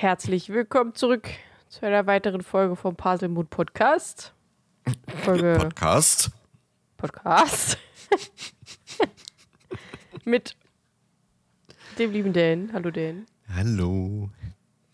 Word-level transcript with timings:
herzlich 0.00 0.50
willkommen 0.50 0.94
zurück 0.94 1.28
zu 1.68 1.84
einer 1.84 2.06
weiteren 2.06 2.42
Folge 2.42 2.76
vom 2.76 2.96
Mood 3.30 3.50
Podcast. 3.50 4.32
Folge 5.24 5.56
Podcast. 5.58 6.30
Podcast. 6.96 7.78
mit 10.24 10.56
dem 11.98 12.12
lieben 12.12 12.32
Dan. 12.32 12.70
Hallo 12.72 12.92
Dan. 12.92 13.26
Hallo. 13.52 14.30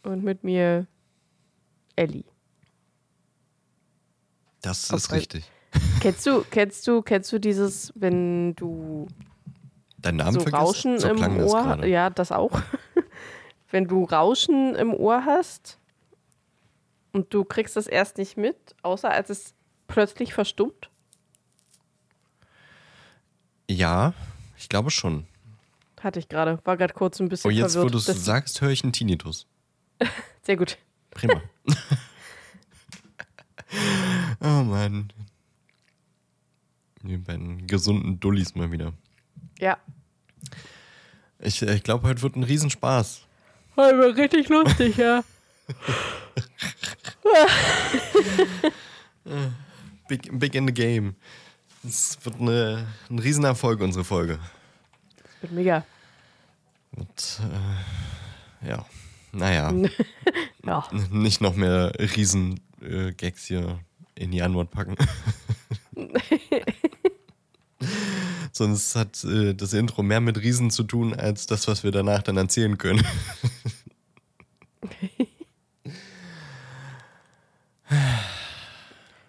Und 0.04 0.24
mit 0.24 0.42
mir 0.42 0.86
Ellie. 1.96 2.24
Das 4.62 4.88
ist 4.88 5.12
richtig. 5.12 5.50
Kennst 6.00 6.26
du, 6.26 6.46
kennst 6.50 6.88
du, 6.88 7.02
kennst 7.02 7.30
du 7.30 7.38
dieses, 7.38 7.92
wenn 7.94 8.54
du 8.54 9.06
Dein 9.98 10.16
Name 10.16 10.32
so 10.32 10.40
vergisst? 10.40 10.62
Rauschen 10.62 10.98
so 10.98 11.08
im 11.08 11.18
das 11.18 11.52
Ohr, 11.52 11.84
ja, 11.84 12.08
das 12.08 12.32
auch. 12.32 12.58
Wenn 13.74 13.88
du 13.88 14.04
Rauschen 14.04 14.76
im 14.76 14.94
Ohr 14.94 15.24
hast 15.26 15.80
und 17.12 17.34
du 17.34 17.44
kriegst 17.44 17.74
das 17.74 17.88
erst 17.88 18.18
nicht 18.18 18.36
mit, 18.36 18.56
außer 18.82 19.10
als 19.10 19.30
es 19.30 19.54
plötzlich 19.88 20.32
verstummt. 20.32 20.90
Ja, 23.68 24.14
ich 24.56 24.68
glaube 24.68 24.92
schon. 24.92 25.26
Hatte 26.00 26.20
ich 26.20 26.28
gerade. 26.28 26.60
War 26.64 26.76
gerade 26.76 26.94
kurz 26.94 27.18
ein 27.18 27.28
bisschen 27.28 27.48
Oh, 27.48 27.50
jetzt, 27.50 27.74
wo 27.74 27.80
verwirrt. 27.80 28.06
du 28.06 28.12
es 28.12 28.24
sagst, 28.24 28.60
höre 28.60 28.70
ich 28.70 28.84
einen 28.84 28.92
Tinnitus. 28.92 29.48
Sehr 30.42 30.56
gut. 30.56 30.78
Prima. 31.10 31.42
oh 34.40 34.62
Mann. 34.62 35.12
Die 37.02 37.16
beiden 37.16 37.66
gesunden 37.66 38.20
Dullis 38.20 38.54
mal 38.54 38.70
wieder. 38.70 38.92
Ja. 39.58 39.78
Ich, 41.40 41.60
ich 41.60 41.82
glaube, 41.82 42.06
heute 42.06 42.22
wird 42.22 42.36
ein 42.36 42.44
Riesenspaß. 42.44 43.26
War 43.76 44.16
richtig 44.16 44.48
lustig, 44.48 44.96
ja. 44.96 45.24
Big, 50.08 50.38
big 50.38 50.54
in 50.54 50.66
the 50.66 50.74
game. 50.74 51.16
Es 51.82 52.18
wird 52.22 52.40
eine, 52.40 52.86
ein 53.10 53.18
Riesenerfolg, 53.18 53.80
unsere 53.80 54.04
Folge. 54.04 54.38
Wird 55.40 55.52
mega. 55.52 55.84
Und, 56.94 57.40
äh, 58.62 58.68
ja, 58.68 58.84
naja. 59.32 59.72
Ja. 60.66 60.88
Nicht 61.10 61.42
noch 61.42 61.56
mehr 61.56 61.92
Riesen-Gags 61.98 63.44
hier 63.44 63.80
in 64.14 64.30
die 64.30 64.40
Antwort 64.40 64.70
packen. 64.70 64.96
Sonst 68.56 68.94
hat 68.96 69.22
äh, 69.24 69.52
das 69.52 69.72
Intro 69.72 70.02
mehr 70.02 70.20
mit 70.20 70.38
Riesen 70.38 70.70
zu 70.70 70.84
tun, 70.84 71.12
als 71.12 71.46
das, 71.46 71.68
was 71.68 71.84
wir 71.84 71.90
danach 71.90 72.22
dann 72.22 72.36
erzählen 72.36 72.78
können. 72.78 73.04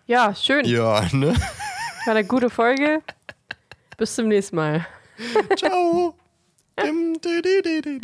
Ja, 0.08 0.36
schön. 0.36 0.66
ja, 0.66 1.04
ne? 1.14 1.34
War 2.06 2.16
eine 2.16 2.24
gute 2.24 2.52
Folge. 2.52 3.02
Bis 3.98 4.14
zum 4.14 4.28
nächsten 4.28 4.56
Mal. 4.56 4.86
Ciao. 5.58 6.16
Dim, 6.80 7.20
di, 7.20 7.42
di, 7.42 7.82
di. 7.82 8.02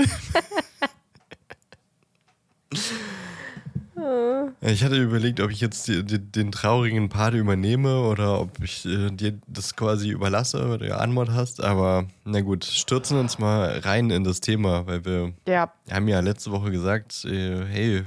Ich 4.62 4.84
hatte 4.84 5.02
überlegt, 5.02 5.40
ob 5.40 5.50
ich 5.52 5.60
jetzt 5.62 5.88
die, 5.88 6.04
die, 6.04 6.20
den 6.20 6.52
traurigen 6.52 7.10
Part 7.10 7.34
übernehme 7.34 8.02
oder 8.02 8.40
ob 8.40 8.62
ich 8.64 8.86
äh, 8.86 9.10
dir 9.12 9.40
das 9.48 9.76
quasi 9.76 10.10
überlasse 10.10 10.64
oder 10.66 10.78
du 10.78 10.98
Anmod 10.98 11.30
hast, 11.32 11.64
aber 11.64 12.06
na 12.26 12.42
gut, 12.42 12.64
stürzen 12.66 13.18
uns 13.18 13.40
mal 13.40 13.80
rein 13.80 14.10
in 14.12 14.24
das 14.24 14.40
Thema, 14.40 14.86
weil 14.86 15.04
wir 15.06 15.34
Ja. 15.48 15.72
haben 15.90 16.08
ja 16.08 16.20
letzte 16.20 16.52
Woche 16.52 16.70
gesagt, 16.72 17.26
äh, 17.26 17.66
hey, 17.66 18.04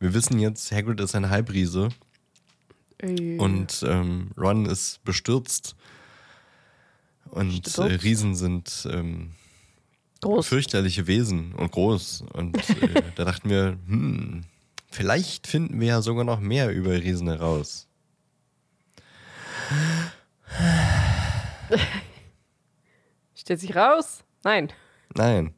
wir 0.00 0.14
wissen 0.14 0.38
jetzt, 0.40 0.70
Hagrid 0.72 1.00
ist 1.00 1.14
ein 1.14 1.30
Halbriese 1.30 1.88
Äh, 3.00 3.36
und 3.38 3.84
ähm, 3.86 4.30
Ron 4.36 4.66
ist 4.66 5.02
bestürzt 5.04 5.76
und 7.30 7.78
äh? 7.78 7.82
Riesen 7.82 8.34
sind 8.34 8.88
ähm, 8.90 9.30
groß. 10.22 10.46
fürchterliche 10.46 11.06
Wesen 11.06 11.52
und 11.54 11.70
groß. 11.72 12.24
Und 12.32 12.56
äh, 12.56 13.02
da 13.16 13.24
dachten 13.24 13.50
wir, 13.50 13.76
hm, 13.86 14.44
vielleicht 14.90 15.46
finden 15.46 15.80
wir 15.80 15.88
ja 15.88 16.02
sogar 16.02 16.24
noch 16.24 16.40
mehr 16.40 16.70
über 16.70 16.92
Riesen 16.92 17.28
heraus. 17.28 17.86
Stellt 23.34 23.60
sich 23.60 23.76
raus? 23.76 24.24
Nein. 24.44 24.72
Nein. 25.14 25.54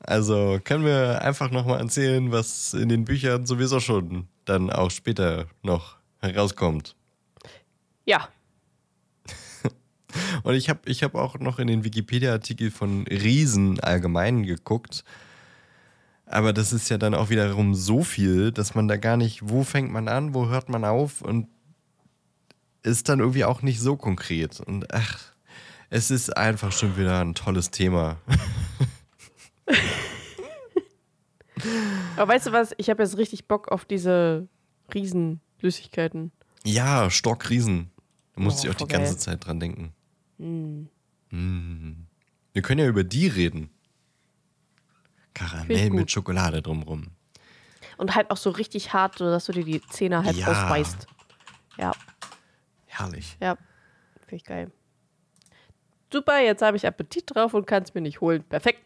also 0.00 0.58
können 0.62 0.84
wir 0.84 1.22
einfach 1.22 1.50
nochmal 1.50 1.80
erzählen, 1.80 2.30
was 2.32 2.74
in 2.74 2.88
den 2.88 3.04
Büchern 3.04 3.46
sowieso 3.46 3.80
schon 3.80 4.28
dann 4.44 4.70
auch 4.70 4.90
später 4.90 5.46
noch 5.62 5.96
herauskommt. 6.18 6.96
Ja. 8.04 8.28
Und 10.42 10.54
ich 10.54 10.68
habe 10.68 10.80
ich 10.86 11.02
hab 11.02 11.14
auch 11.14 11.38
noch 11.38 11.58
in 11.58 11.68
den 11.68 11.84
Wikipedia-Artikel 11.84 12.70
von 12.70 13.06
Riesen 13.06 13.80
allgemein 13.80 14.42
geguckt. 14.44 15.04
Aber 16.32 16.52
das 16.52 16.72
ist 16.72 16.88
ja 16.90 16.96
dann 16.96 17.14
auch 17.14 17.28
wiederum 17.28 17.74
so 17.74 18.04
viel, 18.04 18.52
dass 18.52 18.76
man 18.76 18.86
da 18.86 18.96
gar 18.96 19.16
nicht, 19.16 19.48
wo 19.48 19.64
fängt 19.64 19.90
man 19.90 20.06
an, 20.06 20.32
wo 20.32 20.48
hört 20.48 20.68
man 20.68 20.84
auf 20.84 21.22
und 21.22 21.48
ist 22.84 23.08
dann 23.08 23.18
irgendwie 23.18 23.44
auch 23.44 23.62
nicht 23.62 23.80
so 23.80 23.96
konkret. 23.96 24.60
Und 24.60 24.94
ach, 24.94 25.18
es 25.90 26.12
ist 26.12 26.36
einfach 26.36 26.70
schon 26.70 26.96
wieder 26.96 27.20
ein 27.20 27.34
tolles 27.34 27.72
Thema. 27.72 28.16
Aber 32.16 32.32
weißt 32.32 32.46
du 32.48 32.52
was? 32.52 32.74
Ich 32.78 32.90
habe 32.90 33.02
jetzt 33.02 33.16
richtig 33.18 33.46
Bock 33.48 33.68
auf 33.68 33.84
diese 33.84 34.48
Riesensüßigkeiten. 34.94 36.32
Ja, 36.64 37.10
Stockriesen. 37.10 37.90
Da 38.34 38.42
musste 38.42 38.68
Oh, 38.68 38.70
ich 38.70 38.76
auch 38.76 38.78
die 38.86 38.86
geil. 38.92 39.00
ganze 39.00 39.18
Zeit 39.18 39.44
dran 39.44 39.60
denken. 39.60 39.92
Mm. 40.38 40.84
Wir 42.52 42.62
können 42.62 42.80
ja 42.80 42.86
über 42.86 43.04
die 43.04 43.26
reden. 43.26 43.70
Karamell 45.48 45.90
mit. 45.90 46.10
Schokolade 46.10 46.62
drumrum. 46.62 47.08
Und 47.96 48.14
halt 48.14 48.30
auch 48.30 48.36
so 48.36 48.50
richtig 48.50 48.92
hart, 48.92 49.18
so 49.18 49.24
dass 49.26 49.46
du 49.46 49.52
dir 49.52 49.64
die 49.64 49.80
Zähne 49.88 50.24
halt 50.24 50.36
Ja. 50.36 50.46
ausbeißt. 50.48 51.06
Ja, 51.78 51.92
Herrlich. 52.86 53.36
ja. 53.40 53.56
Finde 54.20 54.36
ich 54.36 54.44
geil. 54.44 54.70
Super, 56.12 56.40
jetzt 56.40 56.62
habe 56.62 56.76
ich 56.76 56.86
Appetit 56.86 57.34
drauf 57.34 57.54
und 57.54 57.66
kann 57.66 57.82
es 57.82 57.94
mir 57.94 58.00
nicht 58.00 58.20
holen. 58.20 58.42
Perfekt. 58.44 58.80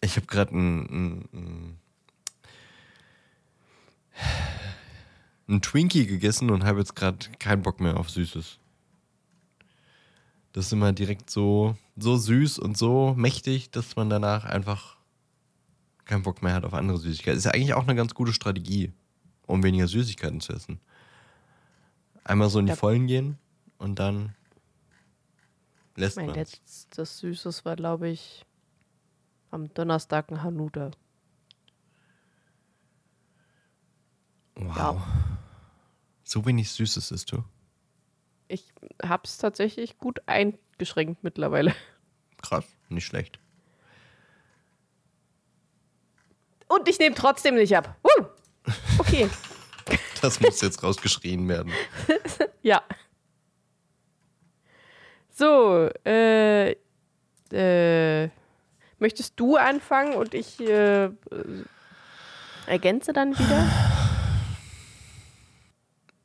Ich 0.00 0.16
habe 0.16 0.26
gerade 0.26 0.54
ein, 0.56 0.78
ein, 0.86 1.28
ein, 1.32 1.78
ein 5.48 5.62
Twinkie 5.62 6.06
gegessen 6.06 6.50
und 6.50 6.64
habe 6.64 6.78
jetzt 6.80 6.94
gerade 6.96 7.18
keinen 7.38 7.62
Bock 7.62 7.80
mehr 7.80 7.96
auf 7.98 8.10
Süßes. 8.10 8.58
Das 10.56 10.68
ist 10.68 10.72
immer 10.72 10.94
direkt 10.94 11.28
so, 11.28 11.76
so 11.98 12.16
süß 12.16 12.58
und 12.58 12.78
so 12.78 13.12
mächtig, 13.14 13.70
dass 13.72 13.94
man 13.94 14.08
danach 14.08 14.46
einfach 14.46 14.96
keinen 16.06 16.22
Bock 16.22 16.42
mehr 16.42 16.54
hat 16.54 16.64
auf 16.64 16.72
andere 16.72 16.96
Süßigkeiten. 16.96 17.36
Ist 17.36 17.44
ja 17.44 17.50
eigentlich 17.50 17.74
auch 17.74 17.82
eine 17.82 17.94
ganz 17.94 18.14
gute 18.14 18.32
Strategie, 18.32 18.90
um 19.46 19.62
weniger 19.62 19.86
Süßigkeiten 19.86 20.40
zu 20.40 20.54
essen. 20.54 20.80
Einmal 22.24 22.48
so 22.48 22.58
in 22.58 22.64
die 22.64 22.70
Ja. 22.70 22.76
Vollen 22.76 23.06
gehen 23.06 23.36
und 23.76 23.98
dann 23.98 24.34
lässt 25.94 26.16
Mein 26.16 26.28
man 26.28 26.36
letztes 26.36 27.18
Süßes 27.18 27.66
war, 27.66 27.76
glaube 27.76 28.08
ich, 28.08 28.46
am 29.50 29.68
Donnerstag 29.74 30.30
ein 30.30 30.42
Hanuta. 30.42 30.90
Wow. 34.54 34.74
Ja. 34.74 35.06
So 36.24 36.46
wenig 36.46 36.70
Süßes 36.70 37.10
isst 37.10 37.30
du. 37.30 37.44
Ich 38.48 38.72
habe 39.02 39.22
es 39.24 39.38
tatsächlich 39.38 39.98
gut 39.98 40.20
eingeschränkt 40.26 41.22
mittlerweile. 41.24 41.74
Krass, 42.42 42.66
nicht 42.88 43.06
schlecht. 43.06 43.38
Und 46.68 46.88
ich 46.88 46.98
nehme 46.98 47.14
trotzdem 47.14 47.54
nicht 47.54 47.76
ab. 47.76 47.96
Uh, 48.04 48.24
okay, 48.98 49.28
Das 50.20 50.40
muss 50.40 50.60
jetzt 50.60 50.82
rausgeschrien 50.82 51.48
werden. 51.48 51.72
ja. 52.62 52.82
So, 55.30 55.90
äh, 56.04 56.72
äh, 57.52 58.30
möchtest 58.98 59.38
du 59.38 59.56
anfangen 59.56 60.14
und 60.14 60.34
ich 60.34 60.58
äh, 60.60 61.04
äh, 61.04 61.10
ergänze 62.66 63.12
dann 63.12 63.38
wieder? 63.38 64.05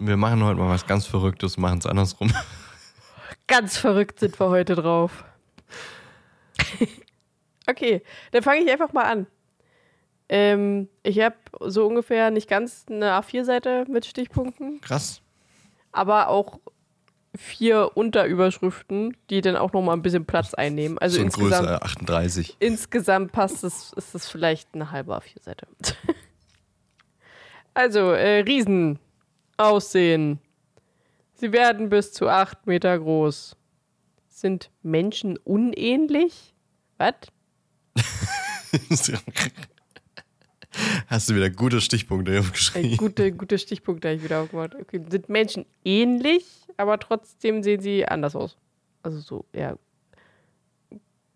Wir 0.04 0.18
machen 0.18 0.44
heute 0.44 0.60
mal 0.60 0.70
was 0.70 0.88
ganz 0.88 1.06
Verrücktes, 1.06 1.58
machen 1.58 1.78
es 1.78 1.86
andersrum. 1.86 2.34
Ganz 3.48 3.78
verrückt 3.78 4.20
sind 4.20 4.40
wir 4.40 4.50
heute 4.50 4.74
drauf. 4.74 5.24
okay, 7.70 8.02
dann 8.32 8.42
fange 8.42 8.62
ich 8.62 8.72
einfach 8.72 8.94
mal 8.94 9.04
an. 9.04 9.28
Ähm, 10.28 10.90
ich 11.04 11.20
habe 11.20 11.36
so 11.60 11.86
ungefähr 11.86 12.32
nicht 12.32 12.50
ganz 12.50 12.86
eine 12.90 13.12
A4-Seite 13.12 13.86
mit 13.90 14.08
Stichpunkten, 14.08 14.82
Krass. 14.82 15.22
aber 15.92 16.30
auch 16.30 16.60
vier 17.38 17.92
Unterüberschriften, 17.94 19.16
die 19.30 19.42
dann 19.42 19.56
auch 19.56 19.72
nochmal 19.72 19.96
ein 19.96 20.02
bisschen 20.02 20.26
Platz 20.26 20.56
einnehmen. 20.56 20.98
Also 20.98 21.18
so 21.18 21.22
insgesamt, 21.22 21.68
größer 21.68 21.84
38. 21.84 22.58
insgesamt 22.60 23.34
passt 23.34 23.64
es, 23.64 23.94
ist 23.94 24.16
es 24.16 24.28
vielleicht 24.28 24.70
eine 24.74 24.90
halbe 24.90 25.16
A4-Seite. 25.16 25.68
also, 27.76 28.14
äh, 28.14 28.40
Riesen 28.40 28.98
aussehen. 29.66 30.40
Sie 31.34 31.52
werden 31.52 31.90
bis 31.90 32.14
zu 32.14 32.28
acht 32.30 32.68
Meter 32.68 32.98
groß. 33.00 33.56
Sind 34.30 34.72
Menschen 34.84 35.38
unähnlich? 35.38 36.54
Was? 36.98 37.16
Hast 41.08 41.30
du 41.30 41.36
wieder 41.36 41.50
gute 41.50 41.82
Stichpunkte 41.82 42.38
Äh, 42.38 42.42
geschrieben? 42.42 42.98
gute, 42.98 43.32
gute 43.34 43.58
Stichpunkte 43.58 44.08
habe 44.08 44.18
ich 44.18 44.24
wieder 44.24 44.42
aufgemacht. 44.42 44.76
Okay, 44.76 45.04
sind 45.10 45.28
Menschen 45.30 45.66
ähnlich, 45.84 46.46
aber 46.78 46.98
trotzdem 47.00 47.62
sehen 47.64 47.82
sie 47.82 48.06
anders 48.08 48.36
aus. 48.36 48.58
Also 49.04 49.20
so 49.20 49.46
eher 49.52 49.78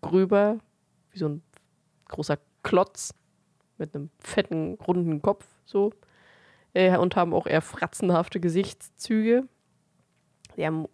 gröber, 0.00 0.58
wie 1.10 1.18
so 1.18 1.28
ein 1.28 1.42
großer 2.08 2.38
Klotz 2.62 3.12
mit 3.76 3.94
einem 3.94 4.10
fetten, 4.20 4.74
runden 4.86 5.20
Kopf 5.20 5.44
so. 5.66 5.92
Äh, 6.76 6.98
und 6.98 7.16
haben 7.16 7.32
auch 7.32 7.46
eher 7.46 7.62
fratzenhafte 7.62 8.38
Gesichtszüge. 8.38 9.48
Sie 10.56 10.66
haben 10.66 10.84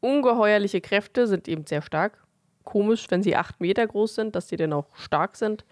ungeheuerliche 0.00 0.80
Kräfte, 0.80 1.26
sind 1.26 1.48
eben 1.48 1.66
sehr 1.66 1.82
stark. 1.82 2.24
Komisch, 2.64 3.06
wenn 3.10 3.22
sie 3.22 3.36
acht 3.36 3.60
Meter 3.60 3.86
groß 3.86 4.14
sind, 4.14 4.34
dass 4.34 4.48
sie 4.48 4.56
dann 4.56 4.72
auch 4.72 4.96
stark 4.96 5.36
sind. 5.36 5.66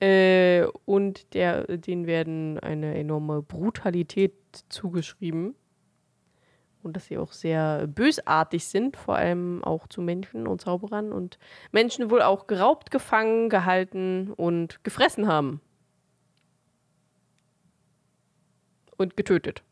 Äh, 0.00 0.64
und 0.86 1.34
der, 1.34 1.76
denen 1.76 2.08
werden 2.08 2.58
eine 2.58 2.98
enorme 2.98 3.42
Brutalität 3.42 4.34
zugeschrieben. 4.70 5.54
Und 6.82 6.96
dass 6.96 7.06
sie 7.06 7.18
auch 7.18 7.30
sehr 7.30 7.86
bösartig 7.86 8.64
sind, 8.64 8.96
vor 8.96 9.14
allem 9.14 9.62
auch 9.62 9.86
zu 9.86 10.02
Menschen 10.02 10.48
und 10.48 10.62
Zauberern. 10.62 11.12
Und 11.12 11.38
Menschen 11.70 12.10
wohl 12.10 12.22
auch 12.22 12.48
geraubt, 12.48 12.90
gefangen, 12.90 13.50
gehalten 13.50 14.32
und 14.32 14.82
gefressen 14.82 15.28
haben. 15.28 15.60
Und 19.00 19.16
getötet. 19.16 19.62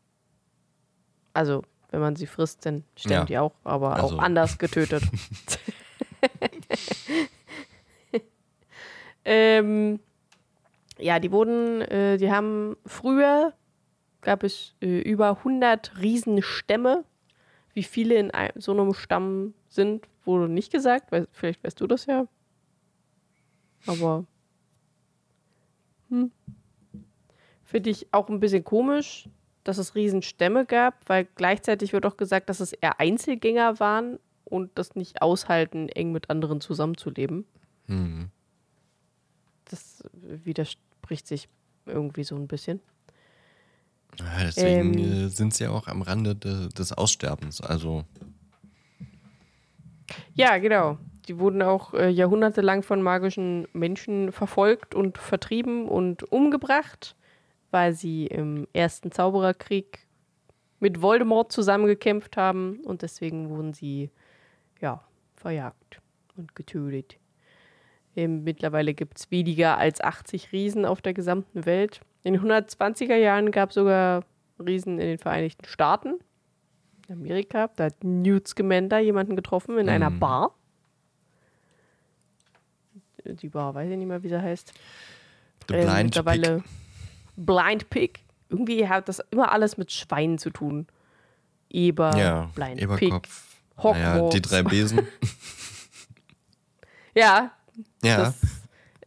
Also, 1.33 1.61
wenn 1.91 1.99
man 2.01 2.15
sie 2.15 2.25
frisst, 2.25 2.65
dann 2.65 2.83
sterben 2.95 3.21
Ja. 3.21 3.25
die 3.25 3.37
auch, 3.37 3.53
aber 3.63 3.95
Also. 3.95 4.15
auch 4.15 4.19
anders 4.23 4.57
getötet. 4.57 5.03
ähm, 9.25 9.99
ja, 10.97 11.19
die 11.19 11.31
wurden, 11.31 11.81
äh, 11.81 12.17
die 12.17 12.31
haben 12.31 12.75
früher 12.87 13.53
gab 14.21 14.43
es 14.43 14.73
äh, 14.81 14.99
über 15.01 15.29
100 15.37 15.99
Riesenstämme. 15.99 17.05
Wie 17.75 17.83
viele 17.83 18.15
in 18.15 18.31
ein, 18.31 18.49
so 18.55 18.71
einem 18.71 18.95
Stamm 18.95 19.53
sind, 19.67 20.07
wurde 20.25 20.51
nicht 20.51 20.71
gesagt. 20.71 21.11
Weil, 21.11 21.27
vielleicht 21.33 21.63
weißt 21.63 21.79
du 21.79 21.85
das 21.85 22.07
ja. 22.07 22.25
Aber 23.85 24.25
hm. 26.09 26.31
Finde 27.69 27.91
ich 27.91 28.07
auch 28.11 28.29
ein 28.29 28.39
bisschen 28.39 28.63
komisch, 28.63 29.29
dass 29.63 29.77
es 29.77 29.93
Riesenstämme 29.93 30.65
gab, 30.65 31.07
weil 31.07 31.27
gleichzeitig 31.35 31.93
wird 31.93 32.05
auch 32.07 32.17
gesagt, 32.17 32.49
dass 32.49 32.59
es 32.61 32.73
eher 32.73 32.99
Einzelgänger 32.99 33.79
waren 33.79 34.17
und 34.43 34.71
das 34.75 34.95
nicht 34.95 35.21
aushalten, 35.21 35.87
eng 35.89 36.11
mit 36.11 36.31
anderen 36.31 36.61
zusammenzuleben. 36.61 37.45
Hm. 37.85 38.29
Das 39.65 40.03
widerspricht 40.13 41.27
sich 41.27 41.47
irgendwie 41.85 42.23
so 42.23 42.35
ein 42.35 42.47
bisschen. 42.47 42.79
Ja, 44.17 44.25
deswegen 44.45 44.97
Ähm. 44.97 45.25
äh, 45.25 45.29
sind 45.29 45.53
sie 45.53 45.65
ja 45.65 45.69
auch 45.69 45.87
am 45.87 46.01
Rande 46.01 46.35
de, 46.35 46.69
des 46.69 46.91
Aussterbens. 46.91 47.61
Also, 47.61 48.03
Ja, 50.33 50.57
genau. 50.57 50.97
Die 51.27 51.37
wurden 51.37 51.61
auch 51.61 51.93
äh, 51.93 52.09
jahrhundertelang 52.09 52.81
von 52.81 53.03
magischen 53.03 53.67
Menschen 53.73 54.31
verfolgt 54.31 54.95
und 54.95 55.19
vertrieben 55.19 55.87
und 55.87 56.23
umgebracht, 56.31 57.15
weil 57.71 57.93
sie 57.93 58.27
im 58.27 58.67
ersten 58.73 59.11
Zaubererkrieg 59.11 60.07
mit 60.79 61.01
Voldemort 61.01 61.51
zusammengekämpft 61.51 62.37
haben 62.37 62.79
und 62.85 63.01
deswegen 63.01 63.49
wurden 63.49 63.73
sie 63.73 64.09
ja 64.79 65.03
verjagt 65.35 66.01
und 66.37 66.55
getötet. 66.55 67.17
Ähm, 68.15 68.43
mittlerweile 68.43 68.93
gibt 68.93 69.19
es 69.19 69.31
weniger 69.31 69.77
als 69.77 70.01
80 70.01 70.51
Riesen 70.51 70.85
auf 70.85 71.01
der 71.01 71.13
gesamten 71.13 71.65
Welt. 71.65 72.01
In 72.23 72.33
den 72.33 72.41
120er 72.41 73.15
Jahren 73.15 73.51
gab 73.51 73.69
es 73.69 73.75
sogar 73.75 74.23
Riesen 74.59 74.99
in 74.99 75.07
den 75.07 75.17
Vereinigten 75.17 75.65
Staaten. 75.65 76.19
In 77.07 77.15
Amerika. 77.15 77.69
Da 77.75 77.85
hat 77.85 78.03
Newt 78.03 78.47
Scamander 78.47 78.99
jemanden 78.99 79.35
getroffen 79.35 79.77
in 79.77 79.89
einer 79.89 80.09
Mhm. 80.09 80.19
Bar. 80.19 80.55
Die 83.25 83.49
Bar, 83.49 83.73
weiß 83.75 83.89
ich 83.89 83.97
nicht 83.97 84.07
mehr, 84.07 84.23
wie 84.23 84.29
sie 84.29 84.41
heißt. 84.41 84.73
The 85.67 85.75
Ähm, 85.75 85.85
Blind 85.85 86.03
mittlerweile 86.05 86.57
Pig. 86.61 86.63
Blind 87.45 87.89
Pig. 87.89 88.19
Irgendwie 88.49 88.87
hat 88.87 89.07
das 89.09 89.19
immer 89.31 89.51
alles 89.51 89.77
mit 89.77 89.91
Schweinen 89.91 90.37
zu 90.37 90.49
tun. 90.49 90.87
Eber, 91.69 92.17
Ja, 92.17 92.49
Blind 92.55 92.77
Pig. 92.97 93.09
Eberkopf. 93.09 93.43
Naja, 93.77 94.13
die 94.15 94.19
Hogwarts. 94.19 94.41
drei 94.49 94.63
Besen. 94.63 95.07
Ja, 97.15 97.51
ja, 98.03 98.17
das, 98.17 98.35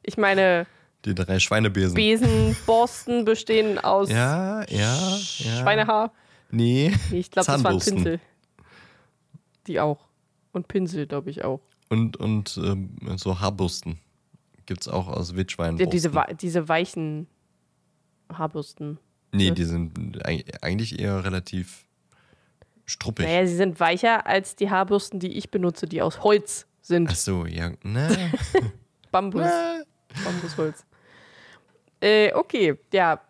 ich 0.03 0.19
meine, 0.19 0.67
die 1.05 1.15
drei 1.15 1.39
Schweinebesen. 1.39 1.95
Besenborsten 1.95 3.25
bestehen 3.25 3.79
aus 3.79 4.11
ja, 4.11 4.63
ja, 4.69 4.97
ja. 4.99 5.17
Schweinehaar. 5.19 6.13
Nee. 6.51 6.93
Nee, 7.11 7.19
ich 7.21 7.31
glaube, 7.31 7.47
das 7.47 7.65
waren. 7.65 7.79
Pinsel. 7.79 8.21
Die 9.67 9.81
auch. 9.81 9.99
Und 10.53 10.69
Pinsel, 10.69 11.07
glaube 11.07 11.31
ich, 11.31 11.45
auch. 11.45 11.61
Und, 11.89 12.17
und 12.19 12.61
ähm, 12.63 12.97
so 13.17 13.41
Haarbürsten. 13.41 13.99
Gibt 14.67 14.83
es 14.83 14.89
auch 14.89 15.09
aus 15.09 15.35
Wildschweinen. 15.35 15.79
Ja, 15.79 15.87
diese, 15.87 16.11
diese 16.41 16.69
weichen 16.69 17.27
Haarbürsten. 18.39 18.99
Nee, 19.33 19.49
Ja. 19.49 19.55
die 19.55 19.65
sind 19.65 20.25
eig- 20.27 20.63
eigentlich 20.63 20.99
eher 20.99 21.25
relativ 21.25 21.87
struppig. 22.87 23.27
Naja, 23.27 23.47
sie 23.47 23.57
sind 23.57 23.81
weicher 23.81 24.27
als 24.27 24.57
die 24.57 24.71
Haarbürsten, 24.71 25.21
die 25.21 25.37
ich 25.39 25.51
benutze, 25.51 25.87
die 25.87 26.03
aus 26.03 26.23
Holz 26.23 26.67
sind. 26.83 27.09
Ach 27.11 27.15
so, 27.17 27.47
ja. 27.47 27.73
Na, 27.83 28.09
Bambus. 29.13 29.43
na. 29.43 29.83
Bambusholz. 30.25 30.85
Äh, 32.01 32.33
okay, 32.35 32.79
ja. 32.93 33.21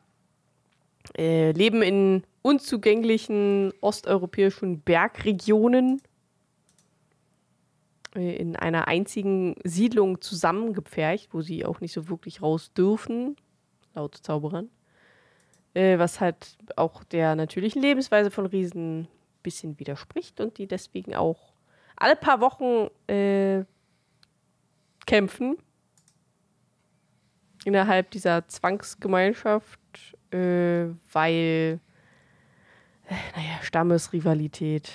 Äh, 1.17 1.53
leben 1.53 1.83
in 1.83 2.23
unzugänglichen 2.43 3.73
osteuropäischen 3.81 4.81
Bergregionen 4.81 6.01
äh, 8.17 8.37
in 8.37 8.57
einer 8.57 8.89
einzigen 8.89 9.57
Siedlung 9.65 10.21
zusammengepfercht, 10.21 11.33
wo 11.35 11.43
sie 11.43 11.65
auch 11.65 11.81
nicht 11.81 11.93
so 11.93 12.09
wirklich 12.09 12.43
raus 12.43 12.73
dürfen, 12.73 13.37
laut 13.95 14.17
Zauberern. 14.17 14.69
Äh, 15.75 15.99
was 15.99 16.21
halt 16.21 16.59
auch 16.77 17.03
der 17.05 17.35
natürlichen 17.35 17.81
Lebensweise 17.81 18.31
von 18.31 18.45
Riesen 18.45 19.03
ein 19.03 19.09
bisschen 19.43 19.79
widerspricht 19.79 20.41
und 20.41 20.59
die 20.59 20.67
deswegen 20.67 21.15
auch 21.15 21.55
alle 21.97 22.15
paar 22.15 22.41
Wochen 22.41 22.91
äh, 23.11 23.65
kämpfen 25.07 25.57
innerhalb 27.65 28.11
dieser 28.11 28.47
Zwangsgemeinschaft, 28.49 29.81
äh, 30.31 30.89
weil, 31.13 31.81
äh, 33.07 33.15
naja, 33.37 33.63
Stammesrivalität, 33.63 34.91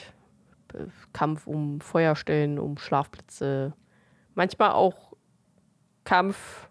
äh, 0.73 0.85
Kampf 1.13 1.47
um 1.47 1.81
Feuerstellen, 1.81 2.59
um 2.59 2.77
Schlafplätze, 2.77 3.73
manchmal 4.35 4.73
auch 4.73 5.13
Kampf, 6.03 6.69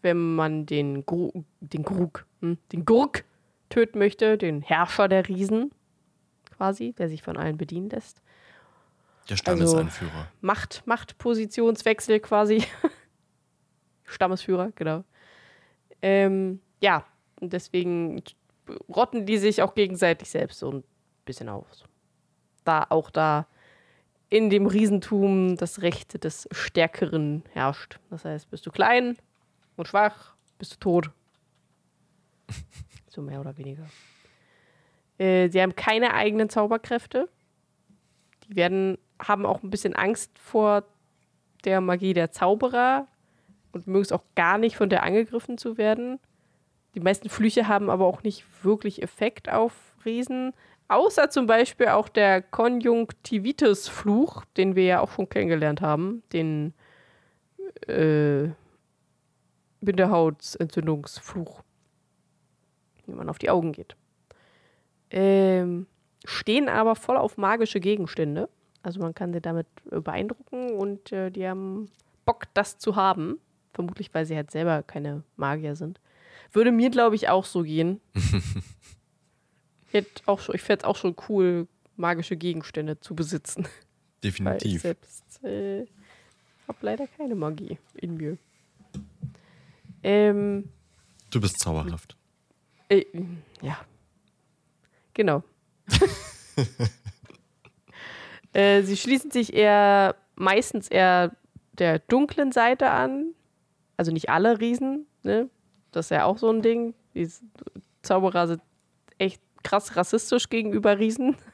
wenn 0.00 0.34
man 0.36 0.64
den, 0.64 1.04
Gru 1.04 1.44
den 1.60 1.82
Grug, 1.82 2.26
hm, 2.40 2.58
den 2.72 2.84
Gurk 2.84 3.24
töten 3.72 3.98
möchte, 3.98 4.36
den 4.36 4.60
Herrscher 4.60 5.08
der 5.08 5.28
Riesen, 5.28 5.72
quasi, 6.56 6.92
der 6.92 7.08
sich 7.08 7.22
von 7.22 7.36
allen 7.36 7.56
bedienen 7.56 7.88
lässt. 7.90 8.22
Der 9.28 9.36
Standesanführer. 9.36 10.28
Macht, 10.40 10.82
Machtpositionswechsel 10.86 12.20
quasi. 12.20 12.64
Stammesführer, 14.04 14.72
genau. 14.74 15.04
Ähm, 16.02 16.60
ja, 16.80 17.06
und 17.40 17.52
deswegen 17.52 18.22
rotten 18.88 19.24
die 19.26 19.38
sich 19.38 19.62
auch 19.62 19.74
gegenseitig 19.74 20.28
selbst 20.28 20.58
so 20.58 20.70
ein 20.70 20.84
bisschen 21.24 21.48
aus. 21.48 21.84
Da 22.64 22.86
auch 22.90 23.10
da 23.10 23.46
in 24.28 24.50
dem 24.50 24.66
Riesentum 24.66 25.56
das 25.56 25.82
Recht 25.82 26.24
des 26.24 26.48
Stärkeren 26.52 27.44
herrscht. 27.52 28.00
Das 28.10 28.24
heißt, 28.24 28.50
bist 28.50 28.66
du 28.66 28.70
klein 28.70 29.16
und 29.76 29.88
schwach, 29.88 30.34
bist 30.58 30.74
du 30.74 30.78
tot. 30.78 31.10
So 33.12 33.20
mehr 33.20 33.40
oder 33.40 33.58
weniger. 33.58 33.86
Äh, 35.18 35.50
sie 35.50 35.60
haben 35.60 35.76
keine 35.76 36.14
eigenen 36.14 36.48
Zauberkräfte. 36.48 37.28
Die 38.48 38.56
werden, 38.56 38.96
haben 39.20 39.44
auch 39.44 39.62
ein 39.62 39.70
bisschen 39.70 39.94
Angst 39.94 40.38
vor 40.38 40.84
der 41.64 41.80
Magie 41.80 42.14
der 42.14 42.32
Zauberer 42.32 43.06
und 43.72 43.86
mögen 43.86 44.02
es 44.02 44.12
auch 44.12 44.24
gar 44.34 44.58
nicht, 44.58 44.76
von 44.76 44.88
der 44.88 45.02
angegriffen 45.02 45.58
zu 45.58 45.76
werden. 45.76 46.18
Die 46.94 47.00
meisten 47.00 47.28
Flüche 47.28 47.68
haben 47.68 47.90
aber 47.90 48.06
auch 48.06 48.22
nicht 48.22 48.44
wirklich 48.64 49.02
Effekt 49.02 49.50
auf 49.50 49.94
Riesen, 50.04 50.52
Außer 50.92 51.30
zum 51.30 51.46
Beispiel 51.46 51.88
auch 51.88 52.10
der 52.10 52.42
Konjunktivitis-Fluch, 52.42 54.44
den 54.58 54.76
wir 54.76 54.84
ja 54.84 55.00
auch 55.00 55.10
schon 55.10 55.26
kennengelernt 55.26 55.80
haben, 55.80 56.22
den 56.34 56.74
äh, 57.86 58.50
Bindehautentzündungsfluch, 59.80 61.62
wie 63.06 63.12
man 63.12 63.28
auf 63.28 63.38
die 63.38 63.50
Augen 63.50 63.72
geht. 63.72 63.96
Ähm, 65.10 65.86
stehen 66.24 66.68
aber 66.68 66.96
voll 66.96 67.16
auf 67.16 67.36
magische 67.36 67.80
Gegenstände. 67.80 68.48
Also 68.82 69.00
man 69.00 69.14
kann 69.14 69.32
sie 69.32 69.40
damit 69.40 69.66
beeindrucken 69.84 70.72
und 70.72 71.12
äh, 71.12 71.30
die 71.30 71.46
haben 71.46 71.88
Bock, 72.24 72.46
das 72.54 72.78
zu 72.78 72.96
haben. 72.96 73.38
Vermutlich, 73.72 74.12
weil 74.12 74.26
sie 74.26 74.36
halt 74.36 74.50
selber 74.50 74.82
keine 74.82 75.22
Magier 75.36 75.76
sind. 75.76 76.00
Würde 76.52 76.72
mir, 76.72 76.90
glaube 76.90 77.14
ich, 77.16 77.28
auch 77.28 77.44
so 77.44 77.62
gehen. 77.62 78.00
ich 79.92 80.04
ich 80.52 80.62
fände 80.62 80.80
es 80.80 80.84
auch 80.84 80.96
schon 80.96 81.16
cool, 81.28 81.66
magische 81.96 82.36
Gegenstände 82.36 83.00
zu 83.00 83.14
besitzen. 83.14 83.66
Definitiv. 84.22 84.62
Weil 84.62 84.74
ich 84.74 84.80
selbst 84.80 85.44
äh, 85.44 85.86
habe 86.68 86.78
leider 86.82 87.06
keine 87.06 87.34
Magie 87.34 87.78
in 87.94 88.16
mir. 88.16 88.36
Ähm, 90.02 90.68
du 91.30 91.40
bist 91.40 91.60
zauberhaft. 91.60 92.16
Äh, 92.92 93.06
ja. 93.62 93.78
Genau. 95.14 95.42
äh, 98.52 98.82
sie 98.82 98.96
schließen 98.96 99.30
sich 99.30 99.54
eher 99.54 100.16
meistens 100.34 100.88
eher 100.88 101.34
der 101.72 101.98
dunklen 102.00 102.52
Seite 102.52 102.90
an. 102.90 103.34
Also 103.96 104.12
nicht 104.12 104.28
alle 104.28 104.60
Riesen, 104.60 105.06
ne? 105.22 105.48
Das 105.90 106.06
ist 106.06 106.10
ja 106.10 106.24
auch 106.24 106.38
so 106.38 106.50
ein 106.50 106.62
Ding. 106.62 106.94
Die 107.14 107.28
Zauberer 108.02 108.46
sind 108.46 108.62
echt 109.18 109.42
krass 109.62 109.96
rassistisch 109.96 110.48
gegenüber 110.48 110.98
Riesen. 110.98 111.36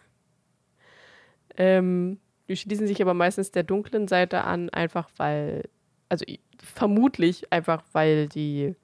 Ähm, 1.61 2.21
die 2.47 2.57
schließen 2.57 2.87
sich 2.87 3.03
aber 3.03 3.15
meistens 3.15 3.51
der 3.51 3.65
dunklen 3.65 4.07
Seite 4.07 4.45
an, 4.45 4.71
einfach 4.71 5.11
weil, 5.17 5.69
also 6.09 6.25
vermutlich 6.63 7.53
einfach 7.53 7.83
weil 7.91 8.29
die 8.29 8.77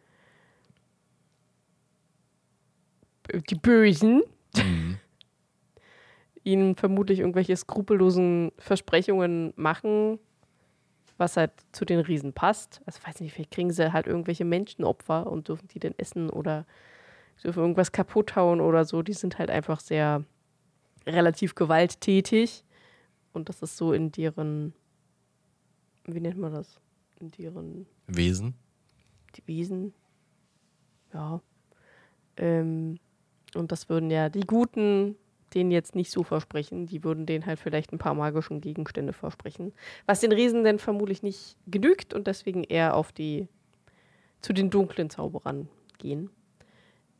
die 3.32 3.54
Bösen 3.54 4.22
mhm. 4.56 4.98
ihnen 6.44 6.76
vermutlich 6.76 7.20
irgendwelche 7.20 7.56
skrupellosen 7.56 8.52
Versprechungen 8.58 9.52
machen, 9.56 10.18
was 11.16 11.36
halt 11.36 11.52
zu 11.72 11.84
den 11.84 12.00
Riesen 12.00 12.32
passt. 12.32 12.82
Also 12.86 13.00
weiß 13.06 13.20
nicht, 13.20 13.32
vielleicht 13.32 13.52
kriegen 13.52 13.70
sie 13.70 13.92
halt 13.92 14.06
irgendwelche 14.06 14.44
Menschenopfer 14.44 15.26
und 15.26 15.48
dürfen 15.48 15.68
die 15.68 15.78
denn 15.78 15.94
essen 15.98 16.28
oder 16.30 16.66
dürfen 17.42 17.60
irgendwas 17.60 17.92
kaputt 17.92 18.36
hauen 18.36 18.60
oder 18.60 18.84
so. 18.84 19.02
Die 19.02 19.12
sind 19.12 19.38
halt 19.38 19.50
einfach 19.50 19.80
sehr 19.80 20.24
relativ 21.06 21.54
gewalttätig. 21.54 22.64
Und 23.32 23.48
das 23.48 23.62
ist 23.62 23.76
so 23.76 23.92
in 23.92 24.12
deren, 24.12 24.74
wie 26.06 26.20
nennt 26.20 26.38
man 26.38 26.52
das? 26.52 26.80
In 27.20 27.30
deren 27.30 27.86
Wesen. 28.06 28.54
Die 29.36 29.46
Wesen. 29.46 29.94
Ja. 31.12 31.40
Ähm, 32.36 32.98
und 33.56 33.72
das 33.72 33.88
würden 33.88 34.10
ja 34.10 34.28
die 34.28 34.46
Guten 34.46 35.16
denen 35.54 35.70
jetzt 35.70 35.94
nicht 35.94 36.10
so 36.10 36.22
versprechen. 36.22 36.86
Die 36.86 37.04
würden 37.04 37.26
denen 37.26 37.46
halt 37.46 37.58
vielleicht 37.58 37.92
ein 37.92 37.98
paar 37.98 38.14
magischen 38.14 38.60
Gegenstände 38.60 39.12
versprechen. 39.12 39.72
Was 40.06 40.20
den 40.20 40.32
Riesen 40.32 40.64
denn 40.64 40.78
vermutlich 40.78 41.22
nicht 41.22 41.56
genügt 41.66 42.12
und 42.12 42.26
deswegen 42.26 42.64
eher 42.64 42.96
auf 42.96 43.12
die 43.12 43.48
zu 44.40 44.52
den 44.52 44.70
dunklen 44.70 45.10
Zauberern 45.10 45.68
gehen. 45.98 46.30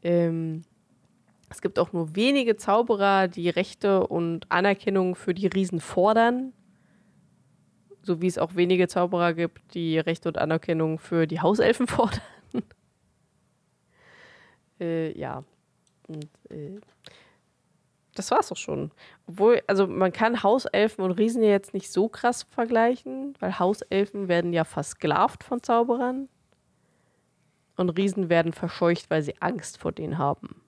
Ähm, 0.02 0.62
es 1.48 1.62
gibt 1.62 1.78
auch 1.78 1.92
nur 1.92 2.16
wenige 2.16 2.56
Zauberer, 2.56 3.28
die 3.28 3.48
Rechte 3.48 4.06
und 4.06 4.50
Anerkennung 4.50 5.14
für 5.14 5.32
die 5.32 5.46
Riesen 5.46 5.80
fordern. 5.80 6.52
So 8.02 8.20
wie 8.20 8.26
es 8.26 8.36
auch 8.36 8.54
wenige 8.56 8.88
Zauberer 8.88 9.32
gibt, 9.32 9.74
die 9.74 9.98
Rechte 9.98 10.28
und 10.28 10.36
Anerkennung 10.36 10.98
für 10.98 11.26
die 11.26 11.40
Hauselfen 11.40 11.86
fordern. 11.88 12.20
äh, 14.80 15.18
ja. 15.18 15.44
Und, 16.08 16.28
äh, 16.50 16.80
das 18.14 18.30
war's 18.30 18.52
auch 18.52 18.56
schon. 18.56 18.92
Obwohl, 19.26 19.62
also 19.66 19.86
man 19.86 20.12
kann 20.12 20.42
Hauselfen 20.42 21.04
und 21.04 21.12
Riesen 21.12 21.42
ja 21.42 21.50
jetzt 21.50 21.74
nicht 21.74 21.90
so 21.90 22.08
krass 22.08 22.44
vergleichen, 22.44 23.34
weil 23.40 23.58
Hauselfen 23.58 24.28
werden 24.28 24.52
ja 24.52 24.64
versklavt 24.64 25.42
von 25.44 25.62
Zauberern 25.62 26.28
und 27.76 27.90
Riesen 27.90 28.28
werden 28.28 28.52
verscheucht, 28.52 29.10
weil 29.10 29.22
sie 29.22 29.40
Angst 29.40 29.78
vor 29.78 29.92
denen 29.92 30.18
haben. 30.18 30.60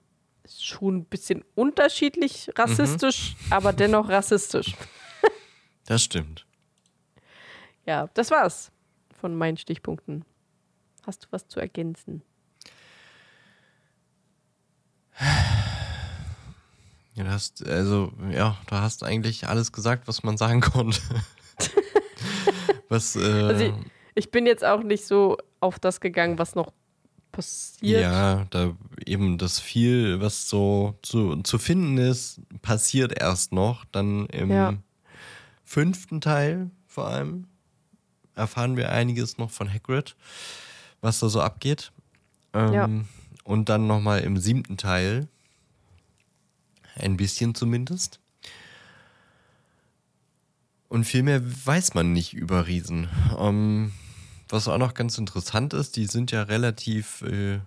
Ist 0.43 0.65
schon 0.65 0.97
ein 0.97 1.05
bisschen 1.05 1.43
unterschiedlich 1.55 2.49
rassistisch, 2.57 3.35
mhm. 3.35 3.53
aber 3.53 3.73
dennoch 3.73 4.09
rassistisch. 4.09 4.75
das 5.85 6.03
stimmt. 6.03 6.45
Ja, 7.85 8.09
das 8.13 8.31
war's 8.31 8.71
von 9.19 9.35
meinen 9.35 9.57
Stichpunkten. 9.57 10.25
Hast 11.05 11.25
du 11.25 11.27
was 11.31 11.47
zu 11.47 11.59
ergänzen? 11.59 12.21
Ja, 17.15 17.23
du 17.23 17.31
hast, 17.31 17.65
also, 17.65 18.11
ja, 18.31 18.57
du 18.67 18.75
hast 18.75 19.03
eigentlich 19.03 19.47
alles 19.47 19.71
gesagt, 19.71 20.07
was 20.07 20.21
man 20.21 20.37
sagen 20.37 20.61
konnte. 20.61 21.01
was, 22.89 23.15
äh, 23.15 23.19
also 23.21 23.63
ich, 23.63 23.73
ich, 24.13 24.31
bin 24.31 24.45
jetzt 24.45 24.63
auch 24.63 24.83
nicht 24.83 25.07
so 25.07 25.37
auf 25.59 25.79
das 25.79 25.99
gegangen, 25.99 26.37
was 26.37 26.53
noch 26.53 26.71
passiert. 27.31 28.01
Ja, 28.01 28.45
da 28.51 28.75
eben 29.05 29.39
das 29.39 29.59
viel, 29.59 30.21
was 30.21 30.47
so 30.47 30.95
zu, 31.01 31.37
zu 31.37 31.57
finden 31.57 31.97
ist, 31.97 32.39
passiert 32.61 33.19
erst 33.19 33.51
noch. 33.51 33.85
Dann 33.85 34.27
im 34.27 34.51
ja. 34.51 34.73
fünften 35.63 36.21
Teil 36.21 36.69
vor 36.85 37.07
allem 37.07 37.47
erfahren 38.35 38.77
wir 38.77 38.91
einiges 38.91 39.39
noch 39.39 39.49
von 39.49 39.73
Hagrid, 39.73 40.15
was 41.01 41.19
da 41.19 41.29
so 41.29 41.41
abgeht. 41.41 41.91
Ähm, 42.53 42.73
ja. 42.73 42.89
Und 43.47 43.69
dann 43.69 43.87
nochmal 43.87 44.25
im 44.25 44.35
siebten 44.35 44.75
Teil 44.75 45.29
ein 46.95 47.15
bisschen 47.15 47.55
zumindest. 47.55 48.19
Und 50.89 51.05
viel 51.05 51.23
mehr 51.23 51.41
weiß 51.65 51.93
man 51.93 52.11
nicht 52.11 52.33
über 52.33 52.67
Riesen. 52.67 53.07
Ähm, 53.39 53.93
was 54.49 54.67
auch 54.67 54.77
noch 54.77 54.93
ganz 54.93 55.17
interessant 55.17 55.73
ist, 55.73 55.95
die 55.95 56.07
sind 56.07 56.31
ja 56.31 56.43
relativ 56.43 57.21
äh, 57.21 57.61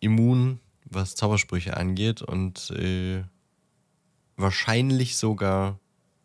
immun, 0.00 0.60
was 0.84 1.14
Zaubersprüche 1.14 1.78
angeht 1.78 2.20
und 2.20 2.70
äh, 2.72 3.24
wahrscheinlich 4.36 5.16
sogar 5.16 5.78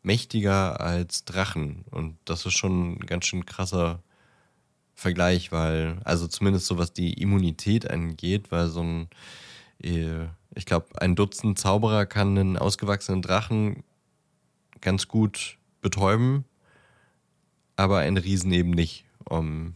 mächtiger 0.04 0.82
als 0.82 1.24
Drachen. 1.24 1.86
Und 1.90 2.18
das 2.26 2.46
ist 2.46 2.58
schon 2.58 2.96
ein 2.96 3.06
ganz 3.06 3.28
schön 3.28 3.46
krasser 3.46 4.04
Vergleich, 5.00 5.52
weil, 5.52 6.00
also 6.04 6.28
zumindest 6.28 6.66
so 6.68 6.78
was 6.78 6.94
die 6.94 7.14
Immunität 7.14 7.90
angeht, 7.90 8.52
weil 8.52 8.68
so 8.68 8.82
ein 8.82 9.10
äh, 9.82 10.28
ich 10.56 10.66
glaube, 10.66 10.88
ein 11.02 11.16
Dutzend 11.16 11.60
Zauberer 11.60 12.06
kann 12.06 12.38
einen 12.38 12.58
ausgewachsenen 12.58 13.22
Drachen 13.22 13.84
ganz 14.82 15.08
gut 15.08 15.58
betäuben, 15.82 16.46
aber 17.76 18.00
ein 18.00 18.18
Riesen 18.18 18.52
eben 18.52 18.72
nicht. 18.72 19.06
Um, 19.26 19.76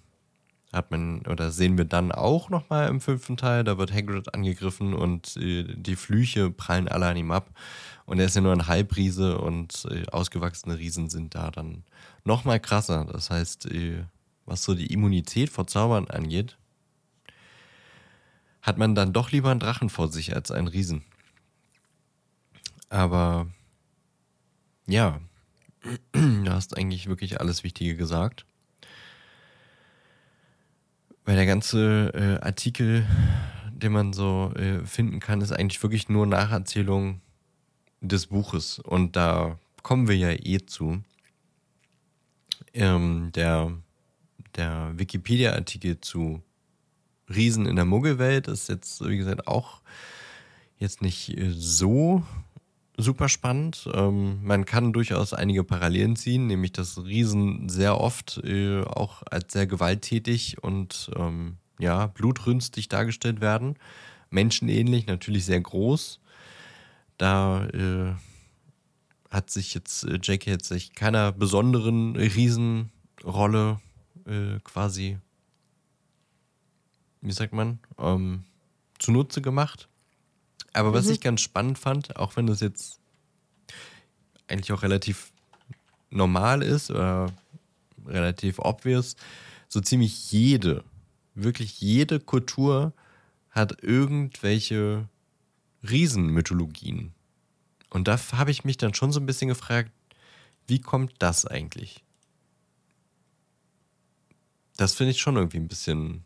hat 0.71 0.89
man 0.89 1.21
oder 1.27 1.51
sehen 1.51 1.77
wir 1.77 1.85
dann 1.85 2.11
auch 2.11 2.49
nochmal 2.49 2.89
im 2.89 2.99
fünften 2.99 3.37
Teil, 3.37 3.63
da 3.63 3.77
wird 3.77 3.93
Hagrid 3.93 4.33
angegriffen 4.33 4.95
und 4.95 5.37
äh, 5.37 5.65
die 5.75 5.95
Flüche 5.95 6.49
prallen 6.49 6.87
alle 6.87 7.05
an 7.05 7.17
ihm 7.17 7.29
ab. 7.29 7.51
Und 8.05 8.19
er 8.19 8.25
ist 8.25 8.35
ja 8.35 8.41
nur 8.41 8.53
ein 8.53 8.65
Halbriese 8.65 9.37
und 9.37 9.85
äh, 9.91 10.07
ausgewachsene 10.11 10.79
Riesen 10.79 11.09
sind 11.09 11.35
da 11.35 11.51
dann 11.51 11.83
nochmal 12.25 12.59
krasser. 12.59 13.05
Das 13.05 13.29
heißt, 13.29 13.67
was 14.45 14.63
so 14.63 14.75
die 14.75 14.91
Immunität 14.91 15.49
vor 15.49 15.67
Zaubern 15.67 16.07
angeht, 16.07 16.57
hat 18.61 18.77
man 18.77 18.95
dann 18.95 19.13
doch 19.13 19.31
lieber 19.31 19.51
einen 19.51 19.59
Drachen 19.59 19.89
vor 19.89 20.11
sich 20.11 20.35
als 20.35 20.51
einen 20.51 20.67
Riesen. 20.67 21.03
Aber 22.89 23.47
ja, 24.87 25.19
du 26.13 26.49
hast 26.49 26.77
eigentlich 26.77 27.07
wirklich 27.07 27.39
alles 27.39 27.63
Wichtige 27.63 27.95
gesagt. 27.95 28.45
Weil 31.25 31.35
der 31.35 31.45
ganze 31.45 32.11
äh, 32.13 32.45
Artikel, 32.45 33.05
den 33.71 33.93
man 33.93 34.13
so 34.13 34.51
äh, 34.55 34.85
finden 34.85 35.19
kann, 35.19 35.41
ist 35.41 35.51
eigentlich 35.51 35.81
wirklich 35.81 36.09
nur 36.09 36.25
Nacherzählung 36.25 37.21
des 38.01 38.27
Buches. 38.27 38.79
Und 38.79 39.15
da 39.15 39.57
kommen 39.81 40.07
wir 40.07 40.17
ja 40.17 40.31
eh 40.31 40.65
zu. 40.65 41.01
Ähm, 42.73 43.31
der 43.33 43.71
der 44.55 44.93
Wikipedia-Artikel 44.95 45.99
zu 46.01 46.41
Riesen 47.29 47.65
in 47.65 47.75
der 47.75 47.85
Muggelwelt 47.85 48.47
ist 48.47 48.69
jetzt, 48.69 49.07
wie 49.07 49.17
gesagt, 49.17 49.47
auch 49.47 49.81
jetzt 50.77 51.01
nicht 51.01 51.37
so 51.51 52.23
super 52.97 53.29
spannend. 53.29 53.89
Ähm, 53.93 54.43
man 54.43 54.65
kann 54.65 54.93
durchaus 54.93 55.33
einige 55.33 55.63
Parallelen 55.63 56.15
ziehen, 56.15 56.47
nämlich 56.47 56.73
dass 56.73 57.03
Riesen 57.03 57.69
sehr 57.69 57.99
oft 57.99 58.41
äh, 58.43 58.81
auch 58.83 59.23
als 59.29 59.53
sehr 59.53 59.67
gewalttätig 59.67 60.61
und 60.61 61.09
ähm, 61.15 61.57
ja, 61.79 62.07
blutrünstig 62.07 62.89
dargestellt 62.89 63.41
werden. 63.41 63.75
Menschenähnlich, 64.29 65.07
natürlich 65.07 65.45
sehr 65.45 65.61
groß. 65.61 66.19
da 67.17 67.65
äh, 67.67 68.13
hat 69.29 69.49
sich 69.49 69.73
jetzt 69.73 70.03
äh, 70.03 70.17
J.K. 70.17 70.51
jetzt 70.51 70.67
sich 70.67 70.93
keiner 70.93 71.31
besonderen 71.31 72.15
Riesenrolle 72.15 73.79
äh, 74.25 74.59
quasi, 74.63 75.17
wie 77.21 77.31
sagt 77.31 77.53
man, 77.53 77.79
ähm, 77.97 78.43
zunutze 78.99 79.41
gemacht. 79.41 79.87
Aber 80.73 80.93
was 80.93 81.05
Mhm. 81.05 81.11
ich 81.11 81.21
ganz 81.21 81.41
spannend 81.41 81.77
fand, 81.79 82.15
auch 82.17 82.35
wenn 82.35 82.47
das 82.47 82.59
jetzt 82.59 82.99
eigentlich 84.47 84.71
auch 84.71 84.83
relativ 84.83 85.31
normal 86.09 86.61
ist 86.63 86.89
oder 86.89 87.31
relativ 88.05 88.59
obvious, 88.59 89.15
so 89.69 89.79
ziemlich 89.81 90.31
jede, 90.31 90.83
wirklich 91.35 91.79
jede 91.81 92.19
Kultur 92.19 92.93
hat 93.49 93.83
irgendwelche 93.83 95.07
Riesenmythologien. 95.87 97.13
Und 97.89 98.07
da 98.07 98.17
habe 98.33 98.51
ich 98.51 98.63
mich 98.63 98.77
dann 98.77 98.93
schon 98.93 99.11
so 99.11 99.19
ein 99.19 99.25
bisschen 99.25 99.47
gefragt, 99.47 99.91
wie 100.67 100.79
kommt 100.79 101.13
das 101.19 101.45
eigentlich? 101.45 102.03
Das 104.83 104.95
finde 104.95 105.11
ich 105.11 105.21
schon 105.21 105.37
irgendwie 105.37 105.59
ein 105.59 105.69
bisschen 105.69 106.25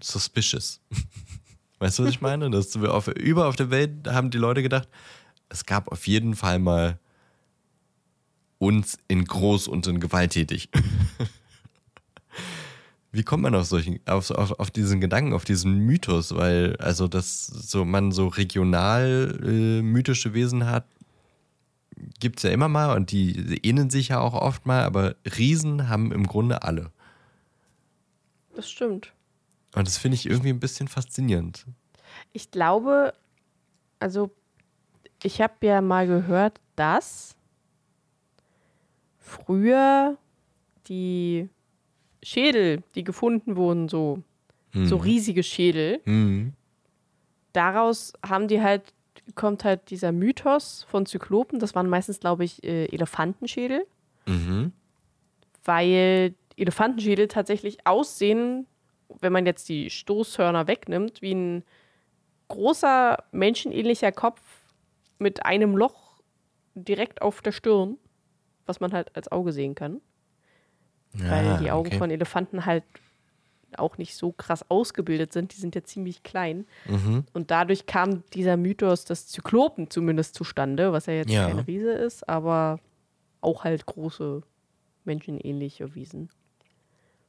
suspicious. 0.00 0.80
Weißt 1.80 1.98
du, 1.98 2.04
was 2.04 2.10
ich 2.10 2.22
meine? 2.22 2.48
Dass 2.50 2.80
wir 2.80 2.94
auf, 2.94 3.08
über 3.08 3.46
auf 3.46 3.56
der 3.56 3.68
Welt 3.68 4.08
haben 4.08 4.30
die 4.30 4.38
Leute 4.38 4.62
gedacht, 4.62 4.88
es 5.50 5.66
gab 5.66 5.92
auf 5.92 6.06
jeden 6.06 6.34
Fall 6.34 6.58
mal 6.58 6.98
uns 8.56 8.96
in 9.06 9.26
groß 9.26 9.68
und 9.68 9.86
in 9.86 10.00
gewalttätig. 10.00 10.70
Wie 13.12 13.22
kommt 13.22 13.42
man 13.42 13.54
auf 13.54 13.66
solchen, 13.66 14.00
auf, 14.06 14.30
auf, 14.30 14.52
auf 14.58 14.70
diesen 14.70 15.02
Gedanken, 15.02 15.34
auf 15.34 15.44
diesen 15.44 15.80
Mythos? 15.80 16.34
Weil, 16.34 16.76
also, 16.76 17.06
dass 17.06 17.48
so 17.48 17.84
man 17.84 18.12
so 18.12 18.28
regional 18.28 19.38
äh, 19.44 19.82
mythische 19.82 20.32
Wesen 20.32 20.64
hat, 20.64 20.86
gibt 22.20 22.38
es 22.38 22.42
ja 22.44 22.50
immer 22.50 22.68
mal 22.68 22.94
und 22.96 23.10
die 23.10 23.60
ähneln 23.64 23.90
sich 23.90 24.08
ja 24.08 24.20
auch 24.20 24.34
oft 24.34 24.66
mal, 24.66 24.84
aber 24.84 25.16
Riesen 25.38 25.88
haben 25.88 26.12
im 26.12 26.26
Grunde 26.26 26.62
alle. 26.62 26.90
Das 28.54 28.70
stimmt. 28.70 29.12
Und 29.74 29.86
das 29.86 29.98
finde 29.98 30.14
ich 30.14 30.26
irgendwie 30.26 30.48
ein 30.50 30.60
bisschen 30.60 30.88
faszinierend. 30.88 31.66
Ich 32.32 32.50
glaube, 32.50 33.12
also 34.00 34.30
ich 35.22 35.40
habe 35.40 35.54
ja 35.66 35.80
mal 35.82 36.06
gehört, 36.06 36.60
dass 36.76 37.36
früher 39.18 40.16
die 40.88 41.48
Schädel, 42.22 42.82
die 42.94 43.04
gefunden 43.04 43.56
wurden, 43.56 43.88
so, 43.88 44.22
so 44.72 44.96
riesige 44.96 45.42
Schädel, 45.42 46.00
Hm. 46.04 46.52
daraus 47.52 48.12
haben 48.26 48.48
die 48.48 48.60
halt, 48.60 48.92
kommt 49.34 49.64
halt 49.64 49.90
dieser 49.90 50.12
Mythos 50.12 50.84
von 50.88 51.04
Zyklopen, 51.06 51.58
das 51.58 51.74
waren 51.74 51.88
meistens, 51.88 52.20
glaube 52.20 52.44
ich, 52.44 52.62
äh, 52.64 52.86
Elefantenschädel, 52.86 53.86
Mhm. 54.26 54.72
weil 55.64 56.34
Elefantenschädel 56.56 57.28
tatsächlich 57.28 57.86
aussehen, 57.86 58.66
wenn 59.20 59.32
man 59.32 59.46
jetzt 59.46 59.68
die 59.68 59.90
Stoßhörner 59.90 60.66
wegnimmt, 60.68 61.22
wie 61.22 61.34
ein 61.34 61.64
großer 62.48 63.24
menschenähnlicher 63.32 64.12
Kopf 64.12 64.40
mit 65.18 65.44
einem 65.44 65.76
Loch 65.76 66.20
direkt 66.74 67.22
auf 67.22 67.42
der 67.42 67.52
Stirn, 67.52 67.98
was 68.66 68.80
man 68.80 68.92
halt 68.92 69.14
als 69.16 69.30
Auge 69.32 69.52
sehen 69.52 69.74
kann. 69.74 70.00
weil 71.12 71.46
Ah, 71.46 71.56
die 71.58 71.70
Augen 71.70 71.86
okay. 71.88 71.98
von 71.98 72.10
Elefanten 72.10 72.66
halt 72.66 72.84
auch 73.78 73.98
nicht 73.98 74.16
so 74.16 74.32
krass 74.32 74.64
ausgebildet 74.70 75.32
sind. 75.32 75.54
Die 75.54 75.60
sind 75.60 75.74
ja 75.74 75.82
ziemlich 75.84 76.22
klein. 76.22 76.66
Mhm. 76.88 77.24
Und 77.32 77.50
dadurch 77.50 77.86
kam 77.86 78.22
dieser 78.32 78.56
Mythos 78.56 79.04
des 79.04 79.26
Zyklopen 79.28 79.90
zumindest 79.90 80.34
zustande, 80.34 80.92
was 80.92 81.06
ja 81.06 81.14
jetzt 81.14 81.30
Ja. 81.32 81.46
kein 81.48 81.60
Riese 81.60 81.92
ist, 81.92 82.28
aber 82.28 82.80
auch 83.40 83.64
halt 83.64 83.86
große 83.86 84.42
menschenähnliche 85.04 85.94
Wesen. 85.94 86.28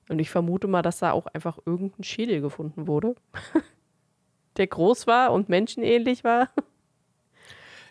Und 0.09 0.19
ich 0.19 0.29
vermute 0.29 0.67
mal, 0.67 0.81
dass 0.81 0.99
da 0.99 1.11
auch 1.11 1.27
einfach 1.27 1.59
irgendein 1.65 2.03
Schädel 2.03 2.41
gefunden 2.41 2.87
wurde, 2.87 3.15
der 4.57 4.67
groß 4.67 5.05
war 5.07 5.31
und 5.33 5.49
menschenähnlich 5.49 6.23
war. 6.23 6.49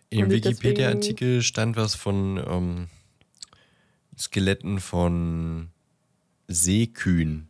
Im 0.08 0.30
Wikipedia-Artikel 0.30 1.42
stand 1.42 1.76
was 1.76 1.94
von 1.94 2.38
ähm, 2.48 2.86
Skeletten 4.16 4.78
von 4.80 5.68
Seekühen 6.48 7.48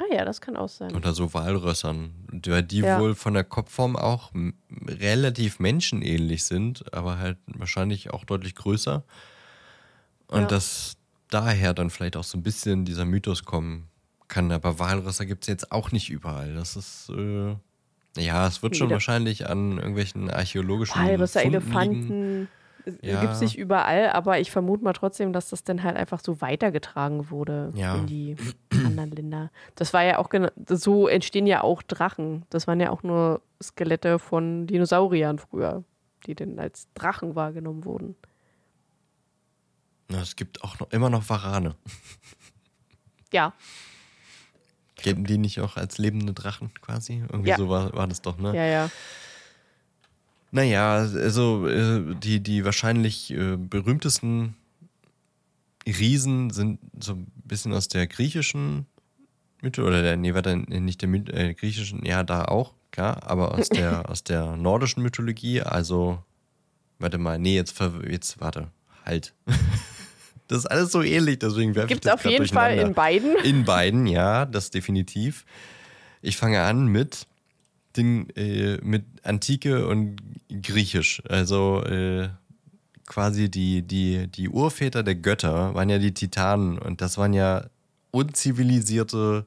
Ah 0.00 0.12
ja, 0.14 0.24
das 0.24 0.40
kann 0.40 0.56
auch 0.56 0.68
sein. 0.68 0.94
oder 0.94 1.12
so 1.14 1.32
Walrössern, 1.34 2.12
die, 2.32 2.62
die 2.66 2.78
Ja. 2.80 3.00
wohl 3.00 3.14
von 3.14 3.34
der 3.34 3.44
Kopfform 3.44 3.96
auch 3.96 4.32
relativ 4.88 5.60
menschenähnlich 5.60 6.44
sind, 6.44 6.92
aber 6.92 7.18
halt 7.18 7.38
wahrscheinlich 7.46 8.10
auch 8.10 8.24
deutlich 8.24 8.54
größer. 8.56 9.04
Und 10.28 10.40
Ja. 10.42 10.46
dass 10.46 10.96
daher 11.30 11.74
dann 11.74 11.90
vielleicht 11.90 12.16
auch 12.16 12.24
so 12.24 12.36
ein 12.38 12.42
bisschen 12.42 12.84
dieser 12.84 13.04
Mythos 13.04 13.44
kommen 13.44 13.88
kann. 14.28 14.50
Aber 14.52 14.78
Walrösser 14.78 15.26
gibt 15.26 15.44
es 15.44 15.48
jetzt 15.48 15.70
auch 15.72 15.92
nicht 15.92 16.10
überall. 16.10 16.54
Das 16.54 16.76
ist, 16.76 17.10
äh, 17.10 17.54
ja, 18.16 18.46
es 18.46 18.62
wird 18.62 18.76
schon 18.76 18.88
Wieder- 18.88 18.96
wahrscheinlich 18.96 19.48
an 19.48 19.78
irgendwelchen 19.78 20.30
archäologischen 20.30 21.00
Walrösser, 21.00 21.40
Funden 21.40 22.02
liegen. 22.08 22.48
Ja. 23.00 23.20
Gibt 23.22 23.32
es 23.32 23.40
nicht 23.40 23.56
überall, 23.56 24.10
aber 24.10 24.40
ich 24.40 24.50
vermute 24.50 24.84
mal 24.84 24.92
trotzdem, 24.92 25.32
dass 25.32 25.48
das 25.48 25.64
dann 25.64 25.82
halt 25.82 25.96
einfach 25.96 26.20
so 26.22 26.40
weitergetragen 26.42 27.30
wurde 27.30 27.72
Ja. 27.74 27.94
in 27.96 28.06
die 28.06 28.36
anderen 28.70 29.10
Länder. 29.10 29.50
Das 29.74 29.92
war 29.94 30.02
ja 30.04 30.18
auch 30.18 30.28
genau, 30.28 30.48
so 30.68 31.08
entstehen 31.08 31.46
ja 31.46 31.62
auch 31.62 31.82
Drachen. 31.82 32.44
Das 32.50 32.66
waren 32.66 32.80
ja 32.80 32.90
auch 32.90 33.02
nur 33.02 33.40
Skelette 33.62 34.18
von 34.18 34.66
Dinosauriern 34.66 35.38
früher, 35.38 35.82
die 36.26 36.34
dann 36.34 36.58
als 36.58 36.88
Drachen 36.94 37.34
wahrgenommen 37.34 37.84
wurden. 37.86 38.16
Na, 40.08 40.20
es 40.20 40.36
gibt 40.36 40.62
auch 40.62 40.78
noch, 40.78 40.90
immer 40.90 41.08
noch 41.08 41.28
Warane. 41.30 41.74
Ja, 43.32 43.54
Gelten 44.96 45.24
die 45.24 45.38
nicht 45.38 45.60
auch 45.60 45.76
als 45.76 45.98
lebende 45.98 46.32
Drachen 46.32 46.70
quasi? 46.80 47.22
Irgendwie 47.30 47.50
Ja. 47.50 47.56
so 47.56 47.68
war, 47.68 47.92
war 47.94 48.06
das 48.06 48.22
doch, 48.22 48.38
ne? 48.38 48.54
ja, 48.56 48.64
ja. 48.64 48.90
Naja, 50.54 50.98
also 50.98 51.66
äh, 51.66 52.14
die, 52.14 52.38
die 52.38 52.64
wahrscheinlich 52.64 53.32
äh, 53.32 53.56
berühmtesten 53.56 54.54
Riesen 55.84 56.50
sind 56.50 56.78
so 57.00 57.14
ein 57.14 57.26
bisschen 57.42 57.72
aus 57.72 57.88
der 57.88 58.06
griechischen 58.06 58.86
Mythe, 59.62 59.82
oder 59.82 60.00
der, 60.00 60.16
nee, 60.16 60.32
warte, 60.32 60.56
nicht 60.56 61.02
der 61.02 61.08
Myth, 61.08 61.28
äh, 61.28 61.54
griechischen, 61.54 62.06
ja, 62.06 62.22
da 62.22 62.44
auch, 62.44 62.74
klar, 62.92 63.24
aber 63.24 63.56
aus 63.58 63.68
der, 63.68 64.08
aus 64.08 64.22
der 64.22 64.54
nordischen 64.54 65.02
Mythologie, 65.02 65.60
also, 65.60 66.22
warte 67.00 67.18
mal, 67.18 67.36
nee, 67.40 67.56
jetzt, 67.56 67.74
jetzt 68.08 68.40
warte, 68.40 68.68
halt. 69.04 69.34
Das 70.46 70.58
ist 70.58 70.66
alles 70.66 70.92
so 70.92 71.02
ähnlich, 71.02 71.38
deswegen 71.38 71.74
werfe 71.74 71.86
ich 71.86 71.94
Gibt 71.94 72.04
es 72.04 72.12
das 72.12 72.20
auf 72.22 72.30
jeden 72.30 72.46
Fall 72.46 72.76
in 72.76 72.92
beiden. 72.92 73.34
In 73.44 73.64
beiden, 73.64 74.06
ja, 74.06 74.44
das 74.44 74.68
definitiv. 74.68 75.46
Ich 76.20 76.36
fange 76.36 76.60
an 76.60 76.86
mit 76.86 77.26
den, 77.96 78.28
äh, 78.30 78.78
mit 78.82 79.04
Antike 79.22 79.86
und 79.86 80.16
Griechisch. 80.48 81.22
Also 81.28 81.82
äh, 81.84 82.28
quasi 83.06 83.50
die, 83.50 83.82
die, 83.82 84.28
die 84.28 84.48
Urväter 84.48 85.02
der 85.02 85.14
Götter 85.14 85.74
waren 85.74 85.88
ja 85.88 85.98
die 85.98 86.14
Titanen 86.14 86.78
und 86.78 87.00
das 87.00 87.18
waren 87.18 87.32
ja 87.32 87.66
unzivilisierte, 88.10 89.46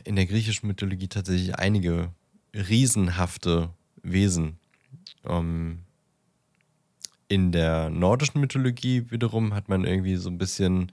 in 0.03 0.15
der 0.15 0.25
griechischen 0.25 0.67
Mythologie 0.67 1.07
tatsächlich 1.07 1.55
einige 1.55 2.11
riesenhafte 2.53 3.69
Wesen. 4.03 4.57
Ähm, 5.25 5.79
in 7.27 7.51
der 7.51 7.89
nordischen 7.89 8.41
Mythologie 8.41 9.09
wiederum 9.09 9.53
hat 9.53 9.69
man 9.69 9.85
irgendwie 9.85 10.17
so 10.17 10.29
ein 10.29 10.37
bisschen 10.37 10.91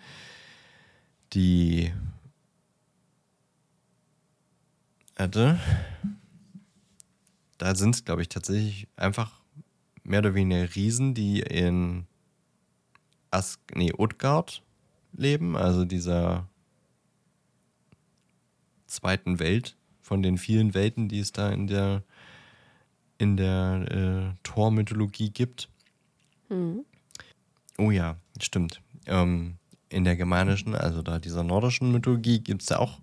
die 1.33 1.92
Warte. 5.29 5.59
Da 7.59 7.74
sind 7.74 7.94
es, 7.94 8.05
glaube 8.05 8.22
ich, 8.22 8.29
tatsächlich 8.29 8.87
einfach 8.96 9.40
mehr 10.05 10.20
oder 10.20 10.35
weniger 10.35 10.74
Riesen, 10.74 11.12
die 11.12 11.40
in 11.40 12.07
Ask, 13.31 13.61
nee, 13.74 13.92
Utgard 13.92 14.62
leben, 15.12 15.57
also 15.57 15.85
dieser 15.85 16.48
zweiten 18.88 19.38
Welt 19.38 19.77
von 20.01 20.22
den 20.22 20.38
vielen 20.38 20.74
Welten, 20.74 21.09
die 21.09 21.20
es 21.20 21.33
da 21.33 21.51
in 21.51 21.66
der 21.66 22.03
in 23.18 23.37
der 23.37 23.85
äh, 23.90 24.37
Thor-Mythologie 24.44 25.31
gibt. 25.31 25.68
Mhm. 26.48 26.85
Oh 27.77 27.90
ja, 27.90 28.16
stimmt. 28.40 28.81
Ähm, 29.07 29.57
in 29.88 30.05
der 30.05 30.16
germanischen, 30.16 30.74
also 30.74 31.03
da 31.03 31.18
dieser 31.18 31.42
nordischen 31.42 31.90
Mythologie, 31.92 32.40
gibt 32.40 32.62
es 32.62 32.68
da 32.68 32.79
auch 32.79 33.01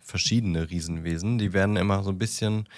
verschiedene 0.00 0.70
Riesenwesen. 0.70 1.38
Die 1.38 1.52
werden 1.52 1.76
immer 1.76 2.02
so 2.02 2.10
ein 2.10 2.18
bisschen, 2.18 2.68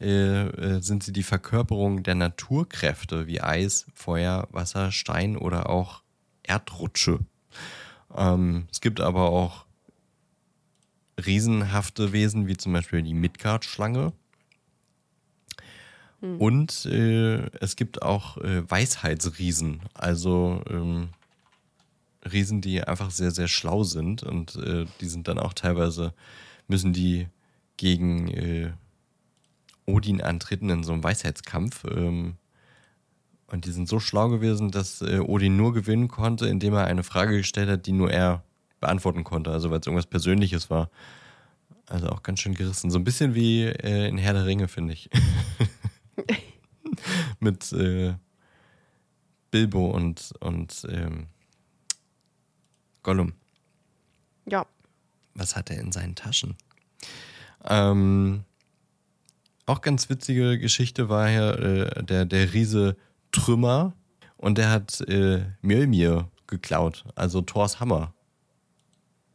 äh, 0.00 0.46
äh, 0.46 0.80
sind 0.80 1.02
sie 1.02 1.12
die 1.12 1.22
Verkörperung 1.22 2.02
der 2.02 2.14
Naturkräfte 2.14 3.26
wie 3.26 3.40
Eis, 3.40 3.86
Feuer, 3.94 4.48
Wasser, 4.50 4.92
Stein 4.92 5.36
oder 5.36 5.70
auch 5.70 6.02
Erdrutsche. 6.42 7.20
Ähm, 8.14 8.66
es 8.70 8.80
gibt 8.80 9.00
aber 9.00 9.30
auch 9.30 9.63
riesenhafte 11.18 12.12
Wesen 12.12 12.46
wie 12.46 12.56
zum 12.56 12.72
Beispiel 12.72 13.02
die 13.02 13.14
Midgard-Schlange. 13.14 14.12
Hm. 16.20 16.40
Und 16.40 16.86
äh, 16.86 17.46
es 17.60 17.76
gibt 17.76 18.02
auch 18.02 18.38
äh, 18.38 18.68
Weisheitsriesen, 18.68 19.80
also 19.94 20.62
ähm, 20.68 21.10
Riesen, 22.30 22.60
die 22.60 22.82
einfach 22.82 23.10
sehr, 23.10 23.30
sehr 23.30 23.48
schlau 23.48 23.84
sind 23.84 24.22
und 24.22 24.56
äh, 24.56 24.86
die 25.00 25.06
sind 25.06 25.28
dann 25.28 25.38
auch 25.38 25.52
teilweise, 25.52 26.14
müssen 26.68 26.92
die 26.92 27.28
gegen 27.76 28.28
äh, 28.28 28.72
Odin 29.86 30.22
antreten 30.22 30.70
in 30.70 30.84
so 30.84 30.92
einem 30.92 31.04
Weisheitskampf. 31.04 31.84
Ähm, 31.84 32.36
und 33.48 33.66
die 33.66 33.72
sind 33.72 33.88
so 33.88 34.00
schlau 34.00 34.30
gewesen, 34.30 34.70
dass 34.70 35.02
äh, 35.02 35.18
Odin 35.18 35.56
nur 35.56 35.74
gewinnen 35.74 36.08
konnte, 36.08 36.46
indem 36.46 36.74
er 36.74 36.86
eine 36.86 37.02
Frage 37.02 37.36
gestellt 37.36 37.68
hat, 37.68 37.86
die 37.86 37.92
nur 37.92 38.10
er 38.10 38.42
beantworten 38.84 39.24
konnte, 39.24 39.50
also 39.50 39.70
weil 39.70 39.80
es 39.80 39.86
irgendwas 39.86 40.06
Persönliches 40.06 40.68
war. 40.68 40.90
Also 41.86 42.08
auch 42.08 42.22
ganz 42.22 42.40
schön 42.40 42.54
gerissen. 42.54 42.90
So 42.90 42.98
ein 42.98 43.04
bisschen 43.04 43.34
wie 43.34 43.64
äh, 43.64 44.08
in 44.08 44.18
Herr 44.18 44.34
der 44.34 44.44
Ringe, 44.44 44.68
finde 44.68 44.92
ich. 44.92 45.08
Mit 47.40 47.72
äh, 47.72 48.14
Bilbo 49.50 49.90
und, 49.90 50.32
und 50.40 50.86
ähm, 50.90 51.26
Gollum. 53.02 53.32
Ja. 54.46 54.66
Was 55.34 55.56
hat 55.56 55.70
er 55.70 55.80
in 55.80 55.92
seinen 55.92 56.14
Taschen? 56.14 56.56
Ähm, 57.64 58.44
auch 59.66 59.80
ganz 59.80 60.10
witzige 60.10 60.58
Geschichte 60.58 61.08
war 61.08 61.30
ja 61.30 61.52
äh, 61.52 62.04
der, 62.04 62.26
der 62.26 62.52
Riese 62.52 62.96
Trümmer 63.32 63.94
und 64.36 64.58
der 64.58 64.70
hat 64.70 65.00
äh, 65.08 65.44
Mjölnir 65.62 66.30
geklaut, 66.46 67.04
also 67.14 67.40
Thors 67.40 67.80
Hammer. 67.80 68.14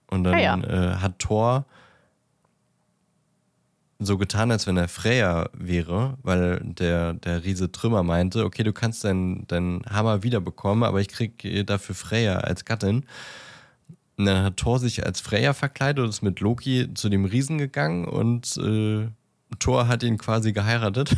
Und 0.10 0.24
dann 0.24 0.34
Ah 0.34 0.40
ja. 0.40 0.58
äh, 0.58 0.96
hat 0.98 1.20
Thor 1.20 1.66
so 4.00 4.18
getan, 4.18 4.50
als 4.50 4.66
wenn 4.66 4.78
er 4.78 4.88
Freya 4.88 5.50
wäre, 5.54 6.18
weil 6.24 6.62
der, 6.64 7.14
der 7.14 7.44
Riese 7.44 7.72
Trümmer 7.72 8.02
meinte, 8.02 8.46
okay, 8.46 8.64
du 8.64 8.72
kannst 8.72 9.04
deinen 9.04 9.46
deinen 9.48 9.84
Hammer 9.90 10.24
wiederbekommen, 10.24 10.84
aber 10.86 11.02
ich 11.02 11.10
krieg 11.10 11.66
dafür 11.66 11.96
Freya 11.96 12.38
als 12.38 12.64
Gattin. 12.64 13.06
Und 14.18 14.26
dann 14.26 14.44
hat 14.44 14.58
Thor 14.58 14.80
sich 14.80 15.06
als 15.06 15.22
Freya 15.22 15.54
verkleidet 15.54 16.04
und 16.04 16.10
ist 16.10 16.22
mit 16.22 16.40
Loki 16.40 16.94
zu 16.94 17.10
dem 17.10 17.26
Riesen 17.26 17.58
gegangen 17.58 18.06
und 18.06 18.58
äh, 18.58 19.08
Thor 19.60 19.88
hat 19.88 20.04
ihn 20.04 20.18
quasi 20.18 20.54
geheiratet. 20.54 21.16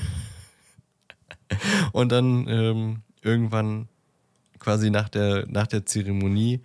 und 1.92 2.12
dann 2.12 2.48
ähm, 2.48 3.02
irgendwann 3.22 3.88
quasi 4.60 4.90
nach 4.90 5.10
der, 5.10 5.46
nach 5.48 5.68
der 5.68 5.86
Zeremonie 5.86 6.62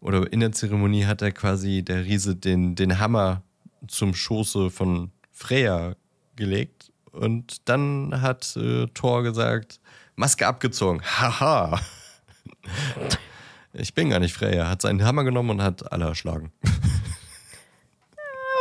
oder 0.00 0.32
in 0.32 0.40
der 0.40 0.52
Zeremonie 0.52 1.04
hat 1.06 1.22
er 1.22 1.32
quasi 1.32 1.82
der 1.82 2.04
Riese 2.04 2.36
den, 2.36 2.74
den 2.74 2.98
Hammer 2.98 3.42
zum 3.86 4.14
Schoße 4.14 4.70
von 4.70 5.10
Freya 5.32 5.94
gelegt 6.36 6.92
und 7.12 7.68
dann 7.68 8.20
hat 8.20 8.56
äh, 8.56 8.86
Thor 8.94 9.22
gesagt, 9.22 9.80
Maske 10.16 10.46
abgezogen. 10.46 11.00
Haha. 11.04 11.80
Ich 13.72 13.94
bin 13.94 14.10
gar 14.10 14.18
nicht 14.20 14.34
Freya. 14.34 14.68
Hat 14.68 14.82
seinen 14.82 15.04
Hammer 15.04 15.24
genommen 15.24 15.50
und 15.50 15.62
hat 15.62 15.92
alle 15.92 16.06
erschlagen. 16.06 16.52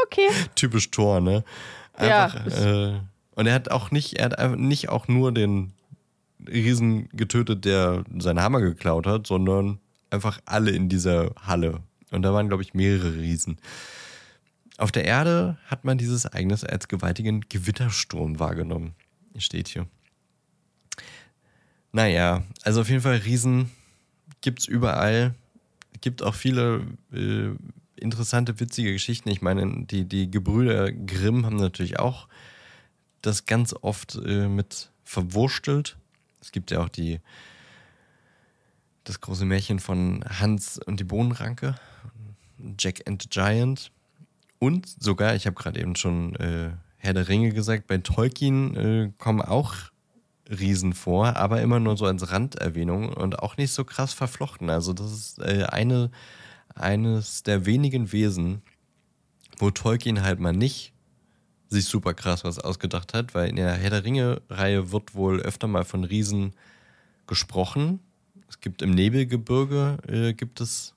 Okay. 0.05 0.29
Typisch 0.55 0.89
Thor, 0.91 1.19
ne? 1.21 1.43
Ja, 1.99 2.25
Einfach, 2.25 2.45
ist- 2.45 2.59
äh, 2.61 2.99
und 3.35 3.45
er 3.47 3.53
hat 3.53 3.69
auch 3.71 3.91
nicht, 3.91 4.13
er 4.15 4.25
hat 4.25 4.39
einfach 4.39 4.57
nicht 4.57 4.89
auch 4.89 5.07
nur 5.07 5.31
den 5.31 5.73
Riesen 6.47 7.09
getötet, 7.09 7.65
der 7.65 8.03
seinen 8.17 8.41
Hammer 8.41 8.61
geklaut 8.61 9.05
hat, 9.05 9.27
sondern 9.27 9.79
einfach 10.09 10.39
alle 10.45 10.71
in 10.71 10.89
dieser 10.89 11.33
Halle. 11.41 11.81
Und 12.11 12.21
da 12.21 12.33
waren, 12.33 12.47
glaube 12.47 12.63
ich, 12.63 12.73
mehrere 12.73 13.15
Riesen. 13.15 13.57
Auf 14.77 14.91
der 14.91 15.05
Erde 15.05 15.57
hat 15.65 15.85
man 15.85 15.97
dieses 15.97 16.25
Ereignis 16.25 16.63
als 16.63 16.87
gewaltigen 16.87 17.41
Gewittersturm 17.49 18.39
wahrgenommen. 18.39 18.93
Steht 19.37 19.67
hier. 19.67 19.87
Naja, 21.91 22.43
also 22.63 22.81
auf 22.81 22.89
jeden 22.89 23.01
Fall 23.01 23.17
Riesen 23.17 23.71
gibt 24.41 24.59
es 24.59 24.67
überall. 24.67 25.33
Gibt 26.01 26.21
auch 26.21 26.35
viele 26.35 26.85
äh, 27.11 27.49
interessante, 27.95 28.59
witzige 28.59 28.93
Geschichten. 28.93 29.29
Ich 29.29 29.41
meine, 29.41 29.85
die, 29.85 30.05
die 30.05 30.29
Gebrüder 30.29 30.91
Grimm 30.91 31.45
haben 31.45 31.57
natürlich 31.57 31.99
auch 31.99 32.27
das 33.21 33.45
ganz 33.45 33.73
oft 33.73 34.15
äh, 34.23 34.47
mit 34.47 34.91
verwurstelt. 35.03 35.97
Es 36.39 36.51
gibt 36.51 36.69
ja 36.71 36.81
auch 36.81 36.89
die 36.89 37.19
das 39.07 39.21
große 39.21 39.45
Märchen 39.45 39.79
von 39.79 40.23
Hans 40.27 40.79
und 40.79 40.99
die 40.99 41.03
Bohnenranke, 41.03 41.75
Jack 42.77 43.07
and 43.07 43.21
the 43.21 43.29
Giant. 43.29 43.91
Und 44.59 44.87
sogar, 44.87 45.35
ich 45.35 45.45
habe 45.45 45.55
gerade 45.55 45.79
eben 45.79 45.95
schon 45.95 46.35
äh, 46.35 46.71
Herr 46.97 47.13
der 47.13 47.27
Ringe 47.27 47.51
gesagt, 47.51 47.87
bei 47.87 47.99
Tolkien 47.99 48.75
äh, 48.75 49.11
kommen 49.17 49.41
auch 49.41 49.75
Riesen 50.49 50.93
vor, 50.93 51.35
aber 51.35 51.61
immer 51.61 51.79
nur 51.79 51.97
so 51.97 52.05
als 52.05 52.31
Randerwähnung 52.31 53.09
und 53.09 53.39
auch 53.39 53.57
nicht 53.57 53.71
so 53.71 53.83
krass 53.83 54.13
verflochten. 54.13 54.69
Also 54.69 54.93
das 54.93 55.11
ist 55.11 55.39
äh, 55.39 55.65
eine, 55.69 56.09
eines 56.73 57.43
der 57.43 57.65
wenigen 57.65 58.11
Wesen, 58.11 58.61
wo 59.57 59.71
Tolkien 59.71 60.21
halt 60.23 60.39
mal 60.39 60.53
nicht 60.53 60.93
sich 61.69 61.85
super 61.85 62.13
krass 62.13 62.43
was 62.43 62.59
ausgedacht 62.59 63.13
hat, 63.13 63.35
weil 63.35 63.49
in 63.49 63.57
der 63.57 63.73
Herr 63.73 63.89
der 63.89 64.03
Ringe-Reihe 64.03 64.91
wird 64.91 65.15
wohl 65.15 65.41
öfter 65.41 65.67
mal 65.67 65.83
von 65.83 66.03
Riesen 66.03 66.53
gesprochen. 67.27 67.99
Es 68.49 68.59
gibt 68.59 68.81
im 68.81 68.91
Nebelgebirge 68.91 69.97
äh, 70.07 70.33
gibt 70.33 70.61
es 70.61 70.93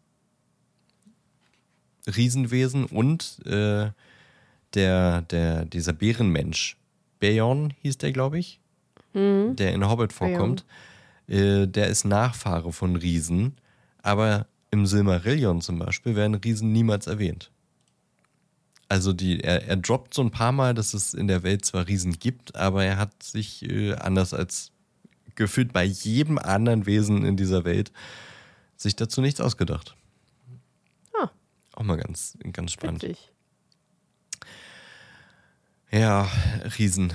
Riesenwesen 2.06 2.84
und 2.86 3.38
äh, 3.46 3.90
der, 4.74 5.22
der, 5.22 5.64
dieser 5.64 5.92
Bärenmensch, 5.92 6.76
Beorn 7.18 7.74
hieß 7.82 7.98
der, 7.98 8.12
glaube 8.12 8.38
ich, 8.38 8.60
Mhm. 9.12 9.56
der 9.56 9.74
in 9.74 9.88
Hobbit 9.88 10.12
vorkommt, 10.12 10.64
äh, 11.26 11.66
der 11.66 11.88
ist 11.88 12.04
Nachfahre 12.04 12.72
von 12.72 12.94
Riesen, 12.94 13.56
aber 14.02 14.46
im 14.70 14.86
Silmarillion 14.86 15.60
zum 15.60 15.80
Beispiel 15.80 16.14
werden 16.14 16.36
Riesen 16.36 16.70
niemals 16.72 17.08
erwähnt. 17.08 17.50
Also 18.88 19.12
die, 19.12 19.40
er, 19.40 19.66
er 19.66 19.76
droppt 19.76 20.14
so 20.14 20.22
ein 20.22 20.30
paar 20.30 20.52
Mal, 20.52 20.74
dass 20.74 20.94
es 20.94 21.12
in 21.14 21.26
der 21.26 21.42
Welt 21.42 21.64
zwar 21.64 21.88
Riesen 21.88 22.18
gibt, 22.20 22.54
aber 22.54 22.84
er 22.84 22.98
hat 22.98 23.22
sich 23.22 23.68
äh, 23.68 23.94
anders 23.94 24.32
als 24.32 24.70
gefühlt 25.34 25.72
bei 25.72 25.84
jedem 25.84 26.38
anderen 26.38 26.86
Wesen 26.86 27.24
in 27.24 27.36
dieser 27.36 27.64
Welt 27.64 27.92
sich 28.76 28.96
dazu 28.96 29.20
nichts 29.20 29.40
ausgedacht. 29.40 29.96
Ah. 31.18 31.30
Auch 31.74 31.82
mal 31.82 31.96
ganz, 31.96 32.38
ganz 32.52 32.72
spannend. 32.72 33.02
Witzig. 33.02 33.30
Ja, 35.90 36.30
Riesen. 36.78 37.12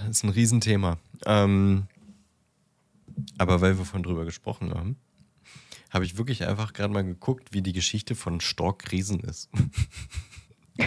Das 0.00 0.16
ist 0.16 0.24
ein 0.24 0.30
Riesenthema. 0.30 0.98
Ähm, 1.26 1.86
aber 3.38 3.60
weil 3.60 3.78
wir 3.78 3.84
von 3.84 4.02
drüber 4.02 4.24
gesprochen 4.24 4.72
haben, 4.74 4.96
habe 5.90 6.04
ich 6.04 6.16
wirklich 6.16 6.46
einfach 6.46 6.72
gerade 6.72 6.92
mal 6.92 7.04
geguckt, 7.04 7.52
wie 7.52 7.62
die 7.62 7.72
Geschichte 7.72 8.14
von 8.14 8.40
Stork 8.40 8.90
Riesen 8.90 9.20
ist. 9.20 9.48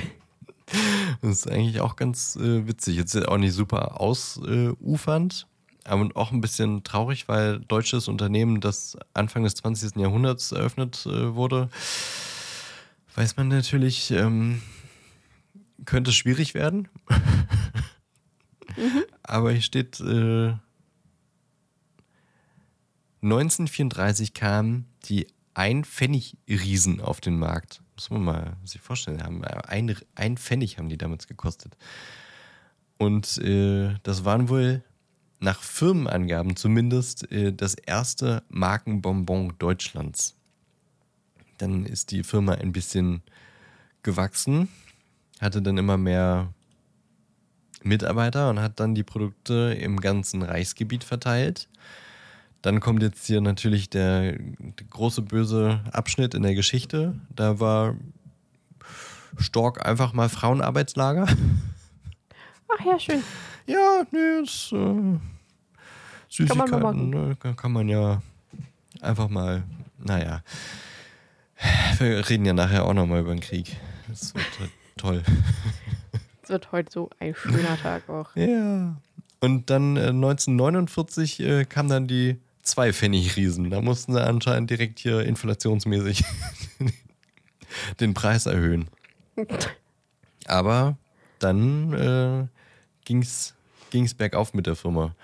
das 1.22 1.32
ist 1.32 1.50
eigentlich 1.50 1.80
auch 1.80 1.96
ganz 1.96 2.36
äh, 2.36 2.68
witzig. 2.68 2.98
Jetzt 2.98 3.16
auch 3.28 3.38
nicht 3.38 3.54
super 3.54 4.02
ausufernd, 4.02 5.48
aber 5.88 6.10
auch 6.16 6.32
ein 6.32 6.42
bisschen 6.42 6.84
traurig, 6.84 7.28
weil 7.28 7.60
deutsches 7.60 8.08
Unternehmen, 8.08 8.62
das 8.62 8.98
Anfang 9.14 9.44
des 9.44 9.56
20. 9.56 9.96
Jahrhunderts 9.96 10.52
eröffnet 10.52 11.06
äh, 11.06 11.36
wurde, 11.36 11.70
weiß 13.16 13.38
man 13.38 13.48
natürlich, 13.48 14.12
ähm, 14.12 14.62
könnte 15.86 16.12
schwierig 16.12 16.54
werden. 16.54 16.88
Aber 19.24 19.52
hier 19.52 19.62
steht, 19.62 20.00
äh, 20.00 20.54
1934 23.22 24.34
kam 24.34 24.86
die 25.06 25.28
ein 25.54 25.84
Pfennig 25.84 26.38
Riesen 26.48 27.02
auf 27.02 27.20
den 27.20 27.40
Markt. 27.40 27.82
Muss 27.96 28.12
man 28.12 28.24
mal 28.24 28.58
sich 28.64 28.80
vorstellen. 28.80 29.24
Haben 29.24 29.44
ein, 29.44 29.96
ein 30.14 30.38
Pfennig 30.38 30.78
haben 30.78 30.88
die 30.88 31.00
damals 31.00 31.28
gekostet. 31.28 31.76
Und 33.00 33.40
äh, 33.40 33.96
das 34.04 34.24
waren 34.24 34.50
wohl 34.50 34.84
nach 35.40 35.62
Firmenangaben 35.62 36.56
zumindest 36.56 37.32
äh, 37.32 37.54
das 37.54 37.76
erste 37.76 38.44
Markenbonbon 38.50 39.54
Deutschlands. 39.60 40.36
Dann 41.58 41.86
ist 41.86 42.12
die 42.12 42.24
Firma 42.24 42.54
ein 42.54 42.72
bisschen 42.72 43.22
gewachsen, 44.04 44.70
hatte 45.40 45.62
dann 45.62 45.78
immer 45.78 45.98
mehr 45.98 46.54
Mitarbeiter 47.84 48.50
und 48.50 48.60
hat 48.60 48.80
dann 48.80 48.96
die 48.96 49.04
Produkte 49.04 49.76
im 49.80 50.00
ganzen 50.00 50.42
Reichsgebiet 50.44 51.04
verteilt. 51.04 51.68
Dann 52.62 52.80
kommt 52.80 53.04
jetzt 53.04 53.26
hier 53.28 53.42
natürlich 53.42 53.90
der, 53.90 54.34
der 54.34 54.88
große 54.90 55.22
böse 55.22 55.82
Abschnitt 55.92 56.34
in 56.34 56.44
der 56.44 56.56
Geschichte. 56.56 57.20
Da 57.36 57.60
war 57.60 57.96
Stork 59.38 59.86
einfach 59.86 60.14
mal 60.14 60.30
Frauenarbeitslager. 60.30 61.28
Ach 62.70 62.86
ja, 62.86 63.00
schön. 63.00 63.24
Ja, 63.66 64.04
nee, 64.12 64.42
das, 64.42 64.72
äh, 64.72 65.20
Süßigkeiten 66.30 66.72
kann 66.72 66.82
man, 66.82 67.10
ne, 67.10 67.38
kann 67.56 67.72
man 67.72 67.88
ja 67.90 68.22
einfach 69.02 69.30
mal, 69.30 69.64
naja. 69.98 70.44
Wir 71.98 72.30
reden 72.30 72.46
ja 72.46 72.54
nachher 72.54 72.86
auch 72.86 72.94
nochmal 72.94 73.22
über 73.22 73.34
den 73.34 73.40
Krieg. 73.40 73.78
Das 74.08 74.36
wird 74.36 74.46
toll. 74.98 75.24
Es 76.44 76.50
wird 76.50 76.72
heute 76.72 76.92
so 76.92 77.10
ein 77.20 77.34
schöner 77.36 77.78
Tag 77.78 78.10
auch. 78.10 78.36
Ja. 78.36 78.96
Und 79.40 79.70
dann 79.70 79.98
äh, 79.98 80.08
1949 80.10 81.40
äh, 81.40 81.66
kam 81.66 81.90
dann 81.90 82.08
die 82.08 82.40
zwei 82.62 82.94
Pfennig-Riesen. 82.94 83.70
Da 83.70 83.82
mussten 83.82 84.14
sie 84.14 84.24
anscheinend 84.24 84.70
direkt 84.70 85.00
hier 85.00 85.22
inflationsmäßig 85.22 86.24
den 88.00 88.14
Preis 88.14 88.46
erhöhen. 88.46 88.88
Aber 90.46 90.98
dann 91.40 92.50
ging 93.08 93.22
es 93.22 94.14
bergauf 94.14 94.54
mit 94.54 94.68
der 94.68 94.76
Firma. 94.76 95.16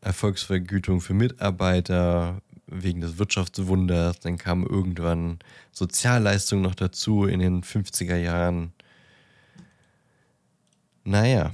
Erfolgsvergütung 0.00 1.00
für 1.00 1.14
Mitarbeiter 1.14 2.42
wegen 2.66 3.00
des 3.00 3.18
Wirtschaftswunders. 3.18 4.20
Dann 4.20 4.36
kam 4.36 4.64
irgendwann 4.64 5.38
Sozialleistung 5.72 6.60
noch 6.60 6.74
dazu 6.74 7.24
in 7.24 7.40
den 7.40 7.62
50er 7.62 8.16
Jahren. 8.16 8.72
Naja. 11.04 11.52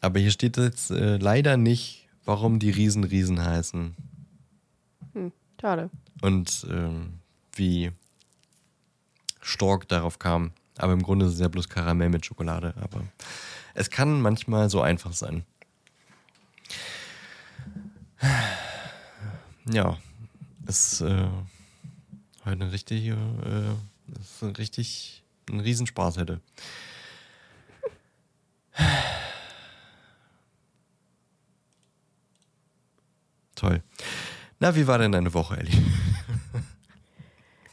Aber 0.00 0.18
hier 0.18 0.30
steht 0.30 0.56
jetzt 0.56 0.90
äh, 0.90 1.16
leider 1.16 1.56
nicht, 1.56 2.08
warum 2.24 2.58
die 2.58 2.70
Riesen 2.70 3.04
Riesen 3.04 3.44
heißen. 3.44 3.96
Hm, 5.14 5.32
schade. 5.60 5.90
Und 6.20 6.66
ähm, 6.70 7.20
wie 7.54 7.92
Stork 9.40 9.88
darauf 9.88 10.18
kam. 10.18 10.52
Aber 10.78 10.92
im 10.92 11.02
Grunde 11.02 11.26
ist 11.26 11.34
es 11.34 11.40
ja 11.40 11.48
bloß 11.48 11.68
Karamell 11.68 12.08
mit 12.08 12.26
Schokolade. 12.26 12.74
Aber 12.80 13.02
es 13.74 13.90
kann 13.90 14.20
manchmal 14.20 14.70
so 14.70 14.82
einfach 14.82 15.12
sein. 15.12 15.44
Ja, 19.68 19.98
ist 20.66 21.00
äh, 21.00 21.28
heute 22.44 22.62
eine 22.62 22.72
richtige, 22.72 23.12
äh, 23.12 24.20
ist 24.20 24.42
ein 24.42 24.50
richtig 24.56 25.22
ein 25.50 25.60
Riesenspaß 25.60 26.16
hätte. 26.18 26.40
Toll. 33.54 33.82
Na, 34.58 34.74
wie 34.74 34.86
war 34.86 34.98
denn 34.98 35.12
deine 35.12 35.32
Woche, 35.32 35.56
Ellie? 35.56 35.72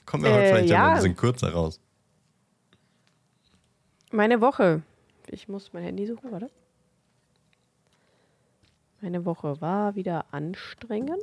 Kommen 0.05 0.23
wir 0.23 0.31
äh, 0.31 0.33
heute 0.33 0.47
vielleicht 0.47 0.69
ja. 0.69 0.89
ein 0.89 0.95
bisschen 0.95 1.15
kürzer 1.15 1.51
raus. 1.51 1.79
Meine 4.13 4.41
Woche. 4.41 4.83
Ich 5.25 5.47
muss 5.47 5.73
mein 5.73 5.85
Handy 5.85 6.05
suchen, 6.05 6.31
warte. 6.31 6.51
Meine 9.01 9.25
Woche 9.25 9.59
war 9.59 9.95
wieder 9.95 10.31
anstrengend. 10.31 11.19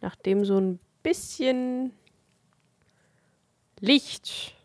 Nachdem 0.00 0.46
so 0.46 0.58
ein 0.58 0.78
bisschen 1.02 1.92
Licht 3.78 4.56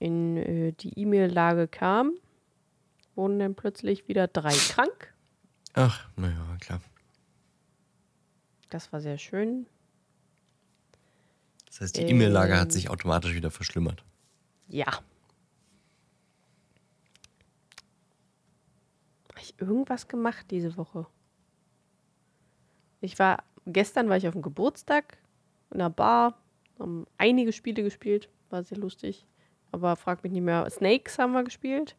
in 0.00 0.38
äh, 0.38 0.72
die 0.72 0.98
E-Mail-Lage 0.98 1.68
kam, 1.68 2.14
wurden 3.14 3.38
dann 3.38 3.54
plötzlich 3.54 4.08
wieder 4.08 4.26
drei 4.26 4.52
krank. 4.52 5.14
Ach, 5.74 6.08
naja, 6.16 6.56
klar. 6.58 6.80
Das 8.70 8.92
war 8.92 9.00
sehr 9.00 9.18
schön. 9.18 9.66
Das 11.66 11.80
heißt, 11.80 11.96
die 11.96 12.02
E-Mail-Lage 12.02 12.54
ähm, 12.54 12.58
hat 12.58 12.72
sich 12.72 12.90
automatisch 12.90 13.34
wieder 13.34 13.52
verschlimmert. 13.52 14.04
Ja. 14.66 15.00
Ich 19.42 19.60
irgendwas 19.60 20.08
gemacht 20.08 20.46
diese 20.50 20.76
Woche? 20.76 21.06
Ich 23.00 23.18
war, 23.18 23.44
gestern 23.66 24.08
war 24.08 24.16
ich 24.16 24.28
auf 24.28 24.34
dem 24.34 24.42
Geburtstag 24.42 25.18
in 25.70 25.80
einer 25.80 25.90
Bar, 25.90 26.38
haben 26.78 27.06
einige 27.18 27.52
Spiele 27.52 27.82
gespielt, 27.82 28.28
war 28.50 28.62
sehr 28.62 28.78
lustig. 28.78 29.26
Aber 29.72 29.96
frag 29.96 30.22
mich 30.22 30.32
nicht 30.32 30.42
mehr. 30.42 30.68
Snakes 30.70 31.18
haben 31.18 31.32
wir 31.32 31.44
gespielt. 31.44 31.96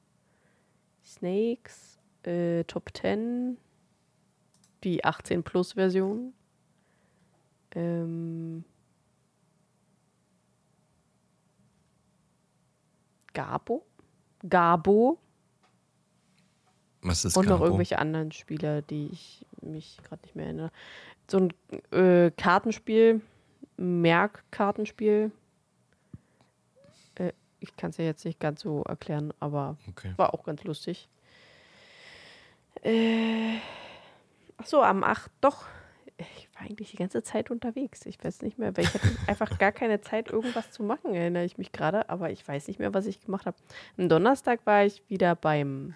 Snakes, 1.03 1.99
äh, 2.23 2.63
Top 2.65 2.91
10, 2.95 3.57
die 4.83 5.03
18 5.03 5.43
Plus 5.43 5.73
Version. 5.73 6.33
Ähm, 7.71 8.63
Gabo. 13.33 13.85
Gabo 14.47 15.19
was 17.03 17.25
ist 17.25 17.37
Und 17.37 17.47
noch 17.47 17.61
irgendwelche 17.61 17.99
anderen 17.99 18.31
Spiele, 18.31 18.81
die 18.81 19.09
ich 19.11 19.45
mich 19.61 19.97
gerade 20.03 20.21
nicht 20.23 20.35
mehr 20.35 20.45
erinnere. 20.45 20.71
So 21.29 21.37
ein 21.37 21.53
äh, 21.91 22.31
Kartenspiel, 22.31 23.21
Merk-Kartenspiel. 23.77 25.31
Äh, 27.15 27.33
ich 27.59 27.75
kann 27.75 27.91
es 27.91 27.97
ja 27.97 28.05
jetzt 28.05 28.25
nicht 28.25 28.39
ganz 28.39 28.61
so 28.61 28.83
erklären, 28.83 29.33
aber 29.39 29.77
okay. 29.89 30.13
war 30.17 30.33
auch 30.33 30.43
ganz 30.43 30.63
lustig. 30.63 31.09
Äh, 32.81 33.57
ach 34.57 34.65
so, 34.65 34.81
am 34.81 35.03
8. 35.03 35.29
Doch. 35.41 35.65
Ich 36.17 36.47
war 36.53 36.61
eigentlich 36.61 36.91
die 36.91 36.97
ganze 36.97 37.23
Zeit 37.23 37.49
unterwegs. 37.49 38.05
Ich 38.05 38.23
weiß 38.23 38.43
nicht 38.43 38.59
mehr, 38.59 38.75
weil 38.77 38.83
ich 38.85 38.93
hatte 38.93 39.07
einfach 39.27 39.57
gar 39.57 39.71
keine 39.71 39.99
Zeit, 40.01 40.29
irgendwas 40.29 40.71
zu 40.71 40.83
machen, 40.83 41.15
erinnere 41.15 41.43
ich 41.43 41.57
mich 41.57 41.71
gerade. 41.71 42.09
Aber 42.09 42.29
ich 42.29 42.47
weiß 42.47 42.67
nicht 42.67 42.79
mehr, 42.79 42.93
was 42.93 43.07
ich 43.07 43.19
gemacht 43.19 43.45
habe. 43.45 43.57
Am 43.97 44.09
Donnerstag 44.09 44.65
war 44.65 44.85
ich 44.85 45.01
wieder 45.09 45.35
beim 45.35 45.95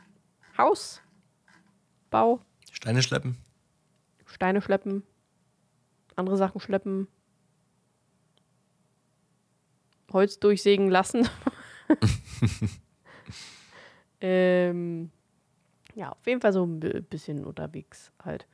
Hausbau. 0.58 2.42
Steine 2.72 3.02
schleppen. 3.02 3.38
Steine 4.26 4.62
schleppen. 4.62 5.04
Andere 6.16 6.38
Sachen 6.38 6.60
schleppen. 6.60 7.08
Holz 10.12 10.40
durchsägen 10.40 10.90
lassen. 10.90 11.28
ähm, 14.22 15.12
ja, 15.96 16.12
auf 16.12 16.26
jeden 16.26 16.42
Fall 16.42 16.54
so 16.54 16.66
ein 16.66 16.80
bisschen 16.80 17.46
unterwegs 17.46 18.12
halt. 18.24 18.48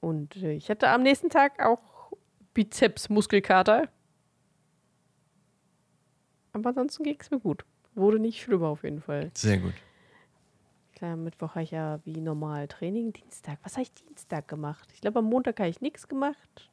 Und 0.00 0.36
äh, 0.36 0.52
ich 0.52 0.70
hatte 0.70 0.88
am 0.88 1.02
nächsten 1.02 1.30
Tag 1.30 1.62
auch 1.64 2.12
Bizeps-Muskelkater. 2.54 3.88
Aber 6.52 6.68
ansonsten 6.68 7.02
ging 7.02 7.16
es 7.18 7.30
mir 7.30 7.40
gut. 7.40 7.64
Wurde 7.94 8.18
nicht 8.18 8.40
schlimmer 8.40 8.68
auf 8.68 8.84
jeden 8.84 9.00
Fall. 9.00 9.30
Sehr 9.34 9.58
gut. 9.58 9.74
Klar, 11.04 11.16
Mittwoch 11.16 11.50
habe 11.50 11.64
ich 11.64 11.70
ja 11.70 12.00
wie 12.06 12.18
normal 12.18 12.66
Training. 12.66 13.12
Dienstag, 13.12 13.58
was 13.62 13.74
habe 13.74 13.82
ich 13.82 13.92
Dienstag 13.92 14.48
gemacht? 14.48 14.88
Ich 14.94 15.02
glaube, 15.02 15.18
am 15.18 15.26
Montag 15.26 15.60
habe 15.60 15.68
ich 15.68 15.82
nichts 15.82 16.08
gemacht. 16.08 16.70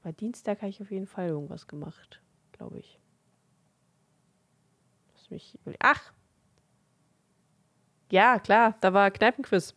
Aber 0.00 0.12
Dienstag 0.12 0.58
habe 0.58 0.70
ich 0.70 0.80
auf 0.80 0.92
jeden 0.92 1.08
Fall 1.08 1.26
irgendwas 1.26 1.66
gemacht, 1.66 2.22
glaube 2.52 2.78
ich. 2.78 3.00
Lass 5.12 5.28
mich 5.28 5.58
Ach! 5.80 6.12
Ja, 8.12 8.38
klar, 8.38 8.76
da 8.80 8.92
war 8.92 9.10
Kneipenquiz. 9.10 9.74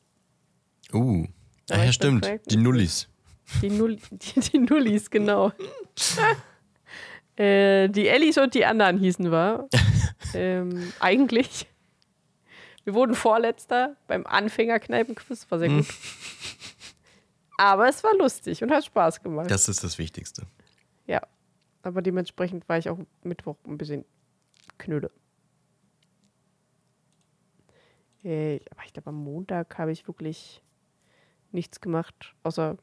Uh, 0.93 1.25
da 1.65 1.85
ja, 1.85 1.91
stimmt. 1.91 2.29
Die 2.51 2.57
Nullis. 2.57 3.09
Die, 3.63 3.71
Null, 3.71 3.95
die, 4.11 4.39
die 4.41 4.59
Nullis, 4.59 5.09
genau. 5.09 5.51
äh, 7.35 7.89
die 7.89 8.07
Ellis 8.07 8.37
und 8.37 8.53
die 8.53 8.63
anderen 8.63 8.99
hießen 8.99 9.31
wir. 9.31 9.67
ähm, 10.35 10.93
eigentlich. 10.99 11.67
Wir 12.83 12.93
wurden 12.93 13.15
Vorletzter 13.15 13.95
beim 14.07 14.25
Anfängerkneipenquiz, 14.25 15.49
war 15.49 15.59
sehr 15.59 15.69
gut. 15.69 15.85
Hm. 15.85 15.95
Aber 17.57 17.87
es 17.87 18.03
war 18.03 18.15
lustig 18.15 18.61
und 18.63 18.71
hat 18.71 18.83
Spaß 18.83 19.21
gemacht. 19.21 19.49
Das 19.49 19.69
ist 19.69 19.83
das 19.83 19.97
Wichtigste. 19.97 20.43
Ja, 21.05 21.21
aber 21.83 22.01
dementsprechend 22.01 22.67
war 22.67 22.77
ich 22.77 22.89
auch 22.89 22.97
Mittwoch 23.23 23.57
ein 23.65 23.77
bisschen 23.77 24.05
knöde. 24.77 25.11
Äh, 28.23 28.59
aber 28.71 28.83
ich 28.85 28.93
glaube, 28.93 29.09
am 29.09 29.23
Montag 29.23 29.77
habe 29.77 29.91
ich 29.91 30.07
wirklich 30.07 30.63
nichts 31.51 31.81
gemacht, 31.81 32.33
außer 32.43 32.77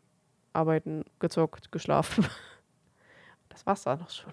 arbeiten, 0.53 1.05
gezockt, 1.19 1.73
geschlafen. 1.73 2.27
Das 3.49 3.67
war's 3.67 3.83
da 3.83 3.97
noch 3.97 4.11
schon. 4.11 4.33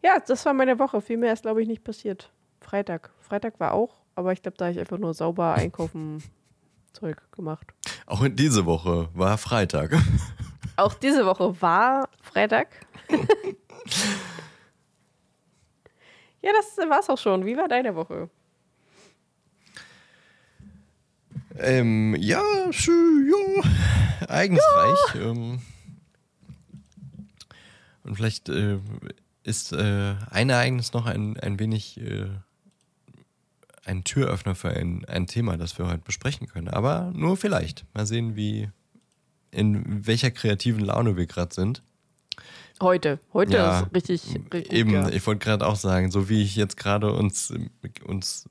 Ja, 0.00 0.20
das 0.20 0.46
war 0.46 0.54
meine 0.54 0.78
Woche. 0.78 1.00
Viel 1.00 1.16
mehr 1.16 1.32
ist, 1.32 1.42
glaube 1.42 1.60
ich, 1.60 1.66
nicht 1.66 1.82
passiert. 1.82 2.32
Freitag. 2.60 3.10
Freitag 3.20 3.60
war 3.60 3.72
auch, 3.72 3.96
aber 4.14 4.32
ich 4.32 4.42
glaube, 4.42 4.56
da 4.56 4.66
habe 4.66 4.72
ich 4.72 4.80
einfach 4.80 4.98
nur 4.98 5.14
sauber 5.14 5.54
einkaufen 5.58 6.22
Zeug 6.92 7.20
gemacht. 7.32 7.66
Auch 8.06 8.22
in 8.22 8.36
diese 8.36 8.66
Woche 8.66 9.08
war 9.14 9.38
Freitag. 9.38 9.96
Auch 10.76 10.94
diese 10.94 11.26
Woche 11.26 11.60
war 11.60 12.08
Freitag. 12.22 12.68
ja, 16.40 16.52
das 16.52 16.76
war's 16.88 17.10
auch 17.10 17.18
schon. 17.18 17.44
Wie 17.44 17.56
war 17.56 17.66
deine 17.66 17.96
Woche? 17.96 18.30
Ähm, 21.58 22.14
ja, 22.16 22.44
schön, 22.70 23.28
ja. 23.28 24.28
Eigensreich. 24.28 25.14
Ja. 25.14 25.20
Ähm, 25.22 25.60
und 28.04 28.14
vielleicht 28.14 28.48
äh, 28.48 28.78
ist 29.42 29.72
äh, 29.72 30.14
ein 30.30 30.50
Ereignis 30.50 30.92
noch 30.92 31.06
ein, 31.06 31.38
ein 31.40 31.58
wenig 31.58 32.00
äh, 32.00 32.28
ein 33.88 34.04
Türöffner 34.04 34.54
für 34.54 34.68
ein, 34.68 35.04
ein 35.06 35.26
Thema, 35.26 35.56
das 35.56 35.78
wir 35.78 35.86
heute 35.86 36.02
besprechen 36.04 36.46
können. 36.46 36.68
Aber 36.68 37.10
nur 37.14 37.36
vielleicht. 37.36 37.86
Mal 37.94 38.06
sehen, 38.06 38.36
wie 38.36 38.68
in 39.50 40.06
welcher 40.06 40.30
kreativen 40.30 40.84
Laune 40.84 41.16
wir 41.16 41.26
gerade 41.26 41.54
sind. 41.54 41.82
Heute. 42.80 43.18
Heute 43.32 43.54
ja, 43.54 43.80
ist 43.80 43.94
richtig, 43.94 44.22
richtig 44.52 44.72
Eben, 44.72 44.92
ja. 44.92 45.08
ich 45.08 45.26
wollte 45.26 45.44
gerade 45.44 45.66
auch 45.66 45.76
sagen, 45.76 46.10
so 46.10 46.28
wie 46.28 46.42
ich 46.42 46.54
jetzt 46.54 46.76
gerade 46.76 47.12
uns, 47.12 47.52
uns 48.04 48.48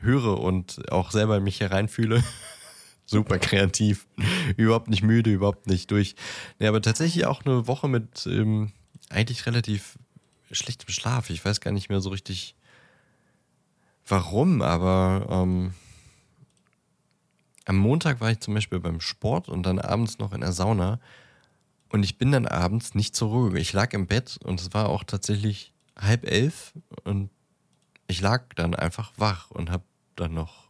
höre 0.00 0.40
und 0.40 0.90
auch 0.90 1.10
selber 1.10 1.38
mich 1.38 1.58
hier 1.58 1.70
reinfühle, 1.70 2.24
super 3.06 3.38
kreativ, 3.38 4.08
überhaupt 4.56 4.88
nicht 4.88 5.02
müde, 5.02 5.30
überhaupt 5.30 5.66
nicht 5.68 5.90
durch. 5.90 6.16
Nee, 6.58 6.66
aber 6.66 6.82
tatsächlich 6.82 7.26
auch 7.26 7.44
eine 7.44 7.68
Woche 7.68 7.88
mit 7.88 8.26
ähm, 8.26 8.72
eigentlich 9.10 9.46
relativ 9.46 9.98
schlechtem 10.50 10.88
Schlaf. 10.88 11.30
Ich 11.30 11.44
weiß 11.44 11.60
gar 11.60 11.72
nicht 11.72 11.88
mehr 11.88 12.00
so 12.00 12.10
richtig, 12.10 12.56
warum, 14.10 14.62
aber 14.62 15.26
ähm, 15.30 15.74
am 17.64 17.76
Montag 17.76 18.20
war 18.20 18.30
ich 18.30 18.40
zum 18.40 18.54
Beispiel 18.54 18.80
beim 18.80 19.00
Sport 19.00 19.48
und 19.48 19.62
dann 19.64 19.78
abends 19.78 20.18
noch 20.18 20.32
in 20.32 20.40
der 20.40 20.52
Sauna. 20.52 21.00
Und 21.90 22.02
ich 22.02 22.18
bin 22.18 22.32
dann 22.32 22.46
abends 22.46 22.94
nicht 22.94 23.14
zur 23.14 23.28
Ruhe. 23.28 23.58
Ich 23.58 23.72
lag 23.72 23.92
im 23.92 24.06
Bett 24.06 24.38
und 24.44 24.60
es 24.60 24.72
war 24.74 24.88
auch 24.88 25.04
tatsächlich 25.04 25.72
halb 25.96 26.24
elf 26.24 26.72
und 27.04 27.30
ich 28.06 28.20
lag 28.20 28.44
dann 28.54 28.74
einfach 28.74 29.12
wach 29.16 29.50
und 29.50 29.70
habe 29.70 29.84
dann 30.16 30.32
noch, 30.32 30.68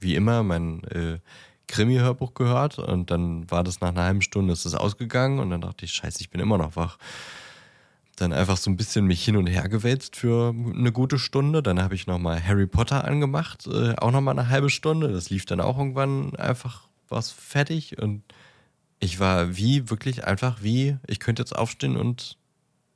wie 0.00 0.14
immer, 0.14 0.42
mein 0.42 0.82
äh, 0.84 1.18
Krimi-Hörbuch 1.68 2.34
gehört 2.34 2.78
und 2.78 3.10
dann 3.10 3.48
war 3.50 3.62
das 3.62 3.80
nach 3.80 3.90
einer 3.90 4.02
halben 4.02 4.22
Stunde, 4.22 4.52
ist 4.52 4.64
es 4.64 4.74
ausgegangen 4.74 5.38
und 5.38 5.50
dann 5.50 5.60
dachte 5.60 5.84
ich, 5.84 5.92
scheiße, 5.92 6.20
ich 6.20 6.30
bin 6.30 6.40
immer 6.40 6.58
noch 6.58 6.74
wach 6.74 6.98
dann 8.20 8.32
einfach 8.32 8.56
so 8.56 8.70
ein 8.70 8.76
bisschen 8.76 9.06
mich 9.06 9.24
hin 9.24 9.36
und 9.36 9.46
her 9.46 9.68
gewälzt 9.68 10.16
für 10.16 10.50
eine 10.50 10.92
gute 10.92 11.18
Stunde. 11.18 11.62
Dann 11.62 11.82
habe 11.82 11.94
ich 11.94 12.06
nochmal 12.06 12.44
Harry 12.44 12.66
Potter 12.66 13.04
angemacht, 13.04 13.66
äh, 13.66 13.94
auch 13.96 14.10
nochmal 14.10 14.38
eine 14.38 14.48
halbe 14.48 14.70
Stunde. 14.70 15.08
Das 15.08 15.30
lief 15.30 15.46
dann 15.46 15.60
auch 15.60 15.78
irgendwann 15.78 16.34
einfach 16.36 16.88
was 17.08 17.30
fertig 17.30 17.98
und 17.98 18.22
ich 19.00 19.18
war 19.18 19.56
wie, 19.56 19.90
wirklich 19.90 20.24
einfach 20.24 20.62
wie, 20.62 20.96
ich 21.06 21.20
könnte 21.20 21.42
jetzt 21.42 21.56
aufstehen 21.56 21.96
und 21.96 22.36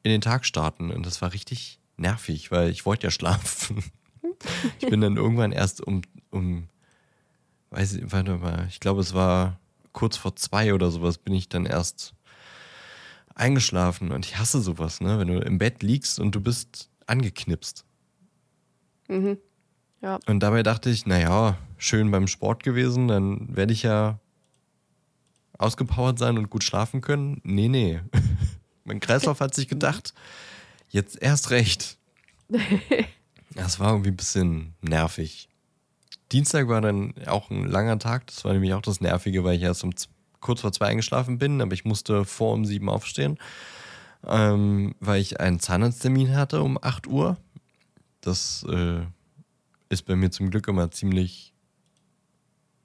in 0.03 0.11
den 0.11 0.21
Tag 0.21 0.45
starten. 0.45 0.91
Und 0.91 1.07
das 1.07 1.23
war 1.23 1.33
richtig 1.33 1.81
nervig, 1.97 2.51
weil 2.51 2.71
ich 2.71 2.87
wollte 2.87 3.07
ja 3.07 3.11
schlafen. 3.11 3.83
ich 4.81 4.89
bin 4.89 5.01
dann 5.01 5.17
irgendwann 5.17 5.53
erst 5.53 5.81
um, 5.81 6.03
um, 6.31 6.69
weiß 7.71 7.95
ich, 7.95 8.13
warte 8.13 8.37
mal, 8.37 8.67
ich 8.69 8.81
glaube, 8.81 9.01
es 9.01 9.15
war 9.15 9.59
kurz 9.93 10.17
vor 10.17 10.37
zwei 10.37 10.75
oder 10.75 10.91
sowas, 10.91 11.19
bin 11.19 11.35
ich 11.35 11.49
dann 11.49 11.67
erst 11.67 12.13
eingeschlafen 13.35 14.12
und 14.12 14.27
ich 14.27 14.38
hasse 14.38 14.61
sowas, 14.61 15.01
ne? 15.01 15.18
Wenn 15.18 15.29
du 15.29 15.38
im 15.40 15.59
Bett 15.59 15.83
liegst 15.83 16.18
und 16.18 16.35
du 16.35 16.40
bist 16.40 16.90
angeknipst. 17.07 17.85
Mhm. 19.09 19.38
Ja. 20.01 20.18
Und 20.27 20.40
dabei 20.40 20.62
dachte 20.62 20.90
ich, 20.90 21.07
naja, 21.07 21.59
schön 21.79 22.11
beim 22.11 22.27
Sport 22.27 22.62
gewesen, 22.62 23.09
dann 23.09 23.57
werde 23.57 23.73
ich 23.73 23.83
ja 23.83 24.18
ausgepowert 25.59 26.18
sein 26.18 26.38
und 26.38 26.51
gut 26.51 26.64
schlafen 26.64 27.01
können. 27.01 27.40
Nee, 27.44 27.68
nee. 27.68 28.01
mein 28.85 29.01
Kreislauf 29.01 29.40
hat 29.40 29.55
sich 29.55 29.68
gedacht, 29.68 30.14
jetzt 30.88 31.20
erst 31.20 31.51
recht. 31.51 31.99
das 33.55 33.81
war 33.81 33.92
irgendwie 33.92 34.11
ein 34.11 34.16
bisschen 34.16 34.75
nervig. 34.83 35.49
Dienstag 36.33 36.68
war 36.68 36.81
dann 36.81 37.14
auch 37.27 37.51
ein 37.51 37.66
langer 37.66 37.99
Tag. 37.99 38.27
Das 38.27 38.44
war 38.44 38.53
nämlich 38.53 38.75
auch 38.75 38.83
das 38.83 39.01
Nervige, 39.01 39.44
weil 39.44 39.57
ich 39.57 39.62
erst 39.62 39.85
um 39.85 39.94
kurz 40.44 40.61
vor 40.61 40.72
zwei 40.72 40.87
eingeschlafen 40.87 41.38
bin, 41.38 41.61
aber 41.61 41.72
ich 41.72 41.85
musste 41.85 42.24
vor 42.24 42.52
um 42.52 42.66
sieben 42.66 42.88
aufstehen, 42.88 43.38
ähm, 44.26 44.94
weil 45.00 45.20
ich 45.20 45.40
einen 45.40 45.59
Zahnarzttermin 45.59 46.37
hatte 46.37 46.62
um 46.62 46.78
8 46.80 47.07
Uhr. 47.07 47.38
Das 48.20 48.64
äh, 48.68 49.00
ist 49.88 50.02
bei 50.02 50.14
mir 50.14 50.30
zum 50.30 50.50
Glück 50.50 50.68
immer 50.68 50.90
ziemlich 50.90 51.54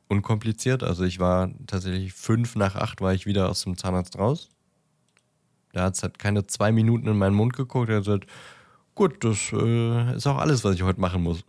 unkompliziert. 0.07 0.83
Also 0.83 1.03
ich 1.03 1.19
war 1.19 1.51
tatsächlich 1.67 2.13
fünf 2.13 2.55
nach 2.55 2.75
acht 2.75 3.01
war 3.01 3.13
ich 3.13 3.25
wieder 3.25 3.49
aus 3.49 3.63
dem 3.63 3.77
Zahnarzt 3.77 4.17
raus. 4.17 4.49
Der 5.73 5.83
Arzt 5.83 6.01
hat 6.01 6.17
keine 6.17 6.47
zwei 6.47 6.71
Minuten 6.71 7.07
in 7.07 7.17
meinen 7.17 7.35
Mund 7.35 7.53
geguckt. 7.53 7.89
Er 7.89 7.97
hat 7.97 8.05
gesagt, 8.05 8.25
gut, 8.95 9.23
das 9.23 9.51
äh, 9.51 10.15
ist 10.15 10.27
auch 10.27 10.37
alles, 10.37 10.63
was 10.63 10.75
ich 10.75 10.83
heute 10.83 11.01
machen 11.01 11.21
muss. 11.23 11.43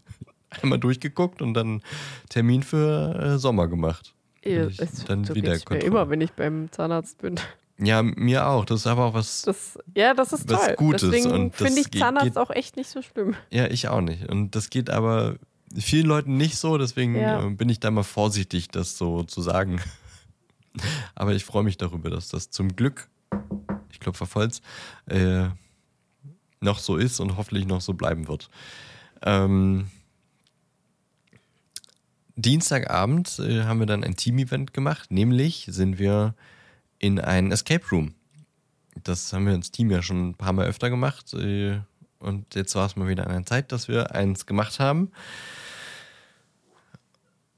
Einmal 0.62 0.80
durchgeguckt 0.80 1.42
und 1.42 1.54
dann 1.54 1.82
Termin 2.30 2.62
für 2.62 3.14
äh, 3.14 3.38
Sommer 3.38 3.68
gemacht. 3.68 4.14
Ja, 4.44 4.64
es, 4.64 5.04
dann 5.04 5.24
so 5.24 5.34
wieder 5.34 5.58
mir 5.68 5.82
immer, 5.82 6.08
wenn 6.08 6.20
ich 6.20 6.32
beim 6.32 6.70
Zahnarzt 6.72 7.18
bin. 7.18 7.36
Ja, 7.78 8.02
mir 8.02 8.46
auch. 8.46 8.64
Das 8.64 8.80
ist 8.80 8.86
aber 8.86 9.06
auch 9.06 9.14
was. 9.14 9.42
Das, 9.42 9.78
ja, 9.94 10.14
das 10.14 10.32
ist 10.32 10.48
was 10.50 10.66
toll. 10.66 10.74
Gutes. 10.76 11.10
Deswegen 11.10 11.52
finde 11.52 11.80
ich 11.80 11.90
Zahnarzt 11.90 12.26
geht, 12.26 12.36
auch 12.36 12.50
echt 12.50 12.76
nicht 12.76 12.90
so 12.90 13.02
schlimm. 13.02 13.34
Ja, 13.50 13.66
ich 13.66 13.88
auch 13.88 14.02
nicht. 14.02 14.28
Und 14.28 14.54
das 14.54 14.70
geht 14.70 14.90
aber 14.90 15.36
vielen 15.74 16.06
Leuten 16.06 16.36
nicht 16.36 16.56
so. 16.56 16.76
Deswegen 16.76 17.16
ja. 17.16 17.46
Äh, 17.46 17.50
bin 17.50 17.68
ich 17.68 17.80
da 17.80 17.90
mal 17.90 18.02
vorsichtig, 18.02 18.68
das 18.68 18.98
so 18.98 19.22
zu 19.22 19.40
sagen. 19.40 19.80
aber 21.14 21.32
ich 21.32 21.44
freue 21.44 21.62
mich 21.62 21.78
darüber, 21.78 22.10
dass 22.10 22.28
das 22.28 22.50
zum 22.50 22.76
Glück, 22.76 23.08
ich 23.90 24.00
glaube, 24.00 24.16
verfolgt, 24.16 24.60
äh, 25.06 25.48
noch 26.60 26.78
so 26.78 26.96
ist 26.96 27.20
und 27.20 27.36
hoffentlich 27.36 27.66
noch 27.66 27.80
so 27.80 27.94
bleiben 27.94 28.28
wird. 28.28 28.50
Ähm, 29.22 29.86
Dienstagabend 32.36 33.38
äh, 33.38 33.64
haben 33.64 33.80
wir 33.80 33.86
dann 33.86 34.04
ein 34.04 34.16
Team-Event 34.16 34.72
gemacht, 34.72 35.10
nämlich 35.10 35.66
sind 35.70 35.98
wir 35.98 36.34
in 36.98 37.18
ein 37.18 37.50
Escape 37.50 37.84
Room. 37.90 38.14
Das 39.02 39.32
haben 39.32 39.46
wir 39.46 39.54
ins 39.54 39.70
Team 39.70 39.90
ja 39.90 40.02
schon 40.02 40.30
ein 40.30 40.34
paar 40.34 40.52
Mal 40.52 40.66
öfter 40.66 40.90
gemacht. 40.90 41.34
Äh, 41.34 41.80
und 42.18 42.54
jetzt 42.54 42.74
war 42.74 42.86
es 42.86 42.96
mal 42.96 43.08
wieder 43.08 43.26
an 43.26 43.32
der 43.32 43.46
Zeit, 43.46 43.72
dass 43.72 43.88
wir 43.88 44.14
eins 44.14 44.46
gemacht 44.46 44.78
haben. 44.78 45.10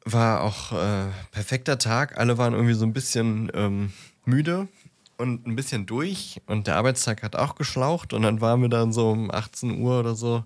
War 0.05 0.43
auch 0.43 0.73
äh, 0.73 1.11
perfekter 1.33 1.79
Tag. 1.79 2.19
Alle 2.19 2.39
waren 2.39 2.55
irgendwie 2.55 2.75
so 2.75 2.85
ein 2.85 2.93
bisschen 2.93 3.51
ähm, 3.55 3.93
müde 4.25 4.69
und 5.17 5.47
ein 5.47 5.57
bisschen 5.57 5.87
durch. 5.87 6.41
Und 6.47 6.67
der 6.67 6.77
Arbeitstag 6.77 7.23
hat 7.23 7.37
auch 7.37 7.57
geschlaucht. 7.57 8.13
Und 8.13 8.23
dann 8.23 8.41
waren 8.41 8.63
wir 8.63 8.69
dann 8.69 8.93
so 8.93 9.11
um 9.11 9.31
18 9.31 9.81
Uhr 9.81 10.01
oder 10.01 10.15
so. 10.15 10.45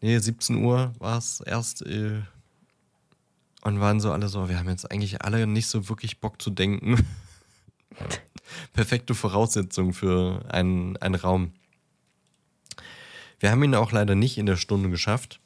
Nee, 0.00 0.18
17 0.18 0.56
Uhr 0.62 0.92
war 0.98 1.18
es 1.18 1.40
erst 1.40 1.82
äh, 1.82 2.22
und 3.62 3.80
waren 3.80 4.00
so 4.00 4.12
alle 4.12 4.28
so, 4.28 4.48
wir 4.48 4.58
haben 4.58 4.68
jetzt 4.68 4.90
eigentlich 4.90 5.22
alle 5.22 5.46
nicht 5.46 5.66
so 5.66 5.88
wirklich 5.88 6.20
Bock 6.20 6.40
zu 6.40 6.50
denken. 6.50 7.06
Perfekte 8.72 9.14
Voraussetzung 9.14 9.92
für 9.92 10.44
einen, 10.48 10.96
einen 10.98 11.16
Raum. 11.16 11.52
Wir 13.40 13.50
haben 13.50 13.62
ihn 13.62 13.74
auch 13.74 13.92
leider 13.92 14.14
nicht 14.14 14.38
in 14.38 14.46
der 14.46 14.56
Stunde 14.56 14.90
geschafft. 14.90 15.40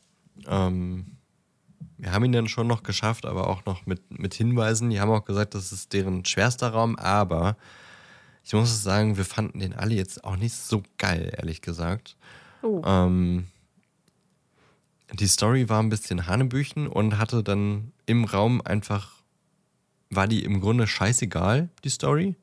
Ähm, 0.46 1.18
wir 1.98 2.12
haben 2.12 2.24
ihn 2.24 2.32
dann 2.32 2.48
schon 2.48 2.66
noch 2.66 2.82
geschafft, 2.82 3.26
aber 3.26 3.48
auch 3.48 3.64
noch 3.64 3.86
mit, 3.86 4.18
mit 4.18 4.34
Hinweisen. 4.34 4.90
Die 4.90 5.00
haben 5.00 5.10
auch 5.10 5.24
gesagt, 5.24 5.54
das 5.54 5.72
ist 5.72 5.92
deren 5.92 6.24
schwerster 6.24 6.70
Raum, 6.70 6.96
aber 6.96 7.56
ich 8.44 8.52
muss 8.54 8.82
sagen, 8.82 9.16
wir 9.16 9.24
fanden 9.24 9.60
den 9.60 9.72
alle 9.72 9.94
jetzt 9.94 10.24
auch 10.24 10.36
nicht 10.36 10.54
so 10.54 10.82
geil, 10.98 11.32
ehrlich 11.36 11.60
gesagt. 11.60 12.16
Oh. 12.62 12.82
Ähm, 12.84 13.46
die 15.12 15.26
Story 15.26 15.68
war 15.68 15.82
ein 15.82 15.90
bisschen 15.90 16.26
Hanebüchen 16.26 16.86
und 16.86 17.18
hatte 17.18 17.42
dann 17.42 17.92
im 18.06 18.24
Raum 18.24 18.62
einfach, 18.62 19.22
war 20.10 20.26
die 20.26 20.44
im 20.44 20.60
Grunde 20.60 20.86
scheißegal, 20.86 21.68
die 21.84 21.90
Story. 21.90 22.34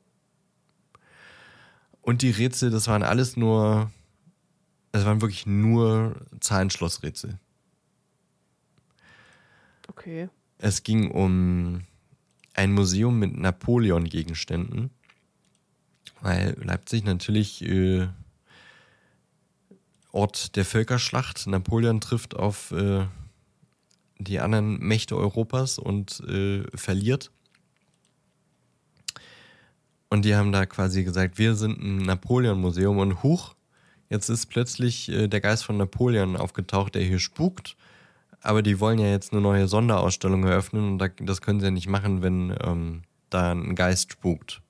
Und 2.02 2.22
die 2.22 2.30
Rätsel, 2.30 2.70
das 2.70 2.86
waren 2.86 3.02
alles 3.02 3.36
nur, 3.36 3.90
das 4.92 5.04
waren 5.04 5.20
wirklich 5.20 5.46
nur 5.46 6.16
Zahlenschlossrätsel. 6.40 7.38
Okay. 9.88 10.28
Es 10.58 10.82
ging 10.82 11.10
um 11.10 11.82
ein 12.54 12.72
Museum 12.72 13.18
mit 13.18 13.36
Napoleon-Gegenständen, 13.36 14.90
weil 16.20 16.56
Leipzig 16.62 17.04
natürlich 17.04 17.62
äh, 17.62 18.08
Ort 20.12 20.56
der 20.56 20.64
Völkerschlacht. 20.64 21.46
Napoleon 21.46 22.00
trifft 22.00 22.34
auf 22.36 22.72
äh, 22.72 23.06
die 24.18 24.40
anderen 24.40 24.78
Mächte 24.78 25.16
Europas 25.16 25.78
und 25.78 26.20
äh, 26.28 26.64
verliert. 26.76 27.30
Und 30.08 30.24
die 30.24 30.34
haben 30.34 30.52
da 30.52 30.66
quasi 30.66 31.04
gesagt, 31.04 31.38
wir 31.38 31.54
sind 31.54 31.80
ein 31.80 31.98
Napoleon-Museum 31.98 32.98
und 32.98 33.22
huch, 33.22 33.54
jetzt 34.08 34.28
ist 34.28 34.46
plötzlich 34.46 35.08
äh, 35.08 35.28
der 35.28 35.40
Geist 35.40 35.64
von 35.64 35.76
Napoleon 35.76 36.36
aufgetaucht, 36.36 36.96
der 36.96 37.02
hier 37.02 37.20
spukt. 37.20 37.76
Aber 38.42 38.62
die 38.62 38.80
wollen 38.80 38.98
ja 38.98 39.06
jetzt 39.06 39.32
eine 39.32 39.40
neue 39.40 39.68
Sonderausstellung 39.68 40.44
eröffnen 40.44 40.92
und 40.92 40.98
da, 40.98 41.08
das 41.08 41.40
können 41.40 41.60
sie 41.60 41.66
ja 41.66 41.70
nicht 41.70 41.88
machen, 41.88 42.22
wenn 42.22 42.54
ähm, 42.62 43.02
da 43.28 43.52
ein 43.52 43.74
Geist 43.74 44.12
spukt. 44.12 44.62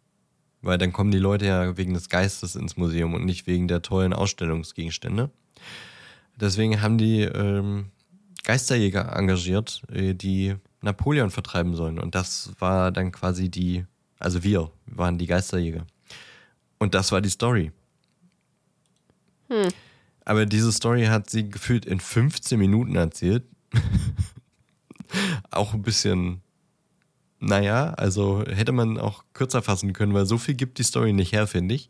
Weil 0.63 0.79
dann 0.79 0.93
kommen 0.93 1.11
die 1.11 1.19
Leute 1.19 1.47
ja 1.47 1.77
wegen 1.77 1.95
des 1.95 2.09
Geistes 2.09 2.55
ins 2.55 2.77
Museum 2.77 3.15
und 3.15 3.25
nicht 3.25 3.47
wegen 3.47 3.69
der 3.69 3.83
tollen 3.83 4.13
Ausstellungsgegenstände. 4.13 5.31
Deswegen 6.37 6.83
haben 6.83 6.99
die 6.99 7.23
ähm, 7.23 7.87
Geisterjäger 8.45 9.17
engagiert, 9.17 9.83
äh, 9.93 10.15
die 10.15 10.57
Napoleon 10.83 11.31
vertreiben 11.31 11.77
sollen. 11.77 11.99
Und 11.99 12.15
das 12.15 12.53
war 12.59 12.91
dann 12.93 13.13
quasi 13.13 13.49
die, 13.49 13.85
also 14.19 14.43
wir 14.43 14.71
waren 14.87 15.19
die 15.19 15.27
Geisterjäger. 15.27 15.87
Und 16.79 16.95
das 16.95 17.13
war 17.13 17.21
die 17.21 17.29
Story. 17.29 17.73
Hm. 19.49 19.69
Aber 20.25 20.47
diese 20.47 20.73
Story 20.73 21.07
hat 21.07 21.29
sie 21.29 21.49
gefühlt 21.49 21.85
in 21.85 22.01
15 22.01 22.59
Minuten 22.59 22.97
erzählt. 22.97 23.45
Auch 25.51 25.75
ein 25.75 25.83
bisschen 25.83 26.41
naja, 27.41 27.95
also 27.95 28.45
hätte 28.47 28.73
man 28.73 28.99
auch 28.99 29.25
kürzer 29.33 29.63
fassen 29.63 29.93
können, 29.93 30.15
weil 30.15 30.27
so 30.27 30.39
viel 30.39 30.55
gibt 30.55 30.79
die 30.79 30.83
Story 30.83 31.13
nicht 31.13 31.33
her, 31.33 31.47
finde 31.47 31.75
ich. 31.75 31.89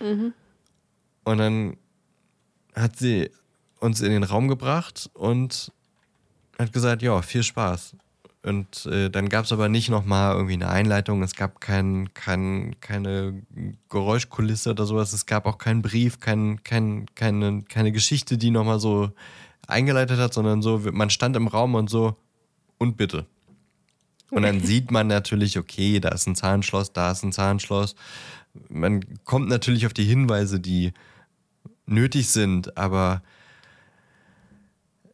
Mhm. 0.00 0.34
Und 1.24 1.38
dann 1.38 1.76
hat 2.74 2.96
sie 2.96 3.30
uns 3.78 4.00
in 4.00 4.10
den 4.10 4.24
Raum 4.24 4.48
gebracht 4.48 5.08
und 5.14 5.72
hat 6.58 6.72
gesagt, 6.72 7.02
ja, 7.02 7.22
viel 7.22 7.42
Spaß. 7.42 7.96
Und 8.42 8.86
äh, 8.86 9.10
dann 9.10 9.28
gab 9.28 9.44
es 9.44 9.52
aber 9.52 9.68
nicht 9.68 9.90
nochmal 9.90 10.34
irgendwie 10.34 10.54
eine 10.54 10.70
Einleitung, 10.70 11.22
es 11.22 11.34
gab 11.34 11.60
kein, 11.60 12.12
kein, 12.14 12.74
keine 12.80 13.42
Geräuschkulisse 13.90 14.70
oder 14.70 14.86
sowas, 14.86 15.12
es 15.12 15.26
gab 15.26 15.44
auch 15.44 15.58
keinen 15.58 15.82
Brief, 15.82 16.20
kein, 16.20 16.62
kein, 16.64 17.06
keine, 17.14 17.62
keine 17.68 17.92
Geschichte, 17.92 18.38
die 18.38 18.50
nochmal 18.50 18.80
so 18.80 19.10
eingeleitet 19.66 20.18
hat, 20.18 20.32
sondern 20.32 20.62
so, 20.62 20.80
man 20.90 21.10
stand 21.10 21.36
im 21.36 21.48
Raum 21.48 21.74
und 21.74 21.90
so, 21.90 22.16
und 22.78 22.96
bitte. 22.96 23.26
Und 24.30 24.42
dann 24.42 24.60
sieht 24.60 24.90
man 24.90 25.06
natürlich, 25.06 25.58
okay, 25.58 26.00
da 26.00 26.10
ist 26.10 26.26
ein 26.26 26.36
Zahnschloss, 26.36 26.92
da 26.92 27.10
ist 27.10 27.22
ein 27.22 27.32
Zahnschloss. 27.32 27.96
Man 28.68 29.04
kommt 29.24 29.48
natürlich 29.48 29.86
auf 29.86 29.92
die 29.92 30.04
Hinweise, 30.04 30.60
die 30.60 30.92
nötig 31.86 32.30
sind, 32.30 32.76
aber 32.76 33.22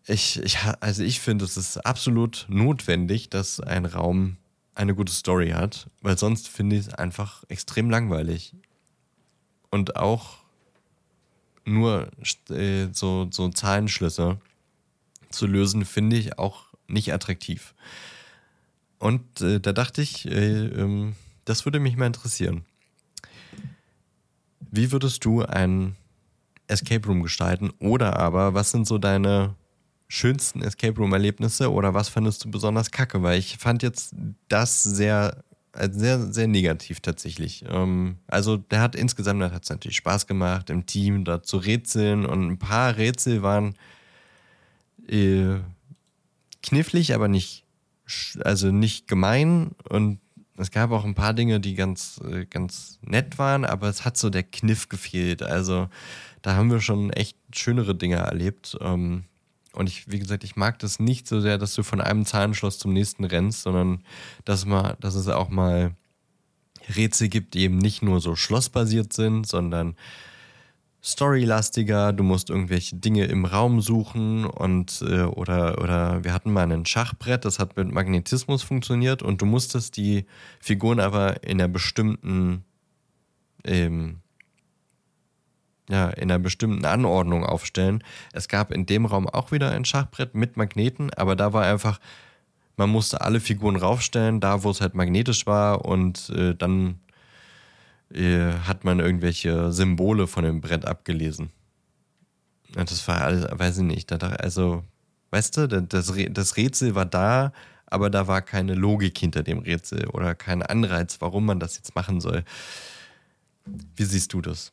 ich, 0.06 0.40
ich, 0.42 0.58
also 0.80 1.02
ich 1.02 1.20
finde, 1.20 1.44
es 1.44 1.56
ist 1.56 1.78
absolut 1.78 2.46
notwendig, 2.48 3.28
dass 3.30 3.60
ein 3.60 3.86
Raum 3.86 4.36
eine 4.74 4.94
gute 4.94 5.12
Story 5.12 5.50
hat, 5.50 5.88
weil 6.02 6.18
sonst 6.18 6.48
finde 6.48 6.76
ich 6.76 6.86
es 6.86 6.94
einfach 6.94 7.42
extrem 7.48 7.90
langweilig. 7.90 8.54
Und 9.70 9.96
auch 9.96 10.38
nur 11.64 12.08
äh, 12.50 12.88
so, 12.92 13.26
so 13.30 13.48
Zahlenschlüsse 13.48 14.38
zu 15.30 15.46
lösen, 15.46 15.84
finde 15.84 16.16
ich 16.16 16.38
auch 16.38 16.66
nicht 16.86 17.12
attraktiv. 17.12 17.74
Und 18.98 19.40
äh, 19.40 19.60
da 19.60 19.72
dachte 19.72 20.02
ich, 20.02 20.26
äh, 20.26 20.66
ähm, 20.66 21.14
das 21.44 21.64
würde 21.64 21.80
mich 21.80 21.96
mal 21.96 22.06
interessieren. 22.06 22.64
Wie 24.70 24.92
würdest 24.92 25.24
du 25.24 25.42
ein 25.42 25.96
Escape 26.66 27.06
Room 27.06 27.22
gestalten? 27.22 27.70
Oder 27.78 28.18
aber, 28.18 28.54
was 28.54 28.70
sind 28.70 28.86
so 28.86 28.98
deine 28.98 29.54
schönsten 30.08 30.62
Escape 30.62 30.96
Room-Erlebnisse 30.98 31.72
oder 31.72 31.94
was 31.94 32.08
fandest 32.08 32.44
du 32.44 32.50
besonders 32.50 32.90
kacke? 32.90 33.22
Weil 33.22 33.38
ich 33.38 33.58
fand 33.58 33.82
jetzt 33.82 34.14
das 34.48 34.82
sehr, 34.82 35.44
äh, 35.72 35.88
sehr, 35.90 36.32
sehr 36.32 36.46
negativ 36.46 37.00
tatsächlich. 37.00 37.64
Ähm, 37.68 38.16
also 38.26 38.56
der 38.56 38.80
hat 38.80 38.94
insgesamt, 38.94 39.42
hat 39.42 39.64
es 39.64 39.70
natürlich 39.70 39.98
Spaß 39.98 40.26
gemacht, 40.26 40.70
im 40.70 40.86
Team 40.86 41.24
da 41.24 41.42
zu 41.42 41.58
rätseln 41.58 42.24
und 42.24 42.48
ein 42.48 42.58
paar 42.58 42.96
Rätsel 42.96 43.42
waren 43.42 43.74
äh, 45.08 45.60
knifflig, 46.62 47.14
aber 47.14 47.28
nicht 47.28 47.65
also 48.42 48.70
nicht 48.70 49.08
gemein 49.08 49.72
und 49.88 50.20
es 50.58 50.70
gab 50.70 50.90
auch 50.90 51.04
ein 51.04 51.14
paar 51.14 51.34
Dinge, 51.34 51.60
die 51.60 51.74
ganz, 51.74 52.20
äh, 52.24 52.46
ganz 52.46 52.98
nett 53.02 53.38
waren, 53.38 53.64
aber 53.64 53.88
es 53.88 54.04
hat 54.04 54.16
so 54.16 54.30
der 54.30 54.42
Kniff 54.42 54.88
gefehlt. 54.88 55.42
Also 55.42 55.88
da 56.42 56.54
haben 56.54 56.70
wir 56.70 56.80
schon 56.80 57.10
echt 57.10 57.36
schönere 57.54 57.94
Dinge 57.94 58.16
erlebt. 58.16 58.76
Ähm, 58.80 59.24
und 59.72 59.88
ich, 59.88 60.10
wie 60.10 60.18
gesagt, 60.18 60.44
ich 60.44 60.56
mag 60.56 60.78
das 60.78 60.98
nicht 60.98 61.28
so 61.28 61.40
sehr, 61.40 61.58
dass 61.58 61.74
du 61.74 61.82
von 61.82 62.00
einem 62.00 62.24
Zahnschloss 62.24 62.78
zum 62.78 62.94
nächsten 62.94 63.24
rennst, 63.24 63.62
sondern 63.62 64.02
dass, 64.44 64.64
mal, 64.64 64.96
dass 65.00 65.14
es 65.14 65.28
auch 65.28 65.50
mal 65.50 65.94
Rätsel 66.94 67.28
gibt, 67.28 67.54
die 67.54 67.60
eben 67.60 67.78
nicht 67.78 68.02
nur 68.02 68.20
so 68.20 68.36
schlossbasiert 68.36 69.12
sind, 69.12 69.46
sondern 69.46 69.96
storylastiger, 71.06 72.12
du 72.12 72.24
musst 72.24 72.50
irgendwelche 72.50 72.96
Dinge 72.96 73.26
im 73.26 73.44
Raum 73.44 73.80
suchen 73.80 74.44
und 74.44 75.02
äh, 75.02 75.22
oder, 75.22 75.80
oder 75.80 76.24
wir 76.24 76.32
hatten 76.32 76.52
mal 76.52 76.70
ein 76.70 76.84
Schachbrett, 76.84 77.44
das 77.44 77.60
hat 77.60 77.76
mit 77.76 77.92
Magnetismus 77.92 78.64
funktioniert 78.64 79.22
und 79.22 79.40
du 79.40 79.46
musstest 79.46 79.96
die 79.96 80.26
Figuren 80.58 80.98
aber 80.98 81.44
in 81.44 81.60
einer 81.60 81.68
bestimmten 81.68 82.64
ähm, 83.64 84.18
ja, 85.88 86.08
in 86.08 86.24
einer 86.24 86.40
bestimmten 86.40 86.84
Anordnung 86.84 87.44
aufstellen. 87.44 88.02
Es 88.32 88.48
gab 88.48 88.72
in 88.72 88.86
dem 88.86 89.06
Raum 89.06 89.28
auch 89.28 89.52
wieder 89.52 89.70
ein 89.70 89.84
Schachbrett 89.84 90.34
mit 90.34 90.56
Magneten, 90.56 91.14
aber 91.14 91.36
da 91.36 91.52
war 91.52 91.64
einfach, 91.64 92.00
man 92.76 92.90
musste 92.90 93.20
alle 93.20 93.38
Figuren 93.38 93.76
raufstellen, 93.76 94.40
da 94.40 94.64
wo 94.64 94.70
es 94.70 94.80
halt 94.80 94.96
magnetisch 94.96 95.46
war 95.46 95.84
und 95.84 96.30
äh, 96.30 96.56
dann 96.56 96.98
hat 98.12 98.84
man 98.84 99.00
irgendwelche 99.00 99.72
Symbole 99.72 100.26
von 100.26 100.44
dem 100.44 100.60
Brett 100.60 100.84
abgelesen. 100.84 101.50
Und 102.76 102.90
das 102.90 103.06
war 103.08 103.22
alles, 103.22 103.46
weiß 103.50 103.78
ich 103.78 103.84
nicht. 103.84 104.12
Also, 104.12 104.84
weißt 105.30 105.56
du, 105.56 105.68
das, 105.68 106.12
das 106.30 106.56
Rätsel 106.56 106.94
war 106.94 107.06
da, 107.06 107.52
aber 107.86 108.10
da 108.10 108.26
war 108.26 108.42
keine 108.42 108.74
Logik 108.74 109.18
hinter 109.18 109.42
dem 109.42 109.58
Rätsel 109.58 110.06
oder 110.08 110.34
kein 110.34 110.62
Anreiz, 110.62 111.20
warum 111.20 111.46
man 111.46 111.60
das 111.60 111.76
jetzt 111.76 111.94
machen 111.94 112.20
soll. 112.20 112.44
Wie 113.64 114.04
siehst 114.04 114.32
du 114.32 114.40
das? 114.40 114.72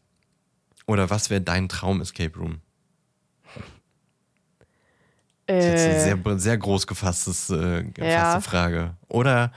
Oder 0.85 1.09
was 1.09 1.29
wäre 1.29 1.41
dein 1.41 1.69
Traum-Escape 1.69 2.37
Room? 2.37 2.59
Das 5.45 5.65
ist 5.65 5.71
jetzt 5.71 5.85
eine 5.85 5.99
sehr, 6.23 6.39
sehr 6.39 6.57
groß 6.57 6.87
gefasstes, 6.87 7.49
äh, 7.49 7.83
gefasste 7.83 8.03
ja. 8.05 8.41
Frage. 8.41 8.95
Oder 9.07 9.51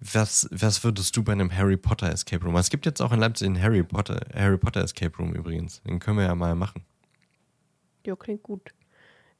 Was, 0.00 0.48
was 0.52 0.84
würdest 0.84 1.16
du 1.16 1.24
bei 1.24 1.32
einem 1.32 1.52
Harry 1.52 1.76
Potter 1.76 2.10
Escape 2.12 2.44
Room? 2.44 2.56
Es 2.56 2.70
gibt 2.70 2.86
jetzt 2.86 3.00
auch 3.00 3.12
in 3.12 3.18
Leipzig 3.18 3.46
einen 3.46 3.60
Harry 3.60 3.82
Potter, 3.82 4.20
Harry 4.32 4.56
Potter 4.56 4.82
Escape 4.82 5.16
Room 5.18 5.34
übrigens. 5.34 5.82
Den 5.82 5.98
können 5.98 6.18
wir 6.18 6.24
ja 6.24 6.34
mal 6.36 6.54
machen. 6.54 6.84
Ja, 8.06 8.14
klingt 8.14 8.44
gut. 8.44 8.70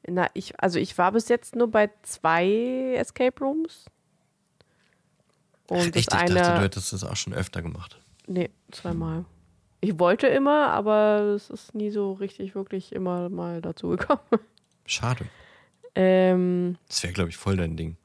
Na, 0.05 0.27
ich, 0.33 0.59
also 0.59 0.77
ich 0.79 0.97
war 0.97 1.13
bis 1.13 1.29
jetzt 1.29 1.55
nur 1.55 1.71
bei 1.71 1.89
zwei 2.03 2.93
Escape 2.97 3.39
Rooms. 3.39 3.85
Und 5.67 5.95
echt? 5.95 5.95
Ich 5.95 6.11
eine, 6.11 6.33
dachte, 6.33 6.55
du 6.55 6.61
hättest 6.61 6.91
das 6.91 7.03
auch 7.03 7.15
schon 7.15 7.33
öfter 7.33 7.61
gemacht. 7.61 7.99
Nee, 8.27 8.49
zweimal. 8.71 9.25
Ich 9.81 9.97
wollte 9.97 10.27
immer, 10.27 10.71
aber 10.71 11.35
es 11.35 11.49
ist 11.49 11.73
nie 11.73 11.89
so 11.89 12.13
richtig, 12.13 12.53
wirklich 12.53 12.91
immer 12.91 13.29
mal 13.29 13.61
dazu 13.61 13.89
gekommen. 13.89 14.19
Schade. 14.85 15.25
Ähm, 15.95 16.77
das 16.87 17.01
wäre, 17.03 17.13
glaube 17.13 17.29
ich, 17.29 17.37
voll 17.37 17.55
dein 17.55 17.77
Ding 17.77 17.95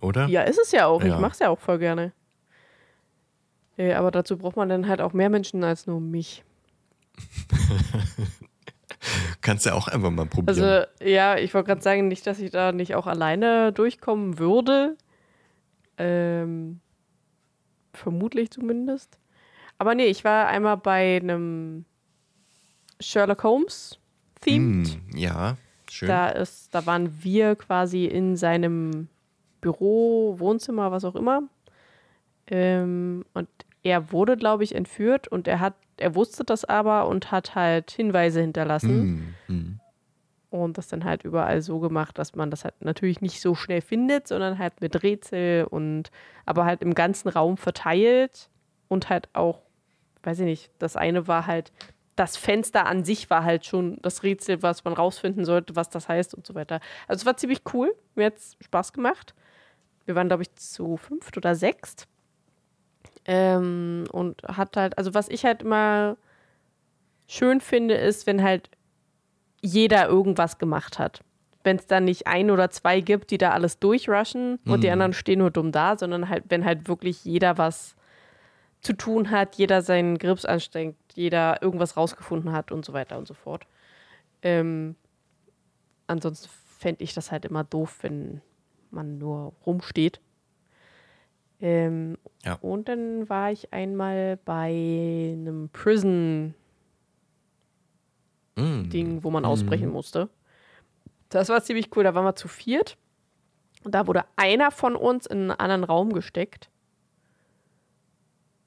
oder? 0.00 0.26
Ja, 0.26 0.42
ist 0.42 0.58
es 0.58 0.72
ja 0.72 0.86
auch. 0.86 1.02
Ja. 1.02 1.14
Ich 1.14 1.20
mache 1.20 1.32
es 1.32 1.38
ja 1.38 1.50
auch 1.50 1.58
voll 1.58 1.78
gerne. 1.78 2.12
Äh, 3.76 3.94
aber 3.94 4.10
dazu 4.10 4.36
braucht 4.36 4.56
man 4.56 4.68
dann 4.68 4.88
halt 4.88 5.00
auch 5.00 5.12
mehr 5.12 5.30
Menschen 5.30 5.64
als 5.64 5.86
nur 5.86 6.00
mich. 6.00 6.44
Kannst 9.40 9.66
ja 9.66 9.74
auch 9.74 9.88
einfach 9.88 10.10
mal 10.10 10.26
probieren. 10.26 10.48
Also, 10.48 10.86
ja, 11.02 11.36
ich 11.36 11.52
wollte 11.52 11.68
gerade 11.68 11.82
sagen, 11.82 12.08
nicht, 12.08 12.26
dass 12.26 12.38
ich 12.38 12.50
da 12.50 12.72
nicht 12.72 12.94
auch 12.94 13.06
alleine 13.06 13.72
durchkommen 13.72 14.38
würde. 14.38 14.96
Ähm, 15.98 16.80
vermutlich 17.92 18.50
zumindest. 18.50 19.18
Aber 19.78 19.94
nee, 19.94 20.06
ich 20.06 20.24
war 20.24 20.46
einmal 20.46 20.76
bei 20.76 21.20
einem 21.22 21.84
Sherlock 23.00 23.42
Holmes 23.42 23.98
themed. 24.40 24.98
Mm, 25.12 25.16
ja, 25.16 25.56
schön. 25.90 26.08
Da, 26.08 26.28
ist, 26.28 26.74
da 26.74 26.86
waren 26.86 27.22
wir 27.22 27.56
quasi 27.56 28.06
in 28.06 28.36
seinem 28.36 29.08
Büro, 29.64 30.38
Wohnzimmer, 30.38 30.92
was 30.92 31.04
auch 31.04 31.16
immer. 31.16 31.42
Ähm, 32.46 33.24
und 33.32 33.48
er 33.82 34.12
wurde, 34.12 34.36
glaube 34.36 34.62
ich, 34.62 34.74
entführt 34.74 35.26
und 35.26 35.48
er 35.48 35.60
hat, 35.60 35.74
er 35.96 36.14
wusste 36.14 36.44
das 36.44 36.64
aber 36.64 37.08
und 37.08 37.32
hat 37.32 37.54
halt 37.54 37.90
Hinweise 37.90 38.40
hinterlassen. 38.40 39.34
Mm, 39.48 39.52
mm. 39.52 39.80
Und 40.50 40.78
das 40.78 40.88
dann 40.88 41.04
halt 41.04 41.24
überall 41.24 41.62
so 41.62 41.80
gemacht, 41.80 42.18
dass 42.18 42.34
man 42.34 42.50
das 42.50 42.64
halt 42.64 42.74
natürlich 42.80 43.22
nicht 43.22 43.40
so 43.40 43.54
schnell 43.54 43.80
findet, 43.80 44.28
sondern 44.28 44.58
halt 44.58 44.80
mit 44.80 45.02
Rätsel 45.02 45.64
und 45.64 46.10
aber 46.46 46.64
halt 46.64 46.82
im 46.82 46.94
ganzen 46.94 47.28
Raum 47.28 47.56
verteilt 47.56 48.50
und 48.88 49.08
halt 49.08 49.28
auch, 49.32 49.62
weiß 50.22 50.40
ich 50.40 50.44
nicht, 50.44 50.70
das 50.78 50.94
eine 50.94 51.26
war 51.26 51.46
halt, 51.46 51.72
das 52.16 52.36
Fenster 52.36 52.86
an 52.86 53.04
sich 53.04 53.30
war 53.30 53.44
halt 53.44 53.64
schon 53.64 53.98
das 54.02 54.22
Rätsel, 54.22 54.62
was 54.62 54.84
man 54.84 54.92
rausfinden 54.92 55.44
sollte, 55.44 55.74
was 55.74 55.88
das 55.88 56.08
heißt 56.08 56.34
und 56.34 56.46
so 56.46 56.54
weiter. 56.54 56.80
Also 57.08 57.22
es 57.22 57.26
war 57.26 57.36
ziemlich 57.36 57.62
cool, 57.72 57.94
mir 58.14 58.26
hat 58.26 58.36
es 58.36 58.56
Spaß 58.60 58.92
gemacht. 58.92 59.34
Wir 60.06 60.14
waren, 60.14 60.28
glaube 60.28 60.42
ich, 60.42 60.54
zu 60.56 60.96
fünft 60.96 61.36
oder 61.36 61.54
sechst. 61.54 62.06
Ähm, 63.26 64.04
und 64.12 64.42
hat 64.42 64.76
halt, 64.76 64.98
also 64.98 65.14
was 65.14 65.28
ich 65.28 65.44
halt 65.44 65.62
immer 65.62 66.16
schön 67.26 67.60
finde, 67.60 67.94
ist, 67.94 68.26
wenn 68.26 68.42
halt 68.42 68.70
jeder 69.62 70.08
irgendwas 70.08 70.58
gemacht 70.58 70.98
hat. 70.98 71.20
Wenn 71.62 71.76
es 71.76 71.86
dann 71.86 72.04
nicht 72.04 72.26
ein 72.26 72.50
oder 72.50 72.68
zwei 72.68 73.00
gibt, 73.00 73.30
die 73.30 73.38
da 73.38 73.52
alles 73.52 73.78
durchrushen 73.78 74.58
und 74.66 74.82
die 74.82 74.88
Mhm. 74.88 74.92
anderen 74.92 75.12
stehen 75.14 75.38
nur 75.38 75.50
dumm 75.50 75.72
da, 75.72 75.96
sondern 75.96 76.28
halt, 76.28 76.44
wenn 76.48 76.66
halt 76.66 76.86
wirklich 76.88 77.24
jeder 77.24 77.56
was 77.56 77.96
zu 78.82 78.92
tun 78.92 79.30
hat, 79.30 79.54
jeder 79.54 79.80
seinen 79.80 80.18
Grips 80.18 80.44
anstrengt, 80.44 80.96
jeder 81.14 81.62
irgendwas 81.62 81.96
rausgefunden 81.96 82.52
hat 82.52 82.70
und 82.70 82.84
so 82.84 82.92
weiter 82.92 83.16
und 83.16 83.26
so 83.26 83.32
fort. 83.32 83.66
Ähm, 84.42 84.96
ansonsten 86.06 86.50
fände 86.78 87.02
ich 87.02 87.14
das 87.14 87.32
halt 87.32 87.46
immer 87.46 87.64
doof, 87.64 88.00
wenn 88.02 88.42
man 88.94 89.18
nur 89.18 89.52
rumsteht. 89.66 90.20
Ähm, 91.60 92.16
Ja. 92.44 92.54
Und 92.60 92.88
dann 92.88 93.28
war 93.28 93.50
ich 93.52 93.72
einmal 93.72 94.36
bei 94.44 95.32
einem 95.36 95.68
Prison-Ding, 95.70 96.54
Mm. 98.56 99.22
wo 99.24 99.30
man 99.30 99.44
ausbrechen 99.44 99.90
musste. 99.90 100.28
Das 101.30 101.48
war 101.48 101.62
ziemlich 101.62 101.94
cool. 101.96 102.04
Da 102.04 102.14
waren 102.14 102.24
wir 102.24 102.36
zu 102.36 102.48
viert. 102.48 102.96
Und 103.82 103.94
da 103.94 104.06
wurde 104.06 104.24
einer 104.36 104.70
von 104.70 104.94
uns 104.96 105.26
in 105.26 105.38
einen 105.38 105.50
anderen 105.52 105.84
Raum 105.84 106.12
gesteckt. 106.12 106.70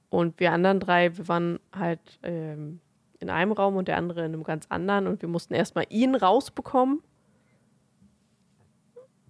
Und 0.10 0.40
wir 0.40 0.52
anderen 0.54 0.80
drei, 0.80 1.18
wir 1.18 1.28
waren 1.28 1.60
halt 1.74 2.00
ähm, 2.24 2.80
in 3.20 3.30
einem 3.30 3.52
Raum 3.52 3.76
und 3.76 3.88
der 3.88 3.98
andere 3.98 4.22
in 4.22 4.34
einem 4.34 4.44
ganz 4.44 4.66
anderen. 4.70 5.08
Und 5.08 5.22
wir 5.22 5.30
mussten 5.30 5.54
erstmal 5.54 5.86
ihn 5.90 6.16
rausbekommen, 6.16 7.02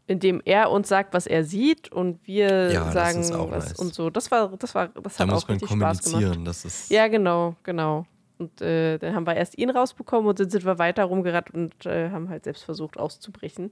indem 0.08 0.42
er 0.46 0.72
uns 0.72 0.88
sagt, 0.88 1.14
was 1.14 1.28
er 1.28 1.44
sieht 1.44 1.92
und 1.92 2.26
wir 2.26 2.72
Ja, 2.72 2.92
sagen 2.92 3.20
was 3.52 3.70
nice. 3.70 3.80
und 3.80 3.94
so. 3.94 4.10
Das 4.10 4.32
war, 4.32 4.56
das 4.58 4.74
war, 4.74 4.88
das 4.88 5.18
Da 5.18 5.24
hat 5.26 5.30
muss 5.34 5.44
auch 5.44 5.48
man 5.50 5.58
richtig 5.58 5.70
Spaß 5.70 6.04
gemacht. 6.04 6.04
kommunizieren. 6.14 6.46
Das 6.46 6.66
ist 6.66 6.90
Ja, 6.90 7.08
genau, 7.10 7.56
genau. 7.64 8.06
Und 8.40 8.62
äh, 8.62 8.98
dann 9.00 9.16
haben 9.16 9.26
wir 9.28 9.36
erst 9.36 9.58
ihn 9.58 9.70
rausbekommen 9.70 10.28
und 10.30 10.40
dann 10.40 10.50
sind 10.50 10.64
wir 10.66 10.78
weiter 10.80 11.04
rumgerannt 11.06 11.52
und 11.54 11.86
äh, 11.86 12.10
haben 12.12 12.30
halt 12.30 12.44
selbst 12.46 12.64
versucht 12.64 12.98
auszubrechen. 12.98 13.72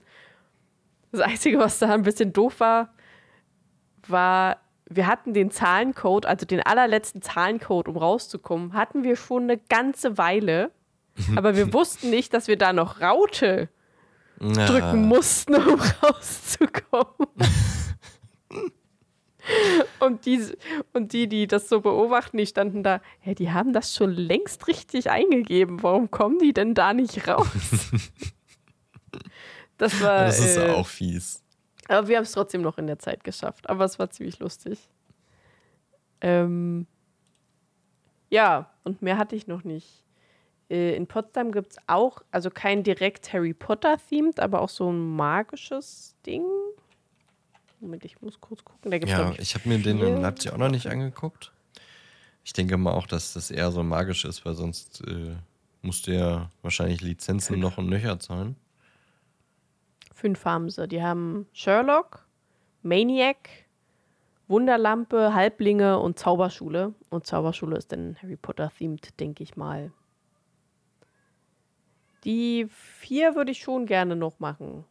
Das 1.11 1.21
Einzige, 1.21 1.59
was 1.59 1.79
da 1.79 1.93
ein 1.93 2.03
bisschen 2.03 2.33
doof 2.33 2.59
war, 2.59 2.89
war, 4.07 4.57
wir 4.89 5.07
hatten 5.07 5.33
den 5.33 5.51
Zahlencode, 5.51 6.25
also 6.25 6.45
den 6.45 6.61
allerletzten 6.61 7.21
Zahlencode, 7.21 7.87
um 7.87 7.97
rauszukommen, 7.97 8.73
hatten 8.73 9.03
wir 9.03 9.15
schon 9.15 9.43
eine 9.43 9.57
ganze 9.57 10.17
Weile. 10.17 10.71
Aber 11.35 11.55
wir 11.55 11.71
wussten 11.73 12.09
nicht, 12.09 12.33
dass 12.33 12.47
wir 12.47 12.57
da 12.57 12.73
noch 12.73 12.99
Raute 13.01 13.69
Ja. 14.39 14.65
drücken 14.67 15.07
mussten, 15.07 15.55
um 15.55 15.79
rauszukommen. 16.03 17.27
und, 19.99 20.25
die, 20.25 20.41
und 20.93 21.13
die, 21.13 21.27
die 21.27 21.47
das 21.47 21.69
so 21.69 21.81
beobachten, 21.81 22.37
die 22.37 22.47
standen 22.47 22.83
da, 22.83 23.01
ja, 23.23 23.33
die 23.33 23.51
haben 23.51 23.73
das 23.73 23.93
schon 23.93 24.11
längst 24.11 24.67
richtig 24.67 25.09
eingegeben. 25.09 25.83
Warum 25.83 26.11
kommen 26.11 26.39
die 26.39 26.53
denn 26.53 26.73
da 26.73 26.93
nicht 26.93 27.27
raus? 27.27 27.47
das 29.77 30.01
war. 30.01 30.25
Das 30.25 30.39
ist 30.39 30.57
äh, 30.57 30.71
auch 30.71 30.87
fies. 30.87 31.43
aber 31.87 32.07
wir 32.07 32.17
haben 32.17 32.23
es 32.23 32.31
trotzdem 32.31 32.61
noch 32.61 32.77
in 32.77 32.87
der 32.87 32.99
Zeit 32.99 33.23
geschafft. 33.23 33.69
Aber 33.69 33.85
es 33.85 33.99
war 33.99 34.09
ziemlich 34.09 34.39
lustig. 34.39 34.79
Ähm, 36.21 36.87
ja, 38.29 38.71
und 38.83 39.01
mehr 39.01 39.17
hatte 39.17 39.35
ich 39.35 39.47
noch 39.47 39.63
nicht. 39.63 40.04
Äh, 40.69 40.95
in 40.95 41.07
Potsdam 41.07 41.51
gibt 41.51 41.71
es 41.71 41.77
auch, 41.87 42.21
also 42.31 42.49
kein 42.49 42.83
direkt 42.83 43.31
Harry 43.33 43.53
Potter-themed, 43.53 44.39
aber 44.39 44.61
auch 44.61 44.69
so 44.69 44.91
ein 44.91 45.15
magisches 45.15 46.15
Ding. 46.25 46.45
Moment, 47.79 48.05
ich 48.05 48.21
muss 48.21 48.39
kurz 48.41 48.63
gucken. 48.63 48.89
Da 48.89 48.97
gibt's, 48.97 49.11
Ja, 49.11 49.31
ich, 49.31 49.39
ich 49.39 49.55
habe 49.55 49.69
mir 49.69 49.77
den 49.79 49.99
in 49.99 50.21
Leipzig 50.21 50.51
auch 50.51 50.57
noch 50.57 50.69
nicht 50.69 50.87
angeguckt. 50.87 51.51
Ich 52.43 52.53
denke 52.53 52.77
mal 52.77 52.93
auch, 52.93 53.07
dass 53.07 53.33
das 53.33 53.51
eher 53.51 53.71
so 53.71 53.83
magisch 53.83 54.25
ist, 54.25 54.45
weil 54.45 54.53
sonst 54.53 55.01
äh, 55.07 55.35
musst 55.81 56.07
du 56.07 56.11
ja 56.15 56.49
wahrscheinlich 56.61 57.01
Lizenzen 57.01 57.59
noch 57.59 57.77
und 57.77 57.89
nöcher 57.89 58.19
zahlen. 58.19 58.55
Fünf 60.13 60.45
haben 60.45 60.69
sie. 60.69 60.87
Die 60.87 61.03
haben 61.03 61.47
Sherlock, 61.53 62.25
Maniac, 62.81 63.49
Wunderlampe, 64.47 65.33
Halblinge 65.33 65.99
und 65.99 66.17
Zauberschule. 66.19 66.93
Und 67.09 67.27
Zauberschule 67.27 67.77
ist 67.77 67.91
dann 67.91 68.15
Harry 68.21 68.35
Potter-themed, 68.35 69.19
denke 69.19 69.43
ich 69.43 69.55
mal. 69.55 69.91
Die 72.25 72.67
vier 72.69 73.35
würde 73.35 73.51
ich 73.51 73.59
schon 73.59 73.85
gerne 73.85 74.15
noch 74.15 74.39
machen. 74.39 74.83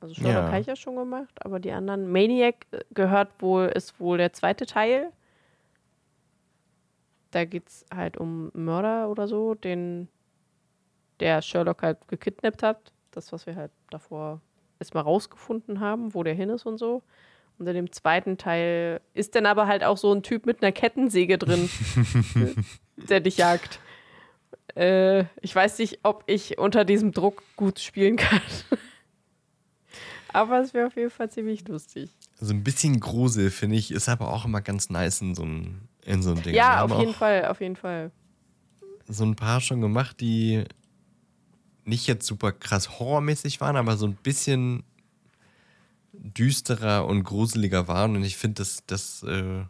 Also 0.00 0.14
Sherlock 0.14 0.44
Ja. 0.44 0.50
habe 0.52 0.60
ich 0.60 0.66
ja 0.66 0.76
schon 0.76 0.96
gemacht, 0.96 1.34
aber 1.44 1.58
die 1.58 1.72
anderen. 1.72 2.10
Maniac 2.10 2.66
gehört 2.92 3.30
wohl, 3.40 3.66
ist 3.66 3.98
wohl 3.98 4.18
der 4.18 4.32
zweite 4.32 4.66
Teil. 4.66 5.10
Da 7.32 7.44
geht 7.44 7.68
es 7.68 7.84
halt 7.92 8.16
um 8.16 8.50
Mörder 8.54 9.10
oder 9.10 9.26
so, 9.26 9.54
den 9.54 10.08
der 11.20 11.42
Sherlock 11.42 11.82
halt 11.82 12.06
gekidnappt 12.08 12.62
hat. 12.62 12.92
Das, 13.10 13.32
was 13.32 13.46
wir 13.46 13.56
halt 13.56 13.72
davor 13.90 14.40
erstmal 14.78 15.02
rausgefunden 15.02 15.80
haben, 15.80 16.14
wo 16.14 16.22
der 16.22 16.34
hin 16.34 16.50
ist 16.50 16.66
und 16.66 16.78
so. 16.78 17.02
Und 17.58 17.66
in 17.66 17.74
dem 17.74 17.90
zweiten 17.90 18.36
Teil 18.36 19.00
ist 19.14 19.34
dann 19.34 19.46
aber 19.46 19.66
halt 19.66 19.82
auch 19.82 19.96
so 19.96 20.12
ein 20.12 20.22
Typ 20.22 20.44
mit 20.44 20.62
einer 20.62 20.72
Kettensäge 20.72 21.38
drin, 21.38 21.70
der 22.96 23.20
dich 23.20 23.38
jagt. 23.38 23.80
Äh, 24.76 25.24
ich 25.40 25.54
weiß 25.54 25.78
nicht, 25.78 26.00
ob 26.02 26.24
ich 26.26 26.58
unter 26.58 26.84
diesem 26.84 27.12
Druck 27.12 27.42
gut 27.56 27.80
spielen 27.80 28.16
kann. 28.16 28.40
aber 30.32 30.60
es 30.60 30.74
wäre 30.74 30.86
auf 30.86 30.96
jeden 30.96 31.10
Fall 31.10 31.30
ziemlich 31.30 31.66
lustig. 31.66 32.10
Also 32.38 32.52
ein 32.52 32.62
bisschen 32.62 33.00
Grusel, 33.00 33.50
finde 33.50 33.76
ich, 33.76 33.90
ist 33.90 34.08
aber 34.08 34.32
auch 34.32 34.44
immer 34.44 34.60
ganz 34.60 34.90
nice 34.90 35.22
in 35.22 35.34
so 35.34 35.44
ein, 35.44 35.88
in 36.04 36.22
so 36.22 36.32
ein 36.32 36.42
Ding. 36.42 36.54
Ja, 36.54 36.84
auf 36.84 36.98
jeden 36.98 37.14
Fall, 37.14 37.46
auf 37.46 37.60
jeden 37.60 37.76
Fall. 37.76 38.10
so 39.08 39.24
ein 39.24 39.34
paar 39.34 39.62
schon 39.62 39.80
gemacht, 39.80 40.20
die 40.20 40.64
nicht 41.84 42.06
jetzt 42.06 42.26
super 42.26 42.52
krass 42.52 42.98
horrormäßig 42.98 43.60
waren, 43.60 43.76
aber 43.76 43.96
so 43.96 44.06
ein 44.06 44.16
bisschen 44.16 44.82
düsterer 46.12 47.06
und 47.06 47.24
gruseliger 47.24 47.88
waren. 47.88 48.16
Und 48.16 48.24
ich 48.24 48.36
finde, 48.36 48.56
das, 48.56 48.82
das 48.86 49.22
äh, 49.22 49.64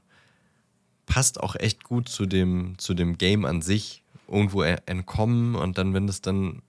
passt 1.05 1.39
auch 1.41 1.55
echt 1.55 1.85
gut 1.85 2.09
zu 2.09 2.27
dem, 2.27 2.75
zu 2.79 2.95
dem 2.95 3.19
Game 3.19 3.45
an 3.45 3.63
sich. 3.63 4.03
Irgendwo 4.29 4.63
entkommen 4.63 5.55
und 5.55 5.79
dann, 5.79 5.95
wenn 5.95 6.07
das 6.07 6.21
dann 6.21 6.63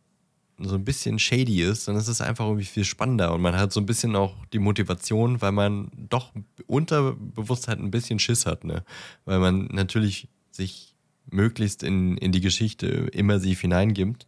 so 0.60 0.76
ein 0.76 0.86
bisschen 0.86 1.20
shady 1.20 1.62
ist, 1.62 1.88
dann 1.88 1.95
ist 1.95 2.08
es 2.08 2.22
einfach 2.22 2.45
irgendwie 2.45 2.66
viel 2.66 2.84
spannender 2.84 3.34
und 3.34 3.41
man 3.41 3.55
hat 3.55 3.72
so 3.72 3.80
ein 3.80 3.86
bisschen 3.86 4.16
auch 4.16 4.34
die 4.53 4.60
Motivation, 4.60 5.41
weil 5.41 5.51
man 5.51 5.91
doch 5.95 6.34
unterbewusst 6.66 7.68
halt 7.68 7.80
ein 7.80 7.91
bisschen 7.91 8.20
Schiss 8.20 8.45
hat, 8.45 8.64
ne? 8.64 8.84
Weil 9.26 9.39
man 9.39 9.68
natürlich 9.72 10.30
sich 10.51 10.95
möglichst 11.30 11.84
in, 11.84 12.18
in 12.18 12.32
die 12.32 12.41
Geschichte 12.41 12.88
immersiv 12.88 13.62
hineingibt. 13.62 14.26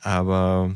Aber 0.00 0.74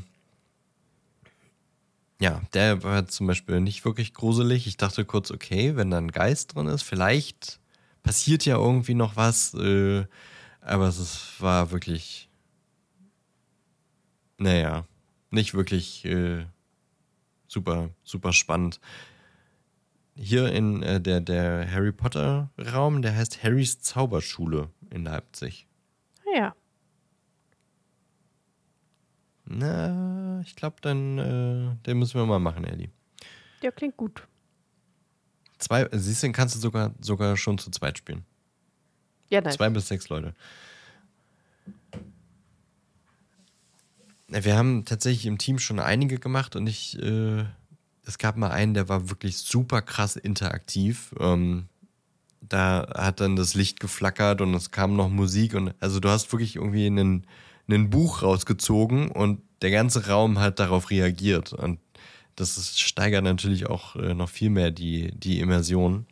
ja, 2.21 2.43
der 2.53 2.83
war 2.83 3.07
zum 3.09 3.27
Beispiel 3.27 3.61
nicht 3.61 3.85
wirklich 3.85 4.15
gruselig. 4.15 4.67
Ich 4.67 4.77
dachte 4.77 5.05
kurz, 5.05 5.31
okay, 5.31 5.75
wenn 5.77 5.91
da 5.91 5.99
ein 5.99 6.13
Geist 6.13 6.55
drin 6.55 6.67
ist, 6.67 6.83
vielleicht 6.83 7.59
passiert 8.03 8.45
ja 8.45 8.57
irgendwie 8.57 8.95
noch 8.95 9.17
was. 9.17 9.55
Äh, 9.55 10.05
aber 10.71 10.87
es 10.87 11.41
war 11.41 11.73
wirklich, 11.73 12.31
naja, 14.39 14.87
nicht 15.31 15.55
wirklich 15.55 16.05
äh, 16.05 16.47
super, 17.49 17.91
super 18.05 18.33
spannend. 18.33 18.81
Hier 20.15 20.53
in 20.53 20.83
äh, 20.83 21.01
der, 21.01 21.21
der 21.21 21.71
Harry 21.71 21.93
Potter 21.93 22.51
Raum, 22.57 23.03
der 23.03 23.17
heißt 23.17 23.43
Harrys 23.43 23.81
Zauberschule 23.81 24.71
in 24.91 25.05
Leipzig. 25.05 25.67
Ja. 26.37 26.55
Na, 29.47 30.41
ich 30.43 30.55
glaube, 30.55 30.77
dann 30.83 31.19
äh, 31.19 31.85
den 31.87 31.99
müssen 31.99 32.15
wir 32.15 32.27
mal 32.27 32.39
machen, 32.39 32.65
Ellie. 32.65 32.91
Ja, 33.61 33.73
klingt 33.73 33.97
gut. 33.97 34.27
Zwei, 35.59 35.89
siehst 35.93 36.23
du, 36.23 36.31
kannst 36.31 36.55
du 36.55 36.61
sogar, 36.61 36.95
sogar 37.01 37.37
schon 37.37 37.59
zu 37.59 37.71
zweit 37.71 37.99
spielen. 37.99 38.25
Ja, 39.31 39.41
nice. 39.41 39.57
Zwei 39.57 39.71
bis 39.71 39.89
sechs 39.89 40.09
Leute. 40.09 40.35
Wir 44.29 44.57
haben 44.57 44.85
tatsächlich 44.85 45.27
im 45.27 45.39
Team 45.39 45.59
schon 45.59 45.81
einige 45.81 46.19
gemacht 46.19 46.55
und 46.55 46.67
ich, 46.67 47.01
äh, 47.03 47.45
es 48.05 48.19
gab 48.19 48.37
mal 48.37 48.51
einen, 48.51 48.75
der 48.75 48.89
war 48.89 49.11
wirklich 49.11 49.39
super 49.39 49.83
krass 49.83 50.17
interaktiv. 50.17 51.15
Ähm, 51.19 51.67
da 52.41 52.89
hat 52.95 53.21
dann 53.21 53.37
das 53.37 53.55
Licht 53.55 53.81
geflackert 53.81 54.41
und 54.41 54.55
es 54.55 54.71
kam 54.71 54.97
noch 54.97 55.09
Musik 55.09 55.55
und 55.55 55.75
also 55.81 56.01
du 56.01 56.09
hast 56.09 56.33
wirklich 56.33 56.57
irgendwie 56.57 56.87
einen, 56.87 57.27
einen 57.69 57.91
Buch 57.91 58.23
rausgezogen 58.23 59.11
und 59.11 59.43
der 59.63 59.71
ganze 59.71 60.07
Raum 60.09 60.39
hat 60.39 60.59
darauf 60.59 60.91
reagiert 60.91 61.53
und 61.53 61.79
das 62.37 62.57
ist, 62.57 62.81
steigert 62.81 63.25
natürlich 63.25 63.67
auch 63.67 63.97
äh, 63.97 64.15
noch 64.15 64.29
viel 64.29 64.51
mehr 64.51 64.71
die, 64.71 65.13
die 65.13 65.41
Immersion. 65.41 66.07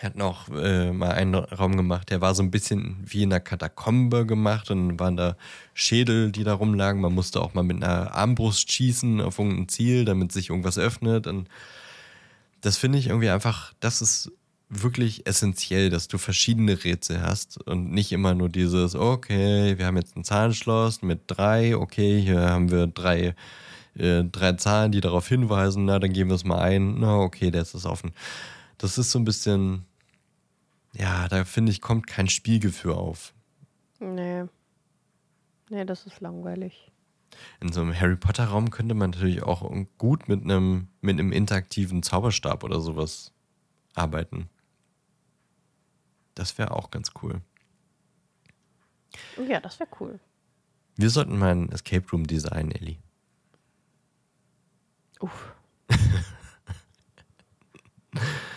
Er 0.00 0.10
hat 0.10 0.16
noch 0.16 0.48
äh, 0.50 0.92
mal 0.92 1.10
einen 1.10 1.34
Raum 1.34 1.76
gemacht, 1.76 2.10
der 2.10 2.20
war 2.20 2.32
so 2.32 2.42
ein 2.44 2.52
bisschen 2.52 2.98
wie 3.04 3.24
in 3.24 3.32
einer 3.32 3.40
Katakombe 3.40 4.26
gemacht 4.26 4.70
und 4.70 5.00
waren 5.00 5.16
da 5.16 5.36
Schädel, 5.74 6.30
die 6.30 6.44
da 6.44 6.54
rumlagen. 6.54 7.00
Man 7.00 7.14
musste 7.14 7.40
auch 7.40 7.54
mal 7.54 7.64
mit 7.64 7.82
einer 7.82 8.14
Armbrust 8.14 8.70
schießen 8.70 9.20
auf 9.20 9.40
irgendein 9.40 9.68
Ziel, 9.68 10.04
damit 10.04 10.30
sich 10.30 10.50
irgendwas 10.50 10.78
öffnet. 10.78 11.26
Und 11.26 11.48
das 12.60 12.76
finde 12.76 12.98
ich 12.98 13.08
irgendwie 13.08 13.28
einfach, 13.28 13.72
das 13.80 14.00
ist 14.00 14.30
wirklich 14.68 15.26
essentiell, 15.26 15.90
dass 15.90 16.06
du 16.06 16.16
verschiedene 16.18 16.84
Rätsel 16.84 17.20
hast 17.22 17.60
und 17.66 17.90
nicht 17.90 18.12
immer 18.12 18.34
nur 18.34 18.48
dieses, 18.48 18.94
okay, 18.94 19.78
wir 19.78 19.86
haben 19.86 19.96
jetzt 19.96 20.16
ein 20.16 20.22
Zahlenschloss 20.24 21.02
mit 21.02 21.22
drei, 21.26 21.76
okay, 21.76 22.20
hier 22.20 22.40
haben 22.40 22.70
wir 22.70 22.86
drei, 22.86 23.34
äh, 23.96 24.22
drei 24.22 24.52
Zahlen, 24.52 24.92
die 24.92 25.00
darauf 25.00 25.26
hinweisen, 25.26 25.86
na, 25.86 25.98
dann 25.98 26.12
geben 26.12 26.30
wir 26.30 26.36
es 26.36 26.44
mal 26.44 26.60
ein, 26.60 27.00
na, 27.00 27.16
okay, 27.16 27.50
der 27.50 27.62
ist 27.62 27.74
es 27.74 27.86
offen. 27.86 28.12
Das 28.76 28.98
ist 28.98 29.10
so 29.10 29.18
ein 29.18 29.24
bisschen, 29.24 29.86
ja, 30.98 31.28
da 31.28 31.44
finde 31.44 31.72
ich, 31.72 31.80
kommt 31.80 32.06
kein 32.06 32.28
Spielgefühl 32.28 32.92
auf. 32.92 33.32
Nee. 34.00 34.44
Nee, 35.70 35.84
das 35.84 36.06
ist 36.06 36.20
langweilig. 36.20 36.90
In 37.60 37.72
so 37.72 37.80
einem 37.80 37.98
Harry 37.98 38.16
Potter 38.16 38.46
Raum 38.46 38.70
könnte 38.70 38.94
man 38.94 39.10
natürlich 39.10 39.42
auch 39.42 39.70
gut 39.96 40.28
mit 40.28 40.42
einem, 40.42 40.88
mit 41.00 41.18
einem 41.18 41.32
interaktiven 41.32 42.02
Zauberstab 42.02 42.64
oder 42.64 42.80
sowas 42.80 43.32
arbeiten. 43.94 44.48
Das 46.34 46.58
wäre 46.58 46.72
auch 46.72 46.90
ganz 46.90 47.12
cool. 47.22 47.40
Ja, 49.46 49.60
das 49.60 49.78
wäre 49.78 49.90
cool. 50.00 50.20
Wir 50.96 51.10
sollten 51.10 51.38
mal 51.38 51.52
ein 51.52 51.70
Escape 51.70 52.08
Room 52.10 52.26
designen, 52.26 52.72
Ellie. 52.72 52.98
Uff. 55.20 55.54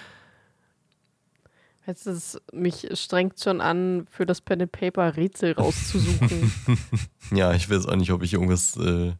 Jetzt 1.92 2.08
ist 2.08 2.42
mich 2.54 2.88
strengt 2.94 3.38
schon 3.42 3.60
an, 3.60 4.08
für 4.10 4.26
das 4.26 4.39
Pen 4.39 4.62
and 4.62 4.72
Paper 4.72 5.18
Rätsel 5.18 5.52
rauszusuchen. 5.52 6.50
ja, 7.36 7.54
ich 7.54 7.70
weiß 7.70 7.86
auch 7.88 7.98
nicht, 7.98 8.12
ob 8.12 8.24
ich 8.24 8.32
irgendwas 8.32 8.78
äh, 8.78 9.12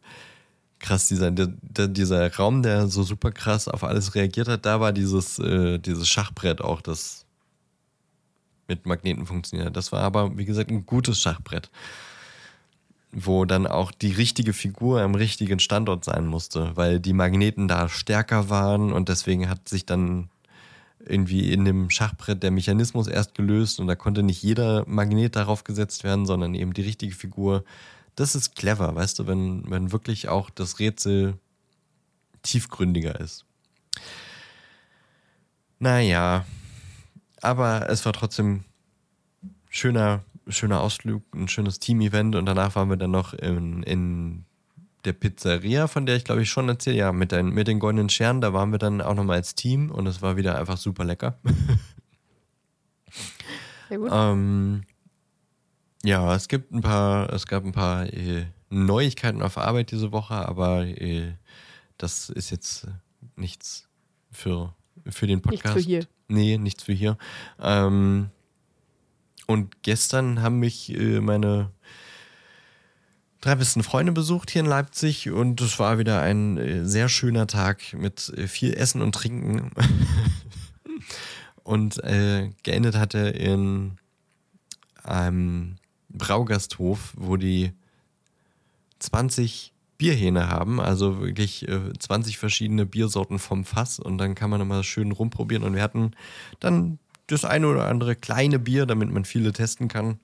krass 0.78 1.06
design. 1.06 1.36
Der, 1.36 1.48
der, 1.60 1.88
dieser 1.88 2.34
Raum, 2.34 2.62
der 2.62 2.88
so 2.88 3.02
super 3.02 3.30
krass 3.30 3.68
auf 3.68 3.84
alles 3.84 4.14
reagiert 4.14 4.48
hat, 4.48 4.64
da 4.64 4.80
war 4.80 4.94
dieses, 4.94 5.38
äh, 5.38 5.80
dieses 5.80 6.08
Schachbrett 6.08 6.62
auch, 6.62 6.80
das 6.80 7.26
mit 8.68 8.86
Magneten 8.86 9.26
funktioniert. 9.26 9.76
Das 9.76 9.92
war 9.92 10.00
aber, 10.00 10.38
wie 10.38 10.46
gesagt, 10.46 10.70
ein 10.70 10.86
gutes 10.86 11.20
Schachbrett, 11.20 11.70
wo 13.10 13.44
dann 13.44 13.66
auch 13.66 13.92
die 13.92 14.12
richtige 14.12 14.54
Figur 14.54 15.02
am 15.02 15.14
richtigen 15.14 15.58
Standort 15.58 16.06
sein 16.06 16.26
musste, 16.26 16.74
weil 16.74 17.00
die 17.00 17.12
Magneten 17.12 17.68
da 17.68 17.90
stärker 17.90 18.48
waren 18.48 18.94
und 18.94 19.10
deswegen 19.10 19.50
hat 19.50 19.68
sich 19.68 19.84
dann 19.84 20.30
irgendwie 21.06 21.52
in 21.52 21.64
dem 21.64 21.90
Schachbrett 21.90 22.42
der 22.42 22.50
Mechanismus 22.50 23.08
erst 23.08 23.34
gelöst 23.34 23.80
und 23.80 23.86
da 23.86 23.94
konnte 23.94 24.22
nicht 24.22 24.42
jeder 24.42 24.84
Magnet 24.86 25.36
darauf 25.36 25.64
gesetzt 25.64 26.04
werden, 26.04 26.26
sondern 26.26 26.54
eben 26.54 26.74
die 26.74 26.82
richtige 26.82 27.14
Figur. 27.14 27.64
Das 28.14 28.34
ist 28.34 28.54
clever, 28.54 28.94
weißt 28.94 29.18
du, 29.18 29.26
wenn, 29.26 29.70
wenn 29.70 29.92
wirklich 29.92 30.28
auch 30.28 30.50
das 30.50 30.78
Rätsel 30.78 31.34
tiefgründiger 32.42 33.18
ist. 33.20 33.44
Naja, 35.78 36.44
aber 37.40 37.88
es 37.88 38.04
war 38.06 38.12
trotzdem 38.12 38.64
schöner, 39.68 40.22
schöner 40.46 40.80
Ausflug, 40.80 41.22
ein 41.34 41.48
schönes 41.48 41.80
Team-Event 41.80 42.36
und 42.36 42.46
danach 42.46 42.76
waren 42.76 42.88
wir 42.88 42.96
dann 42.96 43.10
noch 43.10 43.34
in, 43.34 43.82
in 43.82 44.44
der 45.04 45.12
Pizzeria, 45.12 45.88
von 45.88 46.06
der 46.06 46.16
ich 46.16 46.24
glaube 46.24 46.42
ich 46.42 46.50
schon 46.50 46.68
erzählt, 46.68 46.96
ja, 46.96 47.12
mit, 47.12 47.32
den, 47.32 47.50
mit 47.50 47.68
den 47.68 47.78
goldenen 47.78 48.08
Scheren, 48.08 48.40
da 48.40 48.52
waren 48.52 48.72
wir 48.72 48.78
dann 48.78 49.00
auch 49.00 49.14
nochmal 49.14 49.36
als 49.36 49.54
Team 49.54 49.90
und 49.90 50.06
es 50.06 50.22
war 50.22 50.36
wieder 50.36 50.58
einfach 50.58 50.76
super 50.76 51.04
lecker. 51.04 51.38
Sehr 53.88 53.98
gut. 53.98 54.10
ähm, 54.12 54.82
ja, 56.04 56.34
es 56.34 56.48
gibt 56.48 56.72
ein 56.72 56.80
paar, 56.80 57.32
es 57.32 57.46
gab 57.46 57.64
ein 57.64 57.72
paar 57.72 58.12
äh, 58.12 58.46
Neuigkeiten 58.70 59.42
auf 59.42 59.58
Arbeit 59.58 59.90
diese 59.90 60.12
Woche, 60.12 60.34
aber 60.34 60.86
äh, 60.86 61.32
das 61.98 62.30
ist 62.30 62.50
jetzt 62.50 62.88
nichts 63.36 63.88
für, 64.30 64.74
für 65.06 65.26
den 65.26 65.42
Podcast. 65.42 65.76
Nichts 65.76 65.84
für 65.84 65.88
hier. 65.88 66.06
Nee, 66.28 66.58
nichts 66.58 66.82
für 66.82 66.92
hier. 66.92 67.18
Ähm, 67.60 68.30
und 69.46 69.82
gestern 69.82 70.42
haben 70.42 70.58
mich 70.58 70.96
äh, 70.96 71.20
meine 71.20 71.70
drei 73.42 73.56
besten 73.56 73.82
Freunde 73.82 74.12
besucht 74.12 74.50
hier 74.50 74.60
in 74.60 74.66
Leipzig 74.66 75.28
und 75.30 75.60
es 75.60 75.78
war 75.78 75.98
wieder 75.98 76.22
ein 76.22 76.56
äh, 76.56 76.86
sehr 76.86 77.10
schöner 77.10 77.46
Tag 77.46 77.92
mit 77.92 78.32
äh, 78.36 78.48
viel 78.48 78.72
Essen 78.72 79.02
und 79.02 79.14
Trinken. 79.14 79.70
und 81.64 82.02
äh, 82.04 82.50
geendet 82.62 82.96
hatte 82.96 83.18
in 83.18 83.98
einem 85.02 85.76
Braugasthof, 86.08 87.12
wo 87.16 87.36
die 87.36 87.72
20 89.00 89.72
Bierhähne 89.98 90.48
haben, 90.48 90.80
also 90.80 91.20
wirklich 91.20 91.68
äh, 91.68 91.92
20 91.98 92.38
verschiedene 92.38 92.86
Biersorten 92.86 93.40
vom 93.40 93.64
Fass 93.64 93.98
und 93.98 94.18
dann 94.18 94.36
kann 94.36 94.50
man 94.50 94.60
immer 94.60 94.84
schön 94.84 95.10
rumprobieren 95.10 95.64
und 95.64 95.74
wir 95.74 95.82
hatten 95.82 96.12
dann 96.60 96.98
das 97.26 97.44
eine 97.44 97.66
oder 97.66 97.88
andere 97.88 98.14
kleine 98.14 98.60
Bier, 98.60 98.86
damit 98.86 99.10
man 99.10 99.24
viele 99.24 99.52
testen 99.52 99.88
kann. 99.88 100.20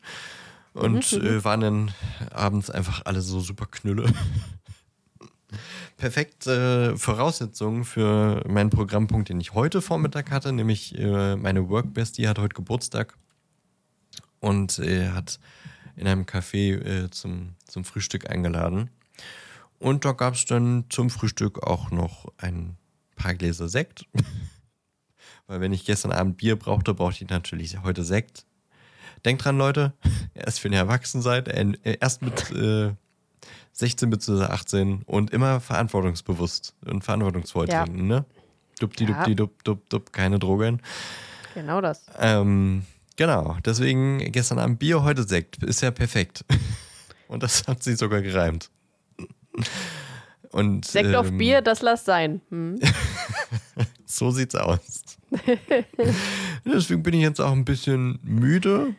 Und 0.74 1.12
mhm. 1.12 1.26
äh, 1.26 1.44
waren 1.44 1.60
dann 1.60 1.90
abends 2.32 2.70
einfach 2.70 3.02
alle 3.04 3.20
so 3.20 3.40
super 3.40 3.66
Knülle. 3.66 4.12
Perfekte 5.96 6.92
äh, 6.94 6.96
Voraussetzungen 6.96 7.84
für 7.84 8.44
meinen 8.48 8.70
Programmpunkt, 8.70 9.28
den 9.28 9.40
ich 9.40 9.54
heute 9.54 9.82
Vormittag 9.82 10.30
hatte, 10.30 10.52
nämlich 10.52 10.96
äh, 10.96 11.36
meine 11.36 11.68
Workbestie 11.68 12.28
hat 12.28 12.38
heute 12.38 12.54
Geburtstag 12.54 13.16
und 14.40 14.78
äh, 14.78 15.08
hat 15.08 15.40
in 15.96 16.06
einem 16.06 16.24
Café 16.24 16.78
äh, 16.78 17.10
zum, 17.10 17.54
zum 17.66 17.84
Frühstück 17.84 18.30
eingeladen. 18.30 18.90
Und 19.78 20.04
da 20.04 20.12
gab 20.12 20.34
es 20.34 20.44
dann 20.44 20.84
zum 20.88 21.10
Frühstück 21.10 21.62
auch 21.64 21.90
noch 21.90 22.32
ein 22.36 22.76
paar 23.16 23.34
Gläser 23.34 23.68
Sekt. 23.68 24.06
Weil 25.46 25.60
wenn 25.60 25.72
ich 25.72 25.84
gestern 25.84 26.12
Abend 26.12 26.36
Bier 26.36 26.56
brauchte, 26.56 26.94
brauchte 26.94 27.24
ich 27.24 27.30
natürlich 27.30 27.82
heute 27.82 28.04
Sekt. 28.04 28.44
Denkt 29.24 29.44
dran, 29.44 29.58
Leute, 29.58 29.92
erst 30.34 30.62
wenn 30.64 30.72
ihr 30.72 30.78
erwachsen 30.78 31.22
seid, 31.22 31.48
äh, 31.48 31.74
erst 32.00 32.22
mit 32.22 32.50
äh, 32.52 32.92
16 33.72 34.10
bzw. 34.10 34.44
18 34.44 35.02
und 35.06 35.30
immer 35.30 35.60
verantwortungsbewusst 35.60 36.74
und 36.86 37.04
verantwortungsvoll 37.04 37.68
ja. 37.68 37.84
trinken, 37.84 38.06
ne? 38.06 38.24
Dupti, 38.80 39.04
ja. 39.04 39.10
dupti, 39.10 39.34
dup, 39.34 39.64
dup, 39.64 39.88
dup, 39.88 40.12
keine 40.12 40.38
Drogen. 40.38 40.80
Genau 41.54 41.80
das. 41.80 42.06
Ähm, 42.18 42.84
genau, 43.16 43.56
deswegen 43.64 44.18
gestern 44.30 44.58
Abend 44.58 44.78
Bier, 44.78 45.02
heute 45.02 45.22
Sekt. 45.24 45.62
Ist 45.62 45.80
ja 45.80 45.90
perfekt. 45.90 46.44
Und 47.28 47.42
das 47.42 47.66
hat 47.66 47.82
sich 47.82 47.98
sogar 47.98 48.22
gereimt. 48.22 48.70
Und, 50.50 50.84
Sekt 50.84 51.08
ähm, 51.08 51.14
auf 51.16 51.30
Bier, 51.30 51.60
das 51.60 51.82
lass 51.82 52.04
sein. 52.04 52.40
Hm. 52.50 52.80
so 54.06 54.30
sieht's 54.30 54.54
aus. 54.54 55.02
Deswegen 56.64 57.02
bin 57.02 57.14
ich 57.14 57.22
jetzt 57.22 57.40
auch 57.40 57.52
ein 57.52 57.64
bisschen 57.64 58.18
müde, 58.22 58.94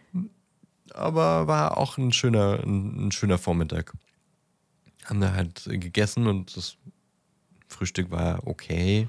aber 0.93 1.47
war 1.47 1.77
auch 1.77 1.97
ein 1.97 2.11
schöner, 2.13 2.59
ein, 2.63 3.07
ein 3.07 3.11
schöner 3.11 3.37
Vormittag. 3.37 3.93
Haben 5.05 5.21
da 5.21 5.33
halt 5.33 5.63
gegessen 5.65 6.27
und 6.27 6.55
das 6.55 6.77
Frühstück 7.67 8.11
war 8.11 8.45
okay. 8.47 9.07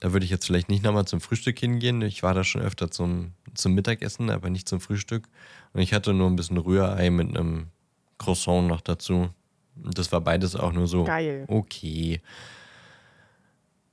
Da 0.00 0.12
würde 0.12 0.24
ich 0.24 0.30
jetzt 0.30 0.46
vielleicht 0.46 0.68
nicht 0.68 0.84
nochmal 0.84 1.06
zum 1.06 1.20
Frühstück 1.20 1.58
hingehen. 1.58 2.02
Ich 2.02 2.22
war 2.22 2.34
da 2.34 2.44
schon 2.44 2.60
öfter 2.60 2.90
zum, 2.90 3.32
zum 3.54 3.74
Mittagessen, 3.74 4.30
aber 4.30 4.50
nicht 4.50 4.68
zum 4.68 4.80
Frühstück. 4.80 5.26
Und 5.72 5.80
ich 5.80 5.94
hatte 5.94 6.12
nur 6.12 6.28
ein 6.28 6.36
bisschen 6.36 6.58
Rührei 6.58 7.10
mit 7.10 7.28
einem 7.28 7.68
Croissant 8.18 8.68
noch 8.68 8.82
dazu. 8.82 9.30
Und 9.82 9.98
das 9.98 10.12
war 10.12 10.20
beides 10.20 10.54
auch 10.54 10.72
nur 10.72 10.86
so 10.86 11.04
Geil. 11.04 11.44
okay. 11.48 12.20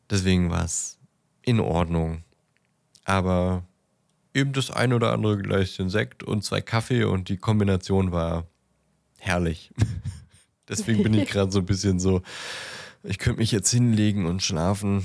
Deswegen 0.09 0.49
war 0.49 0.65
es 0.65 0.99
in 1.41 1.59
Ordnung. 1.59 2.23
Aber 3.05 3.63
eben 4.33 4.53
das 4.53 4.71
ein 4.71 4.93
oder 4.93 5.11
andere 5.11 5.37
Gläschen 5.37 5.89
Sekt 5.89 6.23
und 6.23 6.43
zwei 6.43 6.61
Kaffee 6.61 7.03
und 7.03 7.29
die 7.29 7.37
Kombination 7.37 8.11
war 8.11 8.47
herrlich. 9.19 9.71
Deswegen 10.69 11.03
bin 11.03 11.13
ich 11.13 11.29
gerade 11.29 11.51
so 11.51 11.59
ein 11.59 11.65
bisschen 11.65 11.99
so, 11.99 12.21
ich 13.03 13.19
könnte 13.19 13.39
mich 13.39 13.51
jetzt 13.51 13.69
hinlegen 13.69 14.25
und 14.25 14.41
schlafen. 14.41 15.03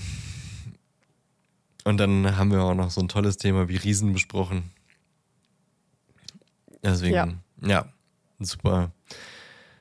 Und 1.85 1.99
dann 1.99 2.37
haben 2.37 2.53
wir 2.53 2.63
auch 2.63 2.75
noch 2.75 2.91
so 2.91 3.01
ein 3.01 3.09
tolles 3.09 3.39
Thema 3.39 3.69
wie 3.69 3.77
Riesen 3.77 4.13
besprochen. 4.13 4.71
Deswegen, 6.83 7.43
ja, 7.61 7.69
ja 7.69 7.93
super, 8.39 8.93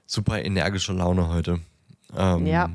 super 0.05 0.43
energische 0.43 0.93
Laune 0.93 1.30
heute. 1.30 1.59
Ähm, 2.15 2.45
ja. 2.47 2.70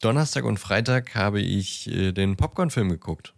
Donnerstag 0.00 0.44
und 0.44 0.58
Freitag 0.58 1.14
habe 1.14 1.40
ich 1.40 1.90
äh, 1.90 2.12
den 2.12 2.36
Popcorn-Film 2.36 2.90
geguckt. 2.90 3.32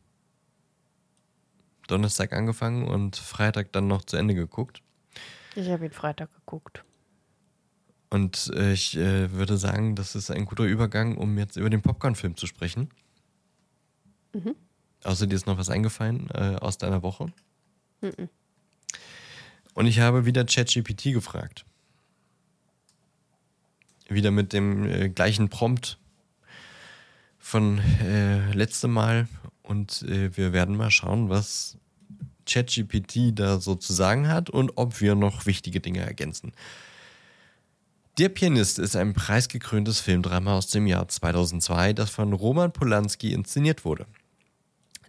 Donnerstag 1.89 2.32
angefangen 2.32 2.86
und 2.86 3.16
Freitag 3.16 3.72
dann 3.72 3.89
noch 3.89 4.05
zu 4.05 4.16
Ende 4.16 4.34
geguckt. 4.34 4.82
Ich 5.57 5.68
habe 5.68 5.86
ihn 5.86 5.93
Freitag 5.93 6.32
geguckt. 6.34 6.84
Und 8.11 8.51
äh, 8.55 8.72
ich 8.72 8.97
äh, 8.97 9.32
würde 9.32 9.59
sagen, 9.59 9.95
das 9.95 10.14
ist 10.14 10.30
ein 10.30 10.47
guter 10.47 10.64
Übergang, 10.64 11.16
um 11.16 11.36
jetzt 11.36 11.57
über 11.57 11.68
den 11.68 11.82
Popcorn-Film 11.82 12.36
zu 12.36 12.47
sprechen. 12.47 12.91
Mhm. 14.32 14.55
Außer 15.05 15.26
dir 15.26 15.34
ist 15.34 15.47
noch 15.47 15.59
was 15.59 15.68
eingefallen 15.68 16.28
äh, 16.30 16.57
aus 16.61 16.78
deiner 16.78 17.03
Woche. 17.03 17.32
Mhm. 18.01 18.28
Und 19.74 19.86
ich 19.86 20.01
habe 20.01 20.24
wieder 20.24 20.45
ChatGPT 20.45 21.12
gefragt. 21.12 21.64
Wieder 24.09 24.30
mit 24.30 24.53
dem 24.53 24.84
äh, 24.86 25.09
gleichen 25.09 25.51
Prompt 25.51 25.99
von 27.39 27.78
äh, 27.78 28.53
letztem 28.53 28.93
Mal 28.93 29.28
Und 29.69 30.03
äh, 30.05 30.35
wir 30.35 30.55
werden 30.55 30.79
mal 30.79 30.91
schauen, 30.91 31.29
was 31.29 31.77
ChatGPT 32.47 33.39
da 33.39 33.61
so 33.61 33.75
zu 33.75 33.93
sagen 33.93 34.27
hat 34.29 34.49
und 34.49 34.73
ob 34.77 35.03
wir 35.03 35.14
noch 35.14 35.45
wichtige 35.45 35.81
Dinge 35.81 36.01
ergänzen. 36.01 36.53
Der 38.16 38.31
Pianist 38.31 38.79
ist 38.79 38.97
ein 38.97 39.12
preisgekröntes 39.12 40.01
Filmdrama 40.01 40.57
aus 40.57 40.69
dem 40.69 40.87
Jahr 40.87 41.07
2002, 41.07 41.93
das 41.93 42.09
von 42.09 42.33
Roman 42.33 42.73
Polanski 42.73 43.35
inszeniert 43.35 43.85
wurde. 43.85 44.07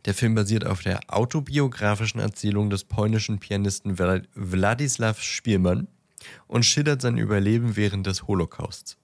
Der 0.03 0.13
Film 0.13 0.35
basiert 0.35 0.65
auf 0.65 0.81
der 0.81 0.99
autobiografischen 1.07 2.19
Erzählung 2.19 2.69
des 2.69 2.83
polnischen 2.83 3.39
Pianisten 3.39 3.97
Władysław 3.97 5.21
Spielmann 5.21 5.87
und 6.47 6.65
schildert 6.65 7.01
sein 7.01 7.17
Überleben 7.17 7.77
während 7.77 8.05
des 8.07 8.27
Holocausts. 8.27 8.97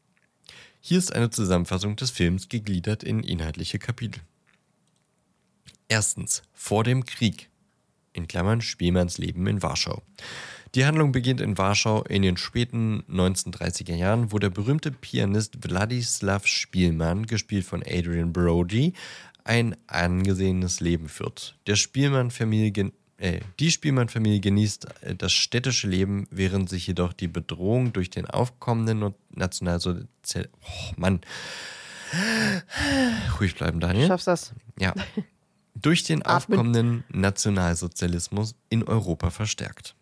Hier 0.81 0.97
ist 0.97 1.15
eine 1.15 1.29
Zusammenfassung 1.29 1.95
des 1.95 2.11
Films 2.11 2.49
gegliedert 2.49 3.03
in 3.03 3.23
inhaltliche 3.23 3.79
Kapitel. 3.79 4.21
Erstens, 5.95 6.43
vor 6.51 6.83
dem 6.83 7.05
Krieg. 7.05 7.49
In 8.11 8.27
Klammern 8.27 8.59
Spielmanns 8.59 9.17
Leben 9.17 9.47
in 9.47 9.63
Warschau. 9.63 10.03
Die 10.73 10.85
Handlung 10.85 11.13
beginnt 11.13 11.39
in 11.39 11.57
Warschau 11.57 12.03
in 12.03 12.21
den 12.21 12.35
späten 12.35 13.05
1930er 13.09 13.95
Jahren, 13.95 14.33
wo 14.33 14.37
der 14.37 14.49
berühmte 14.49 14.91
Pianist 14.91 15.55
Władysław 15.65 16.45
Spielmann, 16.47 17.27
gespielt 17.27 17.65
von 17.65 17.81
Adrian 17.81 18.33
Brody, 18.33 18.91
ein 19.45 19.77
angesehenes 19.87 20.81
Leben 20.81 21.07
führt. 21.07 21.55
Der 21.65 21.77
Spielmann-Familie 21.77 22.91
äh, 23.15 23.39
die 23.61 23.71
Spielmann-Familie 23.71 24.41
genießt 24.41 24.87
äh, 24.99 25.15
das 25.15 25.31
städtische 25.31 25.87
Leben, 25.87 26.27
während 26.29 26.69
sich 26.69 26.87
jedoch 26.87 27.13
die 27.13 27.29
Bedrohung 27.29 27.93
durch 27.93 28.09
den 28.09 28.25
aufkommenden 28.25 29.13
Nationalsozialismus. 29.29 30.59
Oh 30.61 30.93
Mann. 30.97 31.21
Ruhig 33.39 33.55
bleiben, 33.55 33.79
Daniel. 33.79 34.07
Schaffst 34.07 34.27
das? 34.27 34.53
Ja. 34.77 34.93
Durch 35.75 36.03
den 36.03 36.23
aufkommenden 36.23 37.03
Nationalsozialismus 37.09 38.55
in 38.69 38.83
Europa 38.83 39.29
verstärkt. 39.29 39.95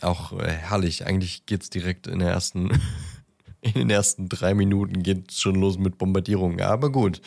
Auch 0.00 0.32
äh, 0.32 0.48
herrlich. 0.48 1.06
Eigentlich 1.06 1.44
geht 1.46 1.62
es 1.62 1.70
direkt 1.70 2.06
in 2.06 2.20
ersten. 2.20 2.70
in 3.60 3.72
den 3.72 3.90
ersten 3.90 4.28
drei 4.28 4.54
Minuten 4.54 5.02
geht 5.02 5.32
schon 5.32 5.56
los 5.56 5.78
mit 5.78 5.98
Bombardierungen. 5.98 6.60
Aber 6.60 6.90
gut. 6.92 7.20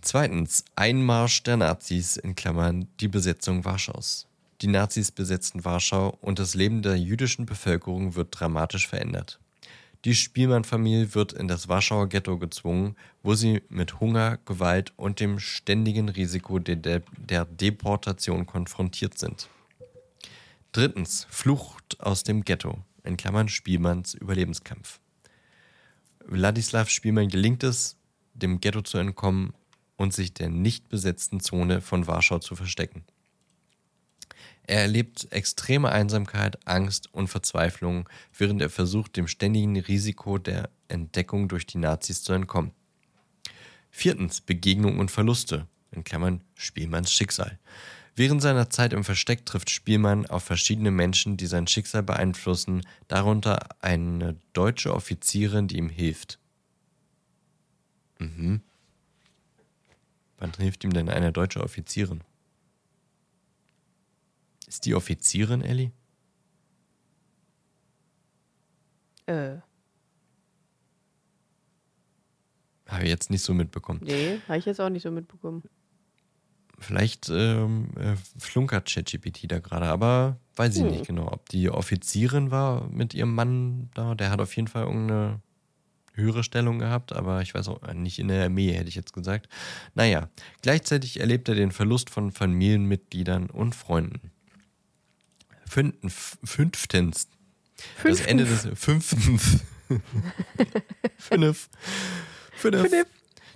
Zweitens, 0.00 0.64
Einmarsch 0.76 1.42
der 1.42 1.58
Nazis 1.58 2.16
in 2.16 2.34
Klammern 2.34 2.88
die 3.00 3.08
Besetzung 3.08 3.64
Warschaus. 3.64 4.26
Die 4.62 4.68
Nazis 4.68 5.10
besetzten 5.10 5.64
Warschau 5.64 6.16
und 6.22 6.38
das 6.38 6.54
Leben 6.54 6.80
der 6.80 6.96
jüdischen 6.96 7.44
Bevölkerung 7.44 8.14
wird 8.14 8.28
dramatisch 8.30 8.88
verändert. 8.88 9.38
Die 10.06 10.14
Spielmann-Familie 10.14 11.16
wird 11.16 11.32
in 11.32 11.48
das 11.48 11.66
Warschauer 11.66 12.08
Ghetto 12.08 12.38
gezwungen, 12.38 12.94
wo 13.24 13.34
sie 13.34 13.64
mit 13.68 13.98
Hunger, 13.98 14.38
Gewalt 14.44 14.92
und 14.94 15.18
dem 15.18 15.40
ständigen 15.40 16.08
Risiko 16.08 16.60
der, 16.60 16.76
De 16.76 17.00
der 17.16 17.44
Deportation 17.44 18.46
konfrontiert 18.46 19.18
sind. 19.18 19.48
Drittens, 20.70 21.26
Flucht 21.28 21.98
aus 21.98 22.22
dem 22.22 22.44
Ghetto, 22.44 22.78
in 23.02 23.16
Klammern 23.16 23.48
Spielmanns 23.48 24.14
Überlebenskampf. 24.14 25.00
Wladislav 26.24 26.88
Spielmann 26.88 27.26
gelingt 27.26 27.64
es, 27.64 27.96
dem 28.32 28.60
Ghetto 28.60 28.82
zu 28.82 28.98
entkommen 28.98 29.54
und 29.96 30.14
sich 30.14 30.32
der 30.32 30.50
nicht 30.50 30.88
besetzten 30.88 31.40
Zone 31.40 31.80
von 31.80 32.06
Warschau 32.06 32.38
zu 32.38 32.54
verstecken. 32.54 33.02
Er 34.66 34.82
erlebt 34.82 35.28
extreme 35.30 35.90
Einsamkeit, 35.90 36.58
Angst 36.66 37.12
und 37.14 37.28
Verzweiflung, 37.28 38.08
während 38.36 38.60
er 38.60 38.70
versucht, 38.70 39.16
dem 39.16 39.28
ständigen 39.28 39.78
Risiko 39.78 40.38
der 40.38 40.70
Entdeckung 40.88 41.48
durch 41.48 41.66
die 41.66 41.78
Nazis 41.78 42.22
zu 42.22 42.32
entkommen. 42.32 42.72
Viertens 43.90 44.40
Begegnung 44.40 44.98
und 44.98 45.10
Verluste, 45.10 45.66
in 45.92 46.04
Klammern 46.04 46.42
Spielmanns 46.54 47.12
Schicksal. 47.12 47.58
Während 48.16 48.42
seiner 48.42 48.70
Zeit 48.70 48.92
im 48.92 49.04
Versteck 49.04 49.46
trifft 49.46 49.70
Spielmann 49.70 50.26
auf 50.26 50.42
verschiedene 50.42 50.90
Menschen, 50.90 51.36
die 51.36 51.46
sein 51.46 51.66
Schicksal 51.66 52.02
beeinflussen, 52.02 52.82
darunter 53.08 53.68
eine 53.82 54.36
deutsche 54.52 54.94
Offizierin, 54.94 55.68
die 55.68 55.76
ihm 55.76 55.90
hilft. 55.90 56.38
Mhm. 58.18 58.62
Wann 60.38 60.52
hilft 60.58 60.82
ihm 60.84 60.92
denn 60.92 61.08
eine 61.08 61.30
deutsche 61.30 61.62
Offizierin? 61.62 62.22
Ist 64.76 64.84
die 64.84 64.94
Offizierin, 64.94 65.62
Ellie? 65.62 65.90
Äh. 69.24 69.56
Habe 72.86 73.04
ich 73.04 73.08
jetzt 73.08 73.30
nicht 73.30 73.40
so 73.40 73.54
mitbekommen. 73.54 74.00
Nee, 74.04 74.38
habe 74.46 74.58
ich 74.58 74.66
jetzt 74.66 74.78
auch 74.82 74.90
nicht 74.90 75.02
so 75.02 75.10
mitbekommen. 75.10 75.62
Vielleicht 76.78 77.30
ähm, 77.30 77.88
äh, 77.96 78.16
flunkert 78.38 78.92
ChatGPT 78.92 79.50
da 79.50 79.60
gerade, 79.60 79.86
aber 79.86 80.38
weiß 80.56 80.76
ich 80.76 80.82
hm. 80.82 80.90
nicht 80.90 81.06
genau, 81.06 81.32
ob 81.32 81.48
die 81.48 81.70
Offizierin 81.70 82.50
war 82.50 82.86
mit 82.90 83.14
ihrem 83.14 83.34
Mann 83.34 83.88
da. 83.94 84.14
Der 84.14 84.30
hat 84.30 84.42
auf 84.42 84.54
jeden 84.56 84.68
Fall 84.68 84.82
irgendeine 84.82 85.40
höhere 86.12 86.44
Stellung 86.44 86.80
gehabt, 86.80 87.14
aber 87.14 87.40
ich 87.40 87.54
weiß 87.54 87.68
auch 87.68 87.82
äh, 87.82 87.94
nicht 87.94 88.18
in 88.18 88.28
der 88.28 88.44
Armee, 88.44 88.72
hätte 88.72 88.90
ich 88.90 88.94
jetzt 88.94 89.14
gesagt. 89.14 89.48
Naja, 89.94 90.28
gleichzeitig 90.60 91.18
erlebt 91.18 91.48
er 91.48 91.54
den 91.54 91.72
Verlust 91.72 92.10
von 92.10 92.30
Familienmitgliedern 92.30 93.48
und 93.48 93.74
Freunden. 93.74 94.32
Fünftens. 95.68 96.38
Fünftens. 96.44 97.28
Das 98.02 98.20
Ende 98.20 98.44
des 98.44 98.68
fünftens. 98.74 99.60
Fünf. 101.18 101.68
Fünf. 102.56 102.90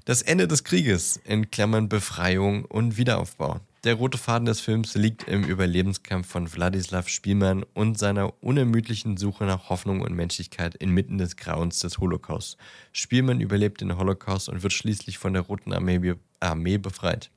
Das 0.05 0.23
Ende 0.23 0.49
des 0.49 0.65
Krieges, 0.65 1.21
in 1.25 1.51
Klammern 1.51 1.89
Befreiung 1.89 2.65
und 2.65 2.97
Wiederaufbau. 2.97 3.61
Der 3.85 3.95
rote 3.95 4.19
Faden 4.19 4.45
des 4.45 4.61
Films 4.61 4.95
liegt 4.95 5.27
im 5.27 5.43
Überlebenskampf 5.43 6.29
von 6.29 6.53
Wladislav 6.53 7.09
Spielmann 7.09 7.65
und 7.75 7.99
seiner 7.99 8.35
unermüdlichen 8.43 9.17
Suche 9.17 9.45
nach 9.45 9.71
Hoffnung 9.71 10.03
und 10.03 10.15
Menschlichkeit 10.15 10.75
inmitten 10.75 11.17
des 11.17 11.37
Grauens 11.37 11.79
des 11.79 11.99
Holocaust. 11.99 12.59
Spielmann 12.93 13.41
überlebt 13.41 13.81
den 13.81 13.97
Holocaust 13.97 14.51
und 14.51 14.63
wird 14.63 14.75
schließlich 14.75 15.17
von 15.17 15.33
der 15.33 15.43
Roten 15.43 15.73
Armee, 15.73 16.15
Armee 16.41 16.77
befreit. 16.77 17.31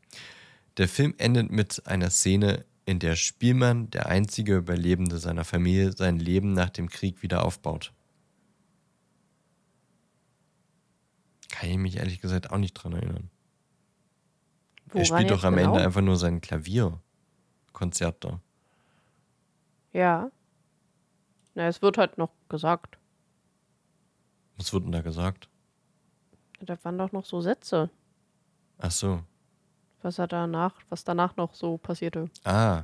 Der 0.78 0.90
Film 0.90 1.14
endet 1.18 1.50
mit 1.50 1.86
einer 1.86 2.10
Szene, 2.10 2.66
in 2.86 3.00
der 3.00 3.16
Spielmann, 3.16 3.90
der 3.90 4.08
einzige 4.08 4.58
Überlebende 4.58 5.18
seiner 5.18 5.46
Familie, 5.46 5.94
sein 5.94 6.20
Leben 6.20 6.54
nach 6.54 6.70
dem 6.70 6.90
Krieg 6.90 7.22
wieder 7.22 7.46
aufbaut. 7.46 7.94
Kann 11.50 11.70
ich 11.70 11.78
mich 11.78 11.98
ehrlich 11.98 12.20
gesagt 12.20 12.52
auch 12.52 12.58
nicht 12.58 12.74
dran 12.74 12.94
erinnern. 12.94 13.30
Woran 14.88 15.02
er 15.02 15.06
spielt 15.06 15.32
doch 15.32 15.44
am 15.44 15.56
genau? 15.56 15.74
Ende 15.74 15.86
einfach 15.86 16.02
nur 16.02 16.18
sein 16.18 16.42
Klavierkonzert 16.42 18.24
da. 18.24 18.42
Ja. 19.94 20.32
Na, 21.56 21.68
es 21.68 21.82
wird 21.82 21.98
halt 21.98 22.18
noch 22.18 22.32
gesagt. 22.50 22.98
Was 24.58 24.74
wird 24.74 24.86
denn 24.86 24.92
da 24.92 25.02
gesagt? 25.02 25.48
Da 26.60 26.78
waren 26.84 26.98
doch 26.98 27.12
noch 27.12 27.26
so 27.26 27.42
Sätze. 27.42 27.90
Ach 28.78 28.92
so. 28.92 29.24
Was 30.04 30.20
er 30.20 30.28
danach, 30.28 30.74
was 30.90 31.04
danach 31.04 31.36
noch 31.38 31.56
so 31.56 31.78
passierte. 31.78 32.30
Ah. 32.44 32.84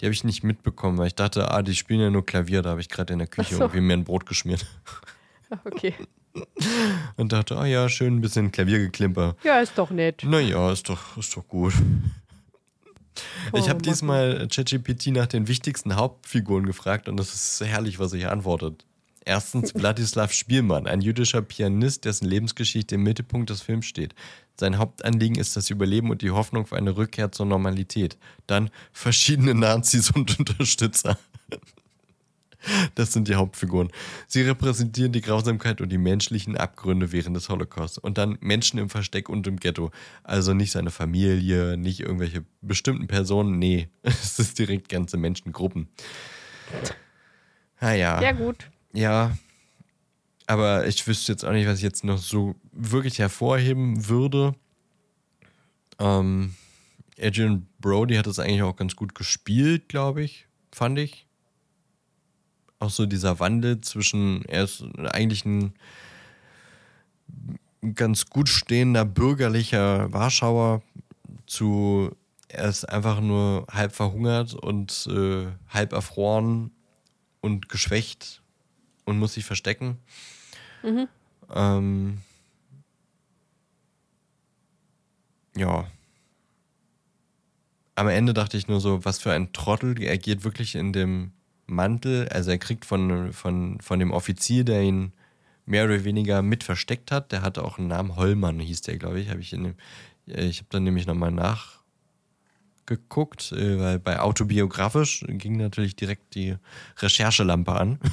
Die 0.00 0.06
habe 0.06 0.14
ich 0.14 0.24
nicht 0.24 0.42
mitbekommen, 0.44 0.96
weil 0.96 1.08
ich 1.08 1.14
dachte, 1.14 1.50
ah, 1.50 1.60
die 1.62 1.74
spielen 1.74 2.00
ja 2.00 2.08
nur 2.10 2.24
Klavier, 2.24 2.62
da 2.62 2.70
habe 2.70 2.80
ich 2.80 2.88
gerade 2.88 3.12
in 3.12 3.18
der 3.18 3.28
Küche 3.28 3.56
so. 3.56 3.62
irgendwie 3.62 3.80
mir 3.80 3.92
ein 3.94 4.04
Brot 4.04 4.26
geschmiert. 4.26 4.66
Okay. 5.64 5.94
Und 7.16 7.32
dachte, 7.32 7.56
ah 7.58 7.66
ja, 7.66 7.88
schön 7.88 8.16
ein 8.16 8.20
bisschen 8.20 8.52
Klaviergeklimper. 8.52 9.34
Ja, 9.42 9.58
ist 9.58 9.76
doch 9.76 9.90
nett. 9.90 10.22
Naja, 10.24 10.70
ist 10.70 10.88
doch, 10.88 11.16
ist 11.16 11.36
doch 11.36 11.46
gut. 11.48 11.74
Oh, 13.52 13.58
ich 13.58 13.68
habe 13.68 13.82
diesmal 13.82 14.46
ChatGPT 14.48 15.08
nach 15.08 15.26
den 15.26 15.48
wichtigsten 15.48 15.96
Hauptfiguren 15.96 16.64
gefragt 16.64 17.08
und 17.08 17.18
das 17.18 17.34
ist 17.34 17.60
herrlich, 17.60 17.98
was 17.98 18.12
er 18.12 18.20
hier 18.20 18.32
antwortet. 18.32 18.86
Erstens 19.24 19.74
Wladislav 19.74 20.32
Spielmann, 20.32 20.86
ein 20.86 21.02
jüdischer 21.02 21.42
Pianist, 21.42 22.04
dessen 22.04 22.26
Lebensgeschichte 22.26 22.94
im 22.94 23.02
Mittelpunkt 23.02 23.50
des 23.50 23.60
Films 23.60 23.86
steht. 23.86 24.14
Sein 24.58 24.78
Hauptanliegen 24.78 25.38
ist 25.38 25.56
das 25.56 25.70
Überleben 25.70 26.10
und 26.10 26.22
die 26.22 26.30
Hoffnung 26.30 26.66
für 26.66 26.76
eine 26.76 26.96
Rückkehr 26.96 27.30
zur 27.32 27.46
Normalität. 27.46 28.16
Dann 28.46 28.70
verschiedene 28.92 29.54
Nazis 29.54 30.10
und 30.10 30.38
Unterstützer. 30.38 31.18
Das 32.94 33.12
sind 33.12 33.28
die 33.28 33.34
Hauptfiguren. 33.34 33.90
Sie 34.26 34.42
repräsentieren 34.42 35.12
die 35.12 35.22
Grausamkeit 35.22 35.80
und 35.80 35.90
die 35.90 35.98
menschlichen 35.98 36.56
Abgründe 36.56 37.12
während 37.12 37.36
des 37.36 37.48
Holocaust. 37.48 37.98
Und 37.98 38.18
dann 38.18 38.36
Menschen 38.40 38.78
im 38.78 38.90
Versteck 38.90 39.28
und 39.28 39.46
im 39.46 39.56
Ghetto. 39.56 39.90
Also 40.24 40.52
nicht 40.52 40.70
seine 40.70 40.90
Familie, 40.90 41.76
nicht 41.78 42.00
irgendwelche 42.00 42.44
bestimmten 42.60 43.06
Personen. 43.06 43.58
Nee, 43.58 43.88
es 44.02 44.38
ist 44.38 44.58
direkt 44.58 44.88
ganze 44.88 45.16
Menschengruppen. 45.16 45.88
Naja. 47.80 48.16
Ah, 48.16 48.22
ja, 48.22 48.32
gut. 48.32 48.70
Ja. 48.92 49.36
Aber 50.46 50.86
ich 50.86 51.06
wüsste 51.06 51.32
jetzt 51.32 51.44
auch 51.44 51.52
nicht, 51.52 51.66
was 51.66 51.78
ich 51.78 51.84
jetzt 51.84 52.02
noch 52.04 52.18
so 52.18 52.56
wirklich 52.72 53.18
hervorheben 53.18 54.08
würde. 54.08 54.54
Ähm, 55.98 56.54
Adrian 57.20 57.66
Brody 57.78 58.16
hat 58.16 58.26
das 58.26 58.38
eigentlich 58.38 58.62
auch 58.62 58.74
ganz 58.74 58.96
gut 58.96 59.14
gespielt, 59.14 59.88
glaube 59.88 60.22
ich. 60.22 60.48
Fand 60.72 60.98
ich 60.98 61.26
auch 62.80 62.90
so 62.90 63.06
dieser 63.06 63.38
Wandel 63.38 63.80
zwischen, 63.82 64.44
er 64.46 64.64
ist 64.64 64.82
eigentlich 65.12 65.44
ein 65.44 65.74
ganz 67.94 68.26
gut 68.26 68.48
stehender 68.48 69.04
bürgerlicher 69.04 70.12
Warschauer 70.12 70.82
zu 71.46 72.10
er 72.48 72.68
ist 72.68 72.84
einfach 72.88 73.20
nur 73.20 73.66
halb 73.70 73.92
verhungert 73.92 74.54
und 74.54 75.08
äh, 75.10 75.46
halb 75.68 75.92
erfroren 75.92 76.72
und 77.40 77.68
geschwächt 77.68 78.39
und 79.04 79.18
muss 79.18 79.34
sich 79.34 79.44
verstecken. 79.44 79.98
Mhm. 80.82 81.08
Ähm, 81.52 82.18
ja. 85.56 85.86
Am 87.94 88.08
Ende 88.08 88.32
dachte 88.32 88.56
ich 88.56 88.68
nur 88.68 88.80
so, 88.80 89.04
was 89.04 89.18
für 89.18 89.32
ein 89.32 89.52
Trottel. 89.52 90.00
Er 90.02 90.16
geht 90.16 90.44
wirklich 90.44 90.74
in 90.74 90.92
dem 90.92 91.32
Mantel, 91.66 92.28
also 92.28 92.50
er 92.50 92.58
kriegt 92.58 92.84
von, 92.84 93.32
von, 93.32 93.80
von 93.80 93.98
dem 93.98 94.10
Offizier, 94.10 94.64
der 94.64 94.82
ihn 94.82 95.12
mehr 95.66 95.84
oder 95.84 96.04
weniger 96.04 96.42
mit 96.42 96.64
versteckt 96.64 97.12
hat, 97.12 97.32
der 97.32 97.42
hatte 97.42 97.64
auch 97.64 97.78
einen 97.78 97.88
Namen, 97.88 98.16
Hollmann 98.16 98.58
hieß 98.58 98.82
der, 98.82 98.98
glaube 98.98 99.20
ich, 99.20 99.30
habe 99.30 99.40
ich 99.40 99.50
dem, 99.50 99.74
ich 100.26 100.58
habe 100.58 100.68
dann 100.70 100.84
nämlich 100.84 101.06
nochmal 101.06 101.30
nachgeguckt, 101.30 103.52
äh, 103.52 103.78
weil 103.78 103.98
bei 103.98 104.20
autobiografisch 104.20 105.24
ging 105.28 105.56
natürlich 105.56 105.96
direkt 105.96 106.34
die 106.34 106.56
Recherchelampe 106.98 107.72
an. 107.72 107.98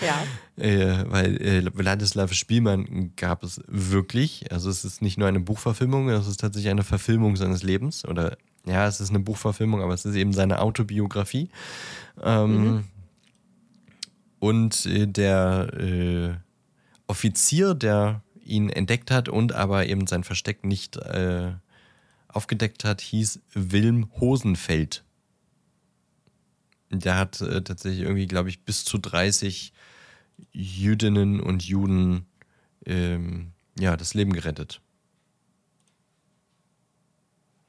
Ja. 0.00 0.24
Äh, 0.62 1.04
weil 1.08 1.42
äh, 1.42 1.64
Wladislav 1.72 2.32
Spielmann 2.32 3.12
gab 3.16 3.42
es 3.42 3.60
wirklich. 3.66 4.52
Also 4.52 4.70
es 4.70 4.84
ist 4.84 5.02
nicht 5.02 5.18
nur 5.18 5.28
eine 5.28 5.40
Buchverfilmung, 5.40 6.08
es 6.08 6.26
ist 6.26 6.40
tatsächlich 6.40 6.70
eine 6.70 6.84
Verfilmung 6.84 7.36
seines 7.36 7.62
Lebens. 7.62 8.04
Oder 8.04 8.36
ja, 8.66 8.86
es 8.86 9.00
ist 9.00 9.10
eine 9.10 9.20
Buchverfilmung, 9.20 9.82
aber 9.82 9.94
es 9.94 10.04
ist 10.04 10.14
eben 10.14 10.32
seine 10.32 10.60
Autobiografie. 10.60 11.50
Ähm, 12.22 12.64
mhm. 12.64 12.84
Und 14.40 14.86
äh, 14.86 15.06
der 15.06 15.72
äh, 15.74 16.34
Offizier, 17.06 17.74
der 17.74 18.22
ihn 18.44 18.70
entdeckt 18.70 19.10
hat 19.10 19.28
und 19.28 19.52
aber 19.52 19.86
eben 19.86 20.06
sein 20.06 20.24
Versteck 20.24 20.64
nicht 20.64 20.96
äh, 20.96 21.52
aufgedeckt 22.28 22.84
hat, 22.84 23.00
hieß 23.00 23.40
Wilm 23.54 24.10
Hosenfeld. 24.20 25.04
Der 26.90 27.16
hat 27.16 27.40
äh, 27.40 27.62
tatsächlich 27.62 28.02
irgendwie, 28.02 28.26
glaube 28.26 28.48
ich, 28.48 28.64
bis 28.64 28.84
zu 28.84 28.98
30 28.98 29.72
Jüdinnen 30.52 31.40
und 31.40 31.64
Juden 31.64 32.26
ähm, 32.86 33.52
ja, 33.78 33.96
das 33.96 34.14
Leben 34.14 34.32
gerettet. 34.32 34.80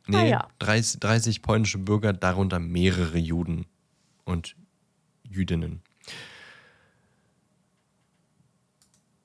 Nee, 0.08 0.18
ah, 0.18 0.26
ja. 0.26 0.48
30, 0.60 1.00
30 1.02 1.42
polnische 1.44 1.78
Bürger, 1.78 2.14
darunter 2.14 2.60
mehrere 2.60 3.20
Juden 3.20 3.68
und 4.26 4.56
Jüdinnen. 5.24 5.84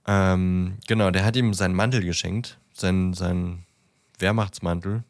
Ähm, 0.06 0.76
genau, 0.86 1.10
der 1.10 1.24
hat 1.24 1.36
ihm 1.36 1.54
seinen 1.54 1.74
Mantel 1.74 2.04
geschenkt, 2.04 2.58
seinen, 2.74 3.14
seinen 3.14 3.64
Wehrmachtsmantel. 4.18 5.04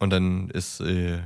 Und 0.00 0.10
dann 0.10 0.50
ist 0.50 0.80
äh, 0.80 1.22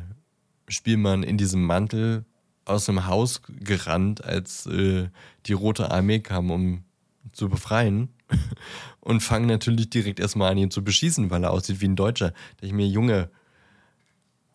Spielmann 0.69 1.23
in 1.23 1.39
diesem 1.39 1.65
Mantel 1.65 2.27
aus 2.71 2.87
dem 2.87 3.07
Haus 3.07 3.43
gerannt, 3.49 4.25
als 4.25 4.67
äh, 4.67 5.09
die 5.47 5.53
Rote 5.53 5.91
Armee 5.91 6.21
kam, 6.21 6.51
um 6.51 6.85
zu 7.33 7.49
befreien. 7.49 8.09
Und 9.01 9.21
fangen 9.21 9.47
natürlich 9.47 9.91
direkt 9.91 10.21
erstmal 10.21 10.53
an, 10.53 10.59
ihn 10.59 10.71
zu 10.71 10.85
beschießen, 10.85 11.31
weil 11.31 11.43
er 11.43 11.51
aussieht 11.51 11.81
wie 11.81 11.89
ein 11.89 11.97
Deutscher. 11.97 12.33
Da 12.61 12.67
ich 12.67 12.73
mir, 12.73 12.87
Junge, 12.87 13.31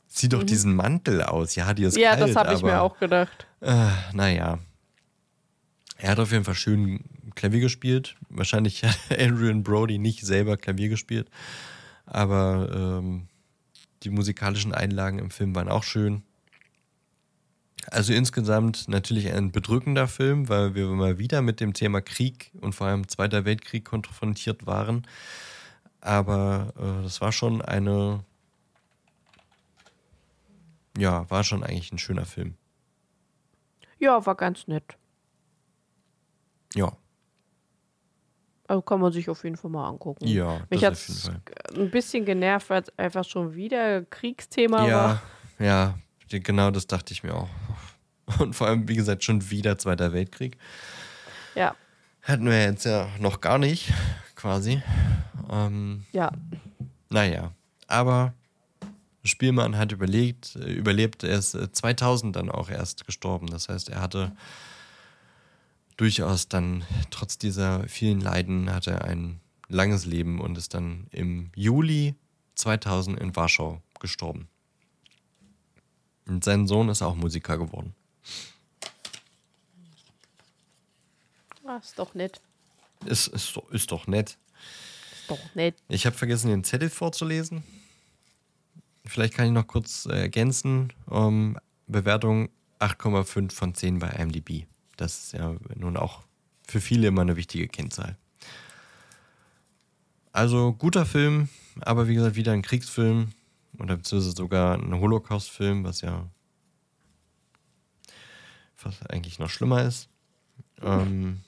zieh 0.07 0.30
doch 0.30 0.41
mhm. 0.41 0.47
diesen 0.47 0.76
Mantel 0.76 1.24
aus. 1.24 1.55
Ja, 1.55 1.74
dir 1.74 1.88
ist 1.88 1.97
ja, 1.97 2.09
kalt. 2.09 2.20
Ja, 2.22 2.28
das 2.28 2.36
habe 2.36 2.53
ich 2.53 2.63
mir 2.63 2.82
auch 2.82 2.97
gedacht. 2.99 3.47
Äh, 3.61 3.88
naja. 4.13 4.59
Er 5.97 6.11
hat 6.11 6.20
auf 6.20 6.32
jeden 6.32 6.43
Fall 6.43 6.55
schön 6.55 7.03
Klavier 7.36 7.61
gespielt. 7.61 8.16
Wahrscheinlich 8.30 8.84
hat 8.84 8.97
Adrian 9.09 9.63
Brody 9.63 9.97
nicht 9.97 10.26
selber 10.26 10.57
Klavier 10.57 10.89
gespielt. 10.89 11.30
Aber 12.05 12.99
ähm, 13.01 13.28
die 14.03 14.09
musikalischen 14.09 14.74
Einlagen 14.74 15.20
im 15.20 15.32
Film 15.32 15.55
waren 15.55 15.70
auch 15.70 15.84
schön. 15.84 16.24
Also 17.91 18.13
insgesamt 18.13 18.88
natürlich 18.88 19.31
ein 19.31 19.51
bedrückender 19.51 20.07
Film, 20.07 20.49
weil 20.49 20.75
wir 20.75 20.88
mal 20.88 21.17
wieder 21.19 21.41
mit 21.41 21.59
dem 21.59 21.73
Thema 21.73 22.01
Krieg 22.01 22.51
und 22.61 22.73
vor 22.73 22.88
allem 22.88 23.07
Zweiter 23.07 23.45
Weltkrieg 23.45 23.86
konfrontiert 23.86 24.65
waren. 24.65 25.07
Aber 26.01 26.73
äh, 26.77 27.03
das 27.03 27.21
war 27.21 27.31
schon 27.31 27.61
eine, 27.61 28.23
ja, 30.97 31.29
war 31.29 31.43
schon 31.43 31.63
eigentlich 31.63 31.91
ein 31.91 31.99
schöner 31.99 32.25
Film. 32.25 32.55
Ja, 33.99 34.25
war 34.25 34.36
ganz 34.36 34.67
nett. 34.67 34.97
Ja. 36.73 36.91
Also 38.67 38.81
kann 38.81 38.99
man 38.99 39.11
sich 39.11 39.29
auf 39.29 39.43
jeden 39.43 39.57
Fall 39.57 39.71
mal 39.71 39.88
angucken. 39.88 40.25
Ja, 40.27 40.61
Mich 40.69 40.83
hat 40.83 40.93
es 40.93 41.31
ein 41.75 41.91
bisschen 41.91 42.25
genervt, 42.25 42.69
weil 42.69 42.81
es 42.81 42.97
einfach 42.97 43.23
schon 43.23 43.53
wieder 43.53 44.03
Kriegsthema 44.05 44.88
ja, 44.88 44.95
war. 44.95 45.21
Ja, 45.59 45.99
genau 46.30 46.71
das 46.71 46.88
dachte 46.88 47.13
ich 47.13 47.23
mir 47.23 47.36
auch. 47.36 47.49
Und 48.39 48.55
vor 48.55 48.67
allem, 48.67 48.88
wie 48.88 48.95
gesagt, 48.95 49.23
schon 49.23 49.49
wieder 49.49 49.78
Zweiter 49.78 50.13
Weltkrieg. 50.13 50.57
Ja. 51.53 51.76
Hatten 52.21 52.45
wir 52.45 52.61
jetzt 52.63 52.86
ja 52.86 53.07
noch 53.19 53.39
gar 53.39 53.59
nicht, 53.59 53.93
quasi. 54.36 54.82
Ähm, 55.51 56.05
ja. 56.11 56.32
Naja, 57.09 57.51
aber 57.88 58.34
Spielmann 59.23 59.78
hat 59.78 59.91
überlegt, 59.91 60.55
äh, 60.55 60.71
überlebt, 60.71 61.23
er 61.23 61.38
ist 61.38 61.51
2000 61.51 62.36
dann 62.36 62.49
auch 62.49 62.69
erst 62.69 63.05
gestorben. 63.05 63.47
Das 63.47 63.69
heißt, 63.69 63.89
er 63.89 64.01
hatte 64.01 64.36
durchaus 65.97 66.47
dann, 66.47 66.84
trotz 67.09 67.38
dieser 67.38 67.88
vielen 67.88 68.21
Leiden, 68.21 68.73
hatte 68.73 68.91
er 68.91 69.05
ein 69.05 69.39
langes 69.67 70.05
Leben 70.05 70.41
und 70.41 70.57
ist 70.57 70.73
dann 70.73 71.07
im 71.11 71.51
Juli 71.55 72.15
2000 72.55 73.19
in 73.19 73.36
Warschau 73.36 73.82
gestorben. 73.99 74.47
Und 76.28 76.43
sein 76.43 76.67
Sohn 76.67 76.89
ist 76.89 77.01
auch 77.01 77.15
Musiker 77.15 77.57
geworden. 77.57 77.93
Ah, 81.65 81.78
ist 81.78 81.97
doch 81.97 82.13
nett. 82.13 82.41
Ist, 83.05 83.28
ist, 83.28 83.59
ist 83.71 83.91
doch 83.91 84.07
nett. 84.07 84.38
Ist 85.11 85.32
doch 85.32 85.55
nett. 85.55 85.76
Ich 85.88 86.05
habe 86.05 86.15
vergessen, 86.15 86.49
den 86.49 86.63
Zettel 86.63 86.89
vorzulesen. 86.89 87.63
Vielleicht 89.05 89.34
kann 89.34 89.47
ich 89.47 89.51
noch 89.51 89.67
kurz 89.67 90.05
äh, 90.05 90.21
ergänzen. 90.21 90.93
Um, 91.05 91.57
Bewertung 91.88 92.49
8,5 92.80 93.51
von 93.51 93.76
10 93.76 93.99
bei 93.99 94.09
IMDb. 94.09 94.65
Das 94.97 95.26
ist 95.26 95.34
ja 95.34 95.55
nun 95.76 95.97
auch 95.97 96.23
für 96.67 96.82
viele 96.82 97.07
immer 97.07 97.21
eine 97.21 97.36
wichtige 97.36 97.67
Kennzahl. 97.67 98.17
Also 100.32 100.73
guter 100.73 101.05
Film, 101.05 101.49
aber 101.82 102.07
wie 102.07 102.15
gesagt, 102.15 102.36
wieder 102.36 102.51
ein 102.51 102.61
Kriegsfilm 102.61 103.32
oder 103.80 103.97
beziehungsweise 103.97 104.36
sogar 104.36 104.78
ein 104.78 104.99
Holocaust-Film, 104.99 105.84
was 105.84 106.01
ja 106.01 106.30
was 108.82 109.01
eigentlich 109.09 109.39
noch 109.39 109.49
schlimmer 109.49 109.84
ist. 109.84 110.09
Ähm, 110.82 111.41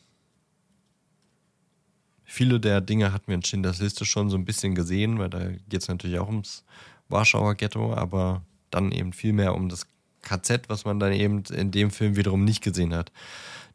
viele 2.24 2.60
der 2.60 2.82
Dinge 2.82 3.14
hatten 3.14 3.28
wir 3.28 3.36
in 3.36 3.44
Schindlers 3.44 3.80
Liste 3.80 4.06
schon 4.06 4.30
so 4.30 4.38
ein 4.38 4.46
bisschen 4.46 4.76
gesehen, 4.76 5.20
weil 5.20 5.30
da 5.30 5.52
geht 5.70 5.82
es 5.82 5.88
natürlich 5.88 6.20
auch 6.20 6.28
ums 6.28 6.64
Warschauer 7.10 7.56
Ghetto, 7.56 7.94
aber 7.94 8.44
dann 8.70 8.92
eben 8.92 9.14
viel 9.14 9.34
mehr 9.34 9.56
um 9.56 9.70
das 9.70 9.88
KZ, 10.22 10.68
was 10.68 10.84
man 10.84 11.00
dann 11.00 11.14
eben 11.14 11.44
in 11.46 11.72
dem 11.72 11.92
Film 11.92 12.16
wiederum 12.16 12.44
nicht 12.44 12.62
gesehen 12.62 12.94
hat. 12.94 13.12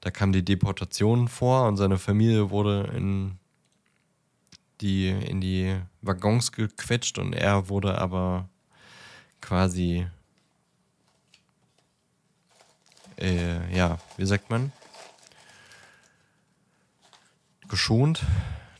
Da 0.00 0.11
kam 0.11 0.32
die 0.32 0.44
Deportation 0.44 1.28
vor 1.28 1.66
und 1.68 1.76
seine 1.76 1.98
Familie 1.98 2.50
wurde 2.50 2.92
in 2.96 3.38
die, 4.83 5.09
in 5.09 5.41
die 5.41 5.80
Waggons 6.03 6.53
gequetscht 6.53 7.18
und 7.18 7.33
er 7.33 7.68
wurde 7.68 7.99
aber 7.99 8.49
quasi, 9.41 10.07
äh, 13.18 13.74
ja, 13.74 13.99
wie 14.16 14.26
sagt 14.26 14.51
man? 14.51 14.72
Geschont? 17.68 18.22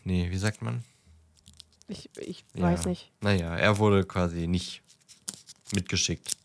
Nee, 0.05 0.31
wie 0.31 0.39
sagt 0.39 0.61
man? 0.61 0.85
Ich, 1.89 2.11
ich 2.17 2.45
weiß 2.55 2.85
ja. 2.85 2.91
nicht. 2.91 3.11
Naja, 3.21 3.57
er 3.57 3.79
wurde 3.79 4.05
quasi 4.05 4.47
nicht 4.47 4.83
mitgeschickt. 5.73 6.37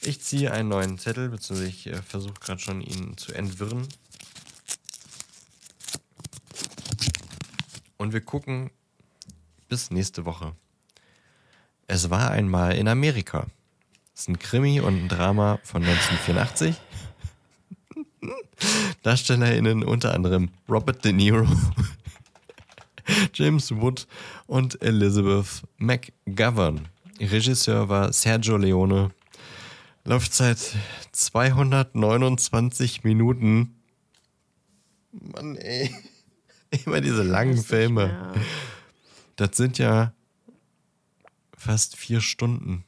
Ich 0.00 0.20
ziehe 0.20 0.52
einen 0.52 0.68
neuen 0.68 0.98
Zettel, 0.98 1.28
beziehungsweise 1.28 1.68
ich 1.68 1.86
äh, 1.86 2.02
versuche 2.02 2.34
gerade 2.34 2.60
schon, 2.60 2.80
ihn 2.80 3.16
zu 3.16 3.32
entwirren. 3.32 3.88
Und 7.98 8.12
wir 8.14 8.22
gucken 8.22 8.70
bis 9.68 9.90
nächste 9.90 10.24
Woche. 10.24 10.54
Es 11.86 12.08
war 12.08 12.30
einmal 12.30 12.76
in 12.76 12.88
Amerika. 12.88 13.46
Das 14.14 14.22
ist 14.22 14.28
ein 14.28 14.38
Krimi 14.38 14.80
und 14.80 15.04
ein 15.04 15.08
Drama 15.08 15.58
von 15.62 15.82
1984. 15.82 16.76
DarstellerInnen 19.02 19.84
unter 19.84 20.14
anderem 20.14 20.50
Robert 20.68 21.04
De 21.04 21.12
Niro, 21.12 21.46
James 23.34 23.70
Wood 23.74 24.06
und 24.46 24.80
Elizabeth 24.82 25.62
McGovern. 25.76 26.88
Regisseur 27.20 27.88
war 27.88 28.12
Sergio 28.12 28.56
Leone 28.56 29.12
Laufzeit 30.08 30.74
229 31.12 33.04
Minuten. 33.04 33.74
Mann, 35.12 35.56
ey. 35.56 35.94
Immer 36.84 37.00
diese 37.00 37.22
langen 37.22 37.56
Filme. 37.56 38.32
Das 39.36 39.56
sind 39.56 39.78
ja 39.78 40.12
fast 41.56 41.96
vier 41.96 42.20
Stunden. 42.20 42.84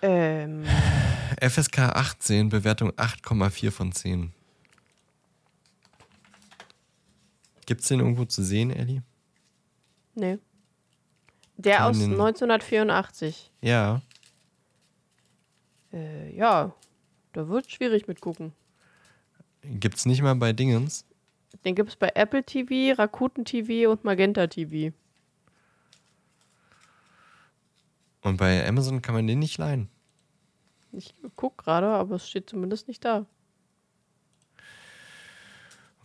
Ähm, 0.00 0.64
FSK 1.40 1.78
18, 1.80 2.48
Bewertung 2.48 2.90
8,4 2.92 3.70
von 3.70 3.92
10. 3.92 4.32
Gibt's 7.66 7.88
den 7.88 8.00
irgendwo 8.00 8.24
zu 8.24 8.42
sehen, 8.42 8.70
Ellie? 8.70 9.02
nee. 10.14 10.38
Der 11.60 11.86
aus 11.86 11.98
den- 11.98 12.12
1984. 12.12 13.50
Ja. 13.62 14.00
Äh, 15.92 16.32
ja, 16.36 16.72
da 17.32 17.48
wird 17.48 17.68
schwierig 17.68 18.06
mitgucken. 18.06 18.52
Gibt's 19.62 20.06
nicht 20.06 20.22
mal 20.22 20.34
bei 20.34 20.52
Dingens? 20.52 21.04
Den 21.64 21.74
gibt 21.74 21.90
es 21.90 21.96
bei 21.96 22.12
Apple 22.14 22.44
TV, 22.44 22.96
Rakuten 22.98 23.44
TV 23.44 23.90
und 23.90 24.04
Magenta 24.04 24.46
TV. 24.46 24.94
Und 28.22 28.36
bei 28.36 28.66
Amazon 28.66 29.02
kann 29.02 29.14
man 29.14 29.26
den 29.26 29.38
nicht 29.38 29.58
leihen. 29.58 29.88
Ich 30.92 31.14
guck 31.36 31.58
gerade, 31.58 31.86
aber 31.88 32.16
es 32.16 32.28
steht 32.28 32.48
zumindest 32.50 32.88
nicht 32.88 33.04
da. 33.04 33.26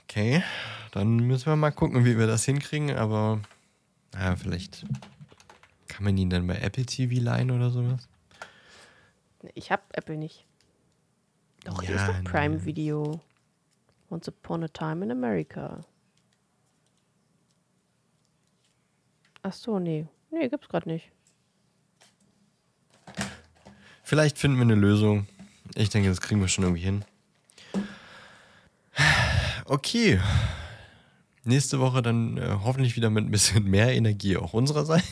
Okay, 0.04 0.44
dann 0.92 1.18
müssen 1.18 1.48
wir 1.48 1.56
mal 1.56 1.72
gucken, 1.72 2.06
wie 2.06 2.18
wir 2.18 2.28
das 2.28 2.46
hinkriegen, 2.46 2.92
aber 2.92 3.42
naja, 4.14 4.36
vielleicht 4.36 4.86
kann 5.88 6.04
man 6.04 6.18
ihn 6.18 6.30
dann 6.30 6.46
bei 6.46 6.58
Apple 6.58 6.86
TV 6.86 7.22
leihen 7.24 7.50
oder 7.52 7.72
sowas. 7.72 8.08
Ich 9.56 9.72
hab 9.72 9.96
Apple 9.98 10.18
nicht. 10.18 10.46
Doch, 11.64 11.82
hier 11.82 11.96
Ja, 11.96 12.10
ist 12.10 12.26
doch. 12.26 12.32
Prime 12.32 12.64
Video. 12.66 13.22
Once 14.14 14.28
Upon 14.28 14.64
a 14.64 14.68
Time 14.68 15.04
in 15.04 15.10
America. 15.10 15.82
Ach 19.42 19.54
so, 19.54 19.80
nee. 19.80 20.06
Nee, 20.30 20.50
gibt's 20.50 20.70
gerade 20.70 20.88
nicht. 20.88 21.12
Vielleicht 24.04 24.38
finden 24.38 24.58
wir 24.58 24.64
eine 24.66 24.76
Lösung. 24.76 25.26
Ich 25.74 25.90
denke, 25.90 26.10
das 26.10 26.22
kriegen 26.22 26.40
wir 26.42 26.48
schon 26.48 26.64
irgendwie 26.64 26.84
hin. 26.84 27.04
Okay. 29.66 30.20
Nächste 31.44 31.80
Woche 31.80 32.04
dann 32.04 32.38
äh, 32.38 32.58
hoffentlich 32.64 32.96
wieder 32.96 33.10
mit 33.10 33.26
ein 33.26 33.32
bisschen 33.32 33.64
mehr 33.64 33.94
Energie 33.94 34.38
auch 34.38 34.54
unsererseits. 34.54 35.08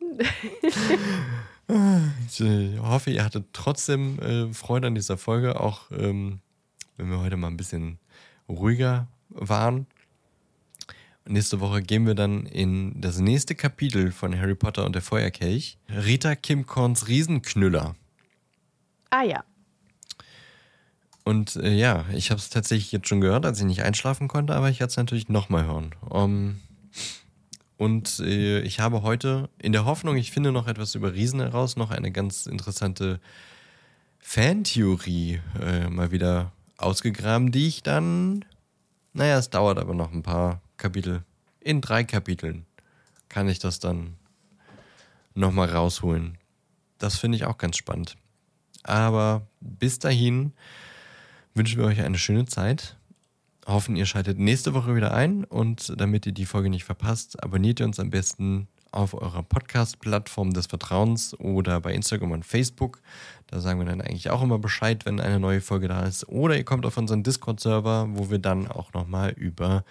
ich 2.26 2.40
äh, 2.40 2.78
hoffe, 2.78 3.10
ihr 3.10 3.24
hattet 3.24 3.48
trotzdem 3.52 4.18
äh, 4.20 4.54
Freude 4.54 4.86
an 4.86 4.94
dieser 4.94 5.18
Folge, 5.18 5.60
auch 5.60 5.90
ähm, 5.90 6.40
wenn 6.96 7.10
wir 7.10 7.20
heute 7.20 7.36
mal 7.36 7.48
ein 7.48 7.58
bisschen 7.58 7.98
ruhiger 8.48 9.08
waren. 9.28 9.86
Nächste 11.28 11.58
Woche 11.60 11.82
gehen 11.82 12.06
wir 12.06 12.14
dann 12.14 12.46
in 12.46 13.00
das 13.00 13.18
nächste 13.18 13.56
Kapitel 13.56 14.12
von 14.12 14.38
Harry 14.38 14.54
Potter 14.54 14.84
und 14.84 14.94
der 14.94 15.02
Feuerkelch. 15.02 15.76
Rita 15.88 16.36
Kim 16.36 16.66
Korns 16.66 17.08
Riesenknüller. 17.08 17.96
Ah 19.10 19.22
ja. 19.24 19.44
Und 21.24 21.56
äh, 21.56 21.74
ja, 21.74 22.04
ich 22.12 22.30
habe 22.30 22.38
es 22.38 22.50
tatsächlich 22.50 22.92
jetzt 22.92 23.08
schon 23.08 23.20
gehört, 23.20 23.44
als 23.44 23.58
ich 23.58 23.64
nicht 23.64 23.82
einschlafen 23.82 24.28
konnte, 24.28 24.54
aber 24.54 24.70
ich 24.70 24.78
werde 24.78 24.92
es 24.92 24.96
natürlich 24.96 25.28
nochmal 25.28 25.64
hören. 25.64 25.92
Um, 26.08 26.60
und 27.76 28.20
äh, 28.20 28.60
ich 28.60 28.78
habe 28.78 29.02
heute 29.02 29.50
in 29.60 29.72
der 29.72 29.84
Hoffnung, 29.84 30.16
ich 30.16 30.30
finde 30.30 30.52
noch 30.52 30.68
etwas 30.68 30.94
über 30.94 31.12
Riesen 31.12 31.40
heraus, 31.40 31.76
noch 31.76 31.90
eine 31.90 32.12
ganz 32.12 32.46
interessante 32.46 33.20
Fantheorie 34.20 35.40
äh, 35.60 35.88
mal 35.88 36.12
wieder 36.12 36.52
ausgegraben, 36.78 37.52
die 37.52 37.66
ich 37.66 37.82
dann, 37.82 38.44
naja, 39.12 39.38
es 39.38 39.50
dauert 39.50 39.78
aber 39.78 39.94
noch 39.94 40.12
ein 40.12 40.22
paar 40.22 40.60
Kapitel. 40.76 41.24
In 41.60 41.80
drei 41.80 42.04
Kapiteln 42.04 42.66
kann 43.28 43.48
ich 43.48 43.58
das 43.58 43.78
dann 43.78 44.14
nochmal 45.34 45.68
rausholen. 45.68 46.38
Das 46.98 47.16
finde 47.16 47.36
ich 47.36 47.44
auch 47.44 47.58
ganz 47.58 47.76
spannend. 47.76 48.16
Aber 48.82 49.46
bis 49.60 49.98
dahin 49.98 50.52
wünschen 51.54 51.78
wir 51.78 51.86
euch 51.86 52.00
eine 52.02 52.18
schöne 52.18 52.46
Zeit. 52.46 52.96
Hoffen, 53.66 53.96
ihr 53.96 54.06
schaltet 54.06 54.38
nächste 54.38 54.74
Woche 54.74 54.94
wieder 54.94 55.12
ein 55.12 55.44
und 55.44 55.92
damit 56.00 56.24
ihr 56.26 56.32
die 56.32 56.46
Folge 56.46 56.70
nicht 56.70 56.84
verpasst, 56.84 57.42
abonniert 57.42 57.80
ihr 57.80 57.86
uns 57.86 57.98
am 57.98 58.10
besten 58.10 58.68
auf 58.92 59.12
eurer 59.14 59.42
Podcast-Plattform 59.42 60.52
des 60.52 60.66
Vertrauens 60.66 61.38
oder 61.40 61.80
bei 61.80 61.92
Instagram 61.92 62.30
und 62.30 62.46
Facebook. 62.46 63.00
Da 63.48 63.60
sagen 63.60 63.78
wir 63.78 63.86
dann 63.86 64.00
eigentlich 64.00 64.30
auch 64.30 64.42
immer 64.42 64.58
Bescheid, 64.58 65.06
wenn 65.06 65.20
eine 65.20 65.38
neue 65.38 65.60
Folge 65.60 65.88
da 65.88 66.04
ist. 66.04 66.28
Oder 66.28 66.56
ihr 66.56 66.64
kommt 66.64 66.84
auf 66.84 66.96
unseren 66.96 67.22
Discord-Server, 67.22 68.08
wo 68.10 68.30
wir 68.30 68.38
dann 68.38 68.68
auch 68.68 68.92
nochmal 68.92 69.30
über 69.30 69.84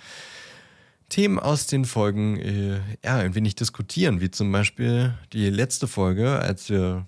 Themen 1.10 1.39
aus 1.39 1.68
den 1.68 1.86
Folgen 1.86 2.38
äh, 2.39 2.80
ja, 3.03 3.18
ein 3.18 3.36
wenig 3.36 3.56
diskutieren, 3.56 4.22
wie 4.22 4.32
zum 4.32 4.51
Beispiel 4.51 5.14
die 5.34 5.49
letzte 5.49 5.88
Folge, 5.88 6.39
als 6.39 6.70
wir 6.70 7.08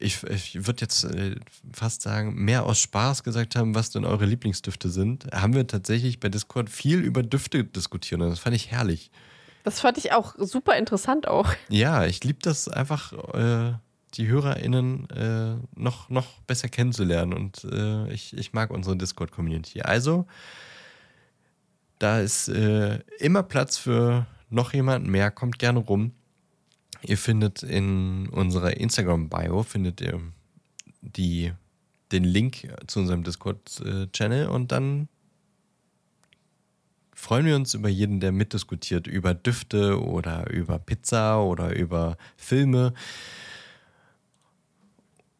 ich, 0.00 0.22
ich 0.24 0.66
würde 0.66 0.82
jetzt 0.82 1.04
äh, 1.04 1.36
fast 1.72 2.02
sagen, 2.02 2.34
mehr 2.34 2.64
aus 2.64 2.78
Spaß 2.78 3.24
gesagt 3.24 3.56
haben, 3.56 3.74
was 3.74 3.90
denn 3.90 4.04
eure 4.04 4.26
Lieblingsdüfte 4.26 4.90
sind, 4.90 5.26
haben 5.32 5.54
wir 5.54 5.66
tatsächlich 5.66 6.20
bei 6.20 6.28
Discord 6.28 6.70
viel 6.70 7.00
über 7.00 7.22
Düfte 7.22 7.64
diskutiert 7.64 8.20
und 8.20 8.30
das 8.30 8.38
fand 8.38 8.54
ich 8.54 8.70
herrlich. 8.70 9.10
Das 9.64 9.80
fand 9.80 9.98
ich 9.98 10.12
auch 10.12 10.34
super 10.38 10.76
interessant 10.76 11.26
auch. 11.26 11.52
Ja, 11.68 12.06
ich 12.06 12.22
liebe 12.24 12.38
das 12.40 12.68
einfach, 12.68 13.12
äh, 13.34 13.72
die 14.14 14.28
HörerInnen 14.28 15.10
äh, 15.10 15.56
noch, 15.74 16.08
noch 16.08 16.40
besser 16.42 16.68
kennenzulernen 16.68 17.32
und 17.32 17.64
äh, 17.64 18.10
ich, 18.12 18.36
ich 18.36 18.52
mag 18.52 18.70
unsere 18.70 18.96
Discord-Community. 18.96 19.82
Also, 19.82 20.26
da 21.98 22.20
ist 22.20 22.48
äh, 22.48 23.00
immer 23.18 23.42
Platz 23.42 23.76
für 23.76 24.26
noch 24.50 24.72
jemanden 24.72 25.10
mehr, 25.10 25.30
kommt 25.30 25.58
gerne 25.58 25.80
rum. 25.80 26.12
Ihr 27.02 27.18
findet 27.18 27.62
in 27.62 28.28
unserer 28.28 28.76
Instagram-Bio 28.76 29.62
findet 29.62 30.00
ihr 30.00 30.20
die, 31.00 31.52
den 32.10 32.24
Link 32.24 32.68
zu 32.86 33.00
unserem 33.00 33.22
Discord-Channel 33.22 34.48
und 34.48 34.72
dann 34.72 35.08
freuen 37.18 37.46
wir 37.46 37.56
uns 37.56 37.74
über 37.74 37.88
jeden, 37.88 38.20
der 38.20 38.32
mitdiskutiert, 38.32 39.06
über 39.06 39.34
Düfte 39.34 40.00
oder 40.00 40.50
über 40.50 40.78
Pizza 40.78 41.42
oder 41.42 41.74
über 41.74 42.16
Filme. 42.36 42.94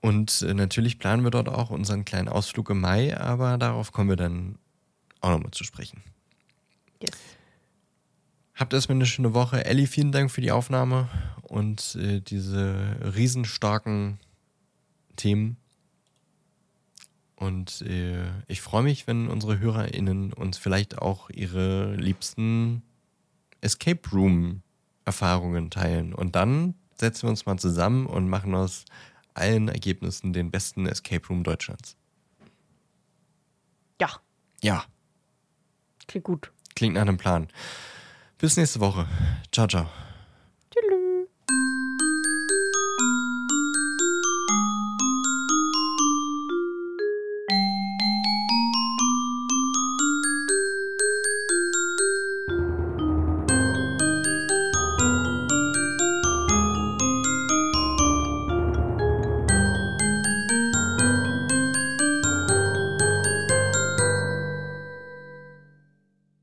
Und 0.00 0.42
äh, 0.42 0.54
natürlich 0.54 0.98
planen 0.98 1.24
wir 1.24 1.30
dort 1.30 1.48
auch 1.48 1.70
unseren 1.70 2.04
kleinen 2.04 2.28
Ausflug 2.28 2.70
im 2.70 2.80
Mai, 2.80 3.16
aber 3.18 3.58
darauf 3.58 3.92
kommen 3.92 4.08
wir 4.08 4.16
dann 4.16 4.58
auch 5.20 5.30
nochmal 5.30 5.50
zu 5.50 5.64
sprechen. 5.64 6.02
Yes. 7.02 7.12
Habt 8.54 8.72
erstmal 8.72 8.96
eine 8.96 9.06
schöne 9.06 9.34
Woche. 9.34 9.64
Elli, 9.64 9.86
vielen 9.86 10.12
Dank 10.12 10.30
für 10.30 10.40
die 10.40 10.50
Aufnahme 10.50 11.08
und 11.42 11.96
äh, 11.96 12.20
diese 12.20 12.96
riesenstarken 13.14 14.18
Themen. 15.16 15.56
Und 17.36 17.82
äh, 17.82 18.24
ich 18.48 18.60
freue 18.60 18.82
mich, 18.82 19.06
wenn 19.06 19.28
unsere 19.28 19.60
HörerInnen 19.60 20.32
uns 20.32 20.58
vielleicht 20.58 20.98
auch 20.98 21.30
ihre 21.30 21.94
liebsten 21.94 22.82
Escape 23.60 24.08
Room-Erfahrungen 24.10 25.70
teilen. 25.70 26.12
Und 26.12 26.34
dann 26.34 26.74
setzen 26.96 27.24
wir 27.24 27.30
uns 27.30 27.46
mal 27.46 27.58
zusammen 27.58 28.06
und 28.06 28.28
machen 28.28 28.56
aus 28.56 28.86
allen 29.38 29.68
Ergebnissen 29.68 30.32
den 30.32 30.50
besten 30.50 30.86
Escape 30.86 31.26
Room 31.28 31.44
Deutschlands. 31.44 31.96
Ja, 34.00 34.10
Ja, 34.62 34.84
klingt 36.06 36.24
gut. 36.24 36.52
klingt 36.74 36.94
nach 36.94 37.02
einem 37.02 37.16
Plan. 37.16 37.48
Bis 38.38 38.56
nächste 38.56 38.80
Woche. 38.80 39.06
Ciao, 39.52 39.66
ciao. 39.66 39.88